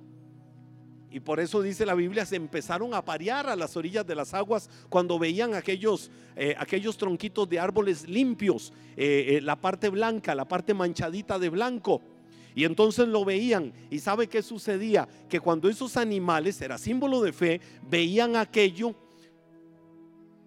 y 1.16 1.22
por 1.22 1.40
eso 1.40 1.62
dice 1.62 1.86
la 1.86 1.94
Biblia, 1.94 2.26
se 2.26 2.36
empezaron 2.36 2.94
a 2.94 3.02
parear 3.02 3.48
a 3.48 3.56
las 3.56 3.78
orillas 3.78 4.06
de 4.06 4.16
las 4.16 4.34
aguas 4.34 4.70
cuando 4.90 5.18
veían 5.18 5.54
aquellos, 5.54 6.12
eh, 6.36 6.54
aquellos 6.58 6.98
tronquitos 6.98 7.48
de 7.48 7.58
árboles 7.58 8.06
limpios, 8.06 8.74
eh, 8.98 9.38
eh, 9.38 9.42
la 9.42 9.56
parte 9.56 9.88
blanca, 9.88 10.36
la 10.36 10.44
parte 10.44 10.74
manchadita 10.74 11.40
de 11.40 11.48
blanco. 11.48 12.02
Y 12.54 12.66
entonces 12.66 13.08
lo 13.08 13.24
veían. 13.24 13.72
¿Y 13.90 14.00
sabe 14.00 14.28
qué 14.28 14.42
sucedía? 14.44 15.08
Que 15.30 15.40
cuando 15.40 15.70
esos 15.70 15.96
animales, 15.96 16.60
era 16.60 16.78
símbolo 16.78 17.22
de 17.22 17.32
fe, 17.32 17.62
veían 17.90 18.36
aquello, 18.36 18.94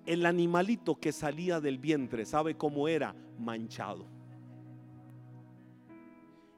el 0.05 0.27
animalito 0.27 0.97
que 0.97 1.13
salía 1.13 1.63
del 1.63 1.79
vientre, 1.79 2.27
¿sabe 2.27 2.59
cómo 2.59 2.89
era? 2.89 3.15
Manchado. 3.39 4.18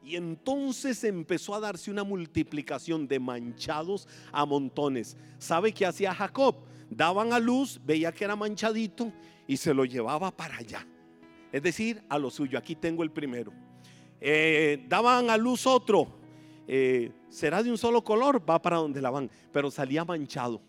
Y 0.03 0.17
entonces 0.17 1.05
empezó 1.05 1.55
a 1.55 1.61
darse 1.61 1.91
una 1.91 2.05
multiplicación 2.05 3.07
de 3.07 3.21
manchados 3.21 4.09
a 4.33 4.47
montones. 4.47 5.17
¿Sabe 5.39 5.73
qué 5.73 5.87
hacía 5.87 6.15
Jacob? 6.15 6.57
Daban 6.89 7.33
a 7.33 7.39
luz, 7.39 7.81
veía 7.85 8.13
que 8.13 8.25
era 8.25 8.35
manchadito 8.35 9.13
y 9.47 9.57
se 9.57 9.75
lo 9.75 9.85
llevaba 9.85 10.31
para 10.31 10.57
allá. 10.57 10.87
Es 11.53 11.63
decir, 11.63 12.03
a 12.09 12.19
lo 12.19 12.31
suyo. 12.31 12.59
Aquí 12.59 12.75
tengo 12.75 13.03
el 13.03 13.11
primero. 13.11 13.53
Eh, 14.21 14.85
daban 14.89 15.31
a 15.31 15.37
luz 15.37 15.67
otro. 15.67 16.19
Eh, 16.67 17.13
será 17.29 17.63
de 17.63 17.71
un 17.71 17.79
solo 17.79 18.03
color, 18.03 18.49
va 18.49 18.63
para 18.63 18.79
donde 18.79 19.01
la 19.01 19.11
van. 19.11 19.31
Pero 19.53 19.71
salía 19.71 20.05
manchado 20.05 20.63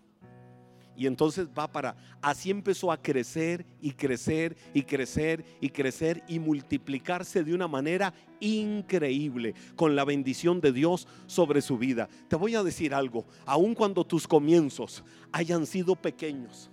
y 1.01 1.07
entonces 1.07 1.47
va 1.57 1.67
para, 1.67 1.95
así 2.21 2.51
empezó 2.51 2.91
a 2.91 3.01
crecer 3.01 3.65
y 3.81 3.89
crecer 3.89 4.55
y 4.71 4.83
crecer 4.83 5.43
y 5.59 5.69
crecer 5.69 6.23
y 6.27 6.37
multiplicarse 6.37 7.43
de 7.43 7.55
una 7.55 7.67
manera 7.67 8.13
increíble 8.39 9.55
con 9.75 9.95
la 9.95 10.05
bendición 10.05 10.61
de 10.61 10.71
Dios 10.71 11.07
sobre 11.25 11.63
su 11.63 11.79
vida. 11.79 12.07
Te 12.27 12.35
voy 12.35 12.53
a 12.53 12.61
decir 12.61 12.93
algo, 12.93 13.25
aun 13.47 13.73
cuando 13.73 14.05
tus 14.05 14.27
comienzos 14.27 15.03
hayan 15.31 15.65
sido 15.65 15.95
pequeños, 15.95 16.69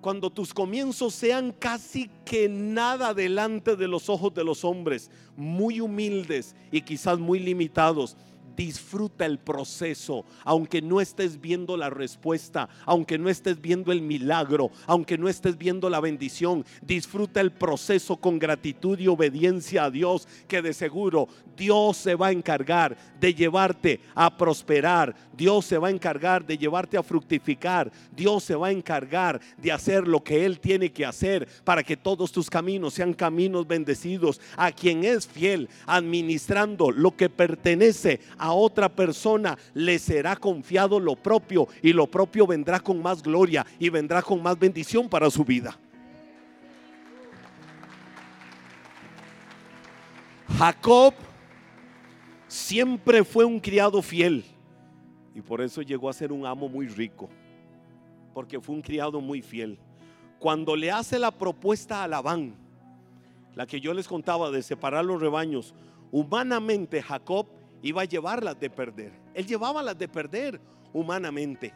cuando 0.00 0.30
tus 0.30 0.54
comienzos 0.54 1.12
sean 1.12 1.50
casi 1.50 2.08
que 2.24 2.48
nada 2.48 3.14
delante 3.14 3.74
de 3.74 3.88
los 3.88 4.08
ojos 4.08 4.32
de 4.32 4.44
los 4.44 4.64
hombres, 4.64 5.10
muy 5.36 5.80
humildes 5.80 6.54
y 6.70 6.82
quizás 6.82 7.18
muy 7.18 7.40
limitados, 7.40 8.16
disfruta 8.56 9.26
el 9.26 9.38
proceso, 9.38 10.24
aunque 10.44 10.82
no 10.82 11.00
estés 11.00 11.40
viendo 11.40 11.76
la 11.76 11.90
respuesta, 11.90 12.68
aunque 12.84 13.18
no 13.18 13.28
estés 13.28 13.60
viendo 13.60 13.92
el 13.92 14.02
milagro, 14.02 14.70
aunque 14.86 15.18
no 15.18 15.28
estés 15.28 15.58
viendo 15.58 15.90
la 15.90 16.00
bendición, 16.00 16.64
disfruta 16.82 17.40
el 17.40 17.52
proceso 17.52 18.16
con 18.16 18.38
gratitud 18.38 18.98
y 18.98 19.08
obediencia 19.08 19.84
a 19.84 19.90
Dios, 19.90 20.26
que 20.48 20.62
de 20.62 20.72
seguro 20.72 21.28
Dios 21.56 21.96
se 21.96 22.14
va 22.14 22.28
a 22.28 22.32
encargar 22.32 22.96
de 23.20 23.34
llevarte 23.34 24.00
a 24.14 24.36
prosperar, 24.36 25.14
Dios 25.36 25.64
se 25.66 25.78
va 25.78 25.88
a 25.88 25.90
encargar 25.90 26.46
de 26.46 26.58
llevarte 26.58 26.96
a 26.96 27.02
fructificar, 27.02 27.90
Dios 28.14 28.44
se 28.44 28.54
va 28.54 28.68
a 28.68 28.72
encargar 28.72 29.40
de 29.56 29.72
hacer 29.72 30.06
lo 30.06 30.22
que 30.22 30.44
Él 30.44 30.60
tiene 30.60 30.92
que 30.92 31.04
hacer 31.04 31.48
para 31.64 31.82
que 31.82 31.96
todos 31.96 32.32
tus 32.32 32.50
caminos 32.50 32.94
sean 32.94 33.14
caminos 33.14 33.66
bendecidos, 33.66 34.40
a 34.56 34.72
quien 34.72 35.04
es 35.04 35.26
fiel, 35.26 35.68
administrando 35.86 36.90
lo 36.90 37.16
que 37.16 37.28
pertenece 37.28 38.20
a 38.38 38.45
a 38.46 38.52
otra 38.52 38.88
persona 38.88 39.58
le 39.74 39.98
será 39.98 40.36
confiado 40.36 41.00
lo 41.00 41.16
propio 41.16 41.68
y 41.82 41.92
lo 41.92 42.06
propio 42.06 42.46
vendrá 42.46 42.80
con 42.80 43.02
más 43.02 43.22
gloria 43.22 43.66
y 43.78 43.88
vendrá 43.88 44.22
con 44.22 44.42
más 44.42 44.58
bendición 44.58 45.08
para 45.08 45.30
su 45.30 45.44
vida. 45.44 45.76
Jacob 50.58 51.12
siempre 52.46 53.24
fue 53.24 53.44
un 53.44 53.58
criado 53.58 54.00
fiel 54.00 54.44
y 55.34 55.42
por 55.42 55.60
eso 55.60 55.82
llegó 55.82 56.08
a 56.08 56.14
ser 56.14 56.32
un 56.32 56.46
amo 56.46 56.68
muy 56.68 56.86
rico, 56.86 57.28
porque 58.32 58.60
fue 58.60 58.74
un 58.74 58.80
criado 58.80 59.20
muy 59.20 59.42
fiel. 59.42 59.78
Cuando 60.38 60.76
le 60.76 60.90
hace 60.90 61.18
la 61.18 61.30
propuesta 61.30 62.02
a 62.02 62.08
Labán, 62.08 62.54
la 63.54 63.66
que 63.66 63.80
yo 63.80 63.92
les 63.92 64.08
contaba 64.08 64.50
de 64.50 64.62
separar 64.62 65.04
los 65.04 65.20
rebaños, 65.20 65.74
humanamente 66.10 67.02
Jacob 67.02 67.46
iba 67.82 68.02
a 68.02 68.04
llevarlas 68.04 68.58
de 68.58 68.70
perder. 68.70 69.12
Él 69.34 69.46
llevaba 69.46 69.82
las 69.82 69.98
de 69.98 70.08
perder 70.08 70.60
humanamente. 70.92 71.72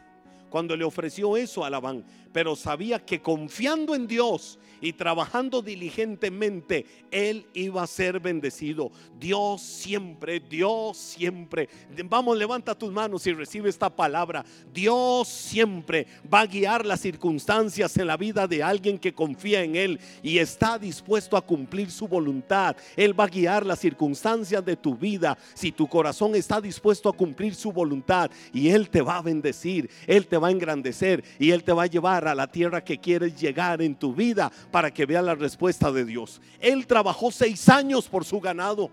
cuando 0.49 0.75
le 0.75 0.83
ofreció 0.83 1.37
eso 1.37 1.63
a 1.63 1.69
Labán, 1.69 2.03
pero 2.31 2.55
sabía 2.55 2.99
que 2.99 3.21
confiando 3.21 3.95
en 3.95 4.07
Dios 4.07 4.59
y 4.81 4.93
trabajando 4.93 5.61
diligentemente, 5.61 6.85
él 7.11 7.45
iba 7.53 7.83
a 7.83 7.87
ser 7.87 8.19
bendecido. 8.19 8.91
Dios 9.19 9.61
siempre, 9.61 10.39
Dios 10.39 10.97
siempre. 10.97 11.69
Vamos, 12.05 12.37
levanta 12.37 12.73
tus 12.73 12.91
manos 12.91 13.25
y 13.27 13.33
recibe 13.33 13.69
esta 13.69 13.95
palabra. 13.95 14.43
Dios 14.73 15.27
siempre 15.27 16.07
va 16.33 16.41
a 16.41 16.45
guiar 16.47 16.85
las 16.85 16.99
circunstancias 17.01 17.95
en 17.97 18.07
la 18.07 18.17
vida 18.17 18.47
de 18.47 18.63
alguien 18.63 18.97
que 18.97 19.13
confía 19.13 19.63
en 19.63 19.75
Él 19.75 19.99
y 20.23 20.39
está 20.39 20.79
dispuesto 20.79 21.37
a 21.37 21.45
cumplir 21.45 21.91
su 21.91 22.07
voluntad. 22.07 22.75
Él 22.95 23.17
va 23.17 23.25
a 23.25 23.27
guiar 23.27 23.65
las 23.65 23.79
circunstancias 23.79 24.65
de 24.65 24.75
tu 24.75 24.95
vida 24.95 25.37
si 25.53 25.71
tu 25.71 25.87
corazón 25.87 26.33
está 26.35 26.59
dispuesto 26.59 27.09
a 27.09 27.13
cumplir 27.13 27.53
su 27.53 27.71
voluntad 27.71 28.31
y 28.51 28.69
Él 28.69 28.89
te 28.89 29.01
va 29.01 29.17
a 29.17 29.21
bendecir, 29.21 29.89
Él 30.07 30.25
te 30.25 30.37
va 30.37 30.47
a 30.47 30.51
engrandecer 30.51 31.23
y 31.37 31.51
Él 31.51 31.63
te 31.63 31.73
va 31.73 31.83
a 31.83 31.87
llevar 31.87 32.20
a 32.27 32.35
la 32.35 32.47
tierra 32.47 32.83
que 32.83 32.99
quieres 32.99 33.39
llegar 33.39 33.81
en 33.81 33.95
tu 33.95 34.13
vida 34.13 34.51
para 34.71 34.91
que 34.91 35.05
vea 35.05 35.21
la 35.21 35.35
respuesta 35.35 35.91
de 35.91 36.05
Dios. 36.05 36.41
Él 36.59 36.85
trabajó 36.87 37.31
seis 37.31 37.67
años 37.69 38.07
por 38.07 38.25
su 38.25 38.39
ganado. 38.39 38.91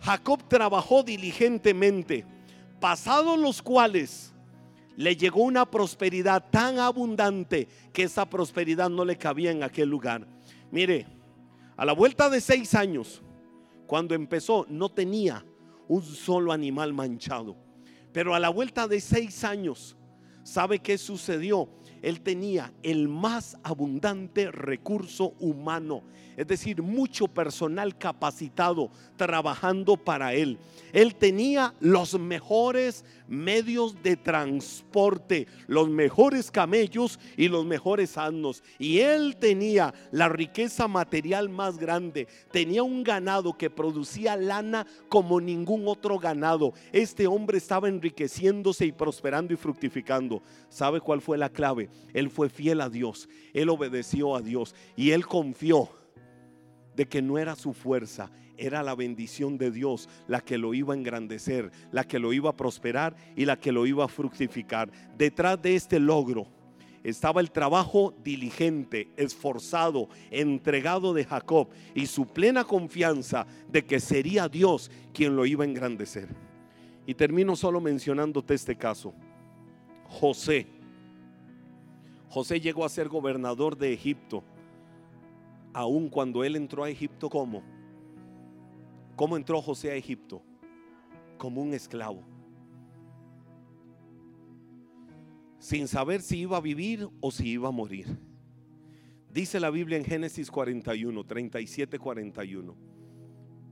Jacob 0.00 0.46
trabajó 0.48 1.02
diligentemente, 1.02 2.26
pasados 2.80 3.38
los 3.38 3.62
cuales 3.62 4.34
le 4.96 5.16
llegó 5.16 5.42
una 5.42 5.70
prosperidad 5.70 6.44
tan 6.50 6.78
abundante 6.78 7.68
que 7.92 8.04
esa 8.04 8.28
prosperidad 8.28 8.90
no 8.90 9.04
le 9.04 9.16
cabía 9.16 9.50
en 9.50 9.62
aquel 9.62 9.88
lugar. 9.88 10.26
Mire, 10.70 11.06
a 11.76 11.84
la 11.84 11.92
vuelta 11.92 12.28
de 12.30 12.40
seis 12.40 12.74
años, 12.74 13.22
cuando 13.86 14.14
empezó, 14.14 14.66
no 14.68 14.90
tenía 14.90 15.44
un 15.88 16.02
solo 16.02 16.52
animal 16.52 16.92
manchado. 16.92 17.56
Pero 18.12 18.34
a 18.34 18.38
la 18.38 18.48
vuelta 18.48 18.86
de 18.86 19.00
seis 19.00 19.42
años, 19.42 19.96
¿sabe 20.44 20.78
qué 20.78 20.96
sucedió? 20.98 21.68
él 22.04 22.20
tenía 22.20 22.70
el 22.82 23.08
más 23.08 23.56
abundante 23.62 24.50
recurso 24.50 25.34
humano, 25.40 26.02
es 26.36 26.46
decir, 26.46 26.82
mucho 26.82 27.28
personal 27.28 27.96
capacitado 27.96 28.90
trabajando 29.16 29.96
para 29.96 30.34
él. 30.34 30.58
Él 30.92 31.14
tenía 31.14 31.72
los 31.80 32.18
mejores 32.20 33.06
medios 33.28 34.02
de 34.02 34.16
transporte, 34.16 35.46
los 35.66 35.88
mejores 35.88 36.50
camellos 36.50 37.18
y 37.36 37.48
los 37.48 37.64
mejores 37.64 38.16
asnos. 38.18 38.62
Y 38.78 38.98
él 38.98 39.36
tenía 39.36 39.94
la 40.10 40.28
riqueza 40.28 40.88
material 40.88 41.48
más 41.48 41.78
grande. 41.78 42.28
Tenía 42.50 42.82
un 42.82 43.02
ganado 43.02 43.56
que 43.56 43.70
producía 43.70 44.36
lana 44.36 44.86
como 45.08 45.40
ningún 45.40 45.88
otro 45.88 46.18
ganado. 46.18 46.72
Este 46.92 47.26
hombre 47.26 47.58
estaba 47.58 47.88
enriqueciéndose 47.88 48.86
y 48.86 48.92
prosperando 48.92 49.52
y 49.52 49.56
fructificando. 49.56 50.42
¿Sabe 50.68 51.00
cuál 51.00 51.20
fue 51.20 51.38
la 51.38 51.48
clave? 51.48 51.90
Él 52.12 52.30
fue 52.30 52.48
fiel 52.48 52.80
a 52.80 52.90
Dios. 52.90 53.28
Él 53.52 53.68
obedeció 53.68 54.36
a 54.36 54.42
Dios 54.42 54.74
y 54.96 55.10
él 55.10 55.26
confió 55.26 55.90
de 56.96 57.06
que 57.06 57.22
no 57.22 57.38
era 57.38 57.56
su 57.56 57.72
fuerza, 57.72 58.30
era 58.56 58.82
la 58.82 58.94
bendición 58.94 59.58
de 59.58 59.70
Dios 59.70 60.08
la 60.28 60.40
que 60.40 60.58
lo 60.58 60.74
iba 60.74 60.94
a 60.94 60.96
engrandecer, 60.96 61.70
la 61.90 62.04
que 62.04 62.18
lo 62.18 62.32
iba 62.32 62.50
a 62.50 62.56
prosperar 62.56 63.16
y 63.36 63.44
la 63.44 63.58
que 63.58 63.72
lo 63.72 63.86
iba 63.86 64.04
a 64.04 64.08
fructificar. 64.08 64.90
Detrás 65.16 65.60
de 65.60 65.74
este 65.74 65.98
logro 65.98 66.46
estaba 67.02 67.40
el 67.40 67.50
trabajo 67.50 68.14
diligente, 68.22 69.10
esforzado, 69.16 70.08
entregado 70.30 71.12
de 71.12 71.24
Jacob 71.24 71.68
y 71.94 72.06
su 72.06 72.26
plena 72.26 72.64
confianza 72.64 73.46
de 73.68 73.84
que 73.84 74.00
sería 74.00 74.48
Dios 74.48 74.90
quien 75.12 75.36
lo 75.36 75.44
iba 75.46 75.64
a 75.64 75.68
engrandecer. 75.68 76.28
Y 77.06 77.14
termino 77.14 77.56
solo 77.56 77.80
mencionándote 77.80 78.54
este 78.54 78.76
caso. 78.76 79.12
José. 80.04 80.66
José 82.30 82.60
llegó 82.60 82.84
a 82.84 82.88
ser 82.88 83.08
gobernador 83.08 83.76
de 83.76 83.92
Egipto 83.92 84.42
aun 85.74 86.08
cuando 86.08 86.44
él 86.44 86.56
entró 86.56 86.84
a 86.84 86.88
Egipto 86.88 87.28
como. 87.28 87.62
¿Cómo 89.16 89.36
entró 89.36 89.60
José 89.60 89.90
a 89.90 89.96
Egipto? 89.96 90.40
Como 91.36 91.60
un 91.60 91.74
esclavo. 91.74 92.22
Sin 95.58 95.88
saber 95.88 96.22
si 96.22 96.38
iba 96.38 96.56
a 96.56 96.60
vivir 96.60 97.08
o 97.20 97.30
si 97.30 97.50
iba 97.50 97.68
a 97.68 97.72
morir. 97.72 98.06
Dice 99.32 99.58
la 99.58 99.70
Biblia 99.70 99.98
en 99.98 100.04
Génesis 100.04 100.50
41, 100.50 101.24
37, 101.24 101.98
41. 101.98 102.74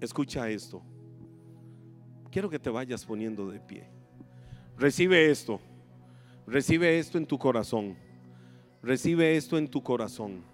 Escucha 0.00 0.50
esto. 0.50 0.82
Quiero 2.30 2.50
que 2.50 2.59
te 2.59 2.70
vayas 2.70 3.05
poniendo 3.05 3.48
de 3.48 3.61
pie. 3.61 3.88
Recibe 4.76 5.30
esto. 5.30 5.61
Recibe 6.46 6.98
esto 6.98 7.18
en 7.18 7.26
tu 7.26 7.38
corazón. 7.38 7.94
Recibe 8.82 9.36
esto 9.36 9.57
en 9.57 9.68
tu 9.68 9.82
corazón 9.82 10.51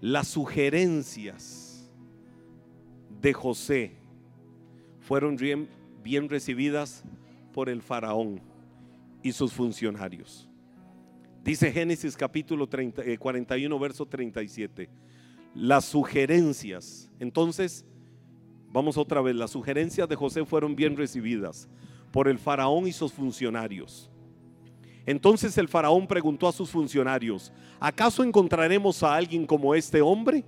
las 0.00 0.28
sugerencias 0.28 1.90
de 3.20 3.32
José 3.32 3.92
fueron 5.00 5.36
bien, 5.36 6.28
recibidas 6.28 7.04
por 7.52 7.68
el 7.68 7.82
faraón 7.82 8.40
y 9.22 9.32
sus 9.32 9.52
funcionarios. 9.52 10.48
Dice 11.42 11.72
Génesis 11.72 12.16
capítulo 12.16 12.68
41, 12.68 13.76
eh, 13.76 13.78
verso 13.80 14.06
37. 14.06 14.88
Las 15.54 15.84
sugerencias, 15.86 17.10
entonces, 17.18 17.84
vamos 18.72 18.96
otra 18.98 19.20
vez, 19.22 19.34
las 19.34 19.52
sugerencias 19.52 20.08
de 20.08 20.16
José 20.16 20.44
fueron 20.44 20.76
bien 20.76 20.96
recibidas 20.96 21.68
por 22.12 22.28
el 22.28 22.38
faraón 22.38 22.86
y 22.86 22.92
sus 22.92 23.12
funcionarios. 23.12 24.10
Entonces 25.06 25.56
el 25.56 25.68
faraón 25.68 26.06
preguntó 26.06 26.48
a 26.48 26.52
sus 26.52 26.68
funcionarios, 26.68 27.52
¿acaso 27.78 28.24
encontraremos 28.24 29.02
a 29.04 29.14
alguien 29.14 29.46
como 29.46 29.74
este 29.74 30.02
hombre? 30.02 30.44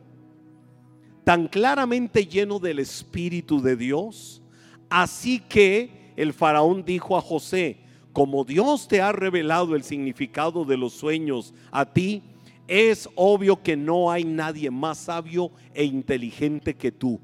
Tan 1.23 1.47
claramente 1.47 2.27
lleno 2.27 2.59
del 2.59 2.81
Espíritu 2.81 3.63
de 3.63 3.77
Dios. 3.77 4.43
Así 4.91 5.39
que 5.39 6.13
el 6.17 6.33
faraón 6.33 6.85
dijo 6.85 7.17
a 7.17 7.21
José, 7.21 7.79
como 8.13 8.45
Dios 8.45 8.89
te 8.89 9.01
ha 9.01 9.13
revelado 9.13 9.77
el 9.77 9.85
significado 9.85 10.65
de 10.65 10.77
los 10.77 10.93
sueños 10.93 11.55
a 11.71 11.87
ti, 11.87 12.23
es 12.67 13.09
obvio 13.15 13.63
que 13.63 13.77
no 13.77 14.11
hay 14.11 14.25
nadie 14.25 14.71
más 14.71 14.99
sabio 14.99 15.53
e 15.73 15.85
inteligente 15.85 16.75
que 16.75 16.91
tú 16.91 17.21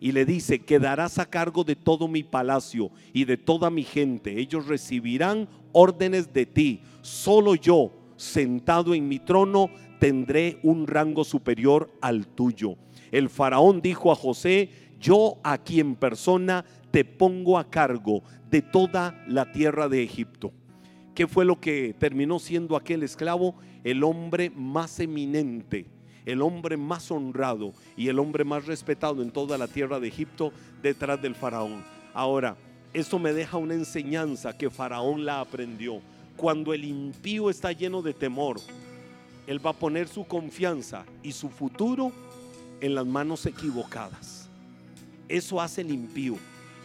y 0.00 0.12
le 0.12 0.24
dice, 0.24 0.60
quedarás 0.60 1.18
a 1.18 1.26
cargo 1.26 1.62
de 1.62 1.76
todo 1.76 2.08
mi 2.08 2.22
palacio 2.22 2.90
y 3.12 3.26
de 3.26 3.36
toda 3.36 3.68
mi 3.68 3.82
gente. 3.82 4.40
Ellos 4.40 4.66
recibirán 4.66 5.46
órdenes 5.72 6.32
de 6.32 6.46
ti. 6.46 6.80
Solo 7.02 7.54
yo, 7.54 7.92
sentado 8.16 8.94
en 8.94 9.06
mi 9.06 9.18
trono, 9.18 9.68
tendré 9.98 10.58
un 10.62 10.86
rango 10.86 11.22
superior 11.22 11.90
al 12.00 12.26
tuyo. 12.26 12.76
El 13.12 13.28
faraón 13.28 13.82
dijo 13.82 14.10
a 14.10 14.14
José, 14.16 14.70
yo 14.98 15.36
aquí 15.42 15.80
en 15.80 15.94
persona 15.94 16.64
te 16.90 17.04
pongo 17.04 17.58
a 17.58 17.68
cargo 17.68 18.22
de 18.50 18.62
toda 18.62 19.22
la 19.28 19.52
tierra 19.52 19.88
de 19.88 20.02
Egipto. 20.02 20.52
¿Qué 21.14 21.26
fue 21.26 21.44
lo 21.44 21.60
que 21.60 21.94
terminó 21.98 22.38
siendo 22.38 22.74
aquel 22.74 23.02
esclavo? 23.02 23.54
El 23.84 24.02
hombre 24.02 24.50
más 24.50 24.98
eminente 25.00 25.86
el 26.26 26.42
hombre 26.42 26.76
más 26.76 27.10
honrado 27.10 27.72
y 27.96 28.08
el 28.08 28.18
hombre 28.18 28.44
más 28.44 28.66
respetado 28.66 29.22
en 29.22 29.30
toda 29.30 29.58
la 29.58 29.68
tierra 29.68 30.00
de 30.00 30.08
Egipto 30.08 30.52
detrás 30.82 31.20
del 31.20 31.34
faraón. 31.34 31.82
Ahora, 32.14 32.56
esto 32.92 33.18
me 33.18 33.32
deja 33.32 33.56
una 33.56 33.74
enseñanza 33.74 34.56
que 34.56 34.70
faraón 34.70 35.24
la 35.24 35.40
aprendió. 35.40 36.00
Cuando 36.36 36.74
el 36.74 36.84
impío 36.84 37.50
está 37.50 37.72
lleno 37.72 38.02
de 38.02 38.14
temor, 38.14 38.60
él 39.46 39.64
va 39.64 39.70
a 39.70 39.74
poner 39.74 40.08
su 40.08 40.24
confianza 40.26 41.04
y 41.22 41.32
su 41.32 41.48
futuro 41.48 42.12
en 42.80 42.94
las 42.94 43.06
manos 43.06 43.46
equivocadas. 43.46 44.48
Eso 45.28 45.60
hace 45.60 45.82
el 45.82 45.90
impío. 45.90 46.36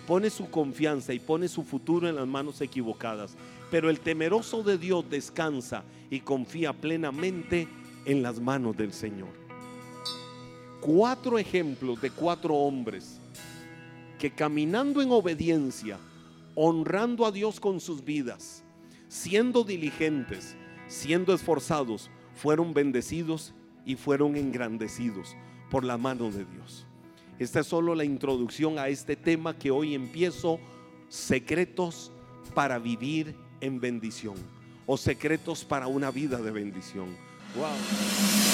Pone 0.08 0.30
su 0.30 0.50
confianza 0.50 1.14
y 1.14 1.20
pone 1.20 1.48
su 1.48 1.64
futuro 1.64 2.08
en 2.08 2.16
las 2.16 2.28
manos 2.28 2.62
equivocadas. 2.62 3.36
Pero 3.72 3.90
el 3.90 4.00
temeroso 4.00 4.62
de 4.62 4.78
Dios 4.78 5.10
descansa 5.10 5.84
y 6.12 6.20
confía 6.20 6.74
plenamente 6.74 7.68
en 8.06 8.22
las 8.22 8.40
manos 8.40 8.78
del 8.78 8.94
Señor. 8.94 9.30
Cuatro 10.82 11.40
ejemplos 11.40 12.00
de 12.02 12.12
cuatro 12.12 12.54
hombres 12.54 13.20
que 14.20 14.32
caminando 14.32 15.02
en 15.02 15.12
obediencia, 15.12 15.98
honrando 16.54 17.26
a 17.26 17.32
Dios 17.32 17.60
con 17.60 17.80
sus 17.80 18.04
vidas, 18.04 18.64
siendo 19.08 19.64
diligentes, 19.64 20.56
siendo 20.88 21.34
esforzados, 21.34 22.10
fueron 22.36 22.74
bendecidos 22.74 23.54
y 23.86 23.96
fueron 23.96 24.36
engrandecidos 24.36 25.36
por 25.70 25.84
la 25.84 25.98
mano 25.98 26.32
de 26.32 26.46
Dios. 26.46 26.86
Esta 27.40 27.60
es 27.60 27.68
solo 27.68 27.96
la 27.96 28.06
introducción 28.06 28.80
a 28.80 28.88
este 28.88 29.16
tema 29.16 29.58
que 29.58 29.72
hoy 29.72 29.94
empiezo, 29.94 30.60
secretos 31.10 32.12
para 32.54 32.80
vivir 32.80 33.36
en 33.62 33.80
bendición 33.80 34.36
o 34.86 34.98
secretos 34.98 35.66
para 35.66 35.88
una 35.88 36.12
vida 36.12 36.38
de 36.38 36.52
bendición. 36.52 37.18
Wow. 37.56 38.45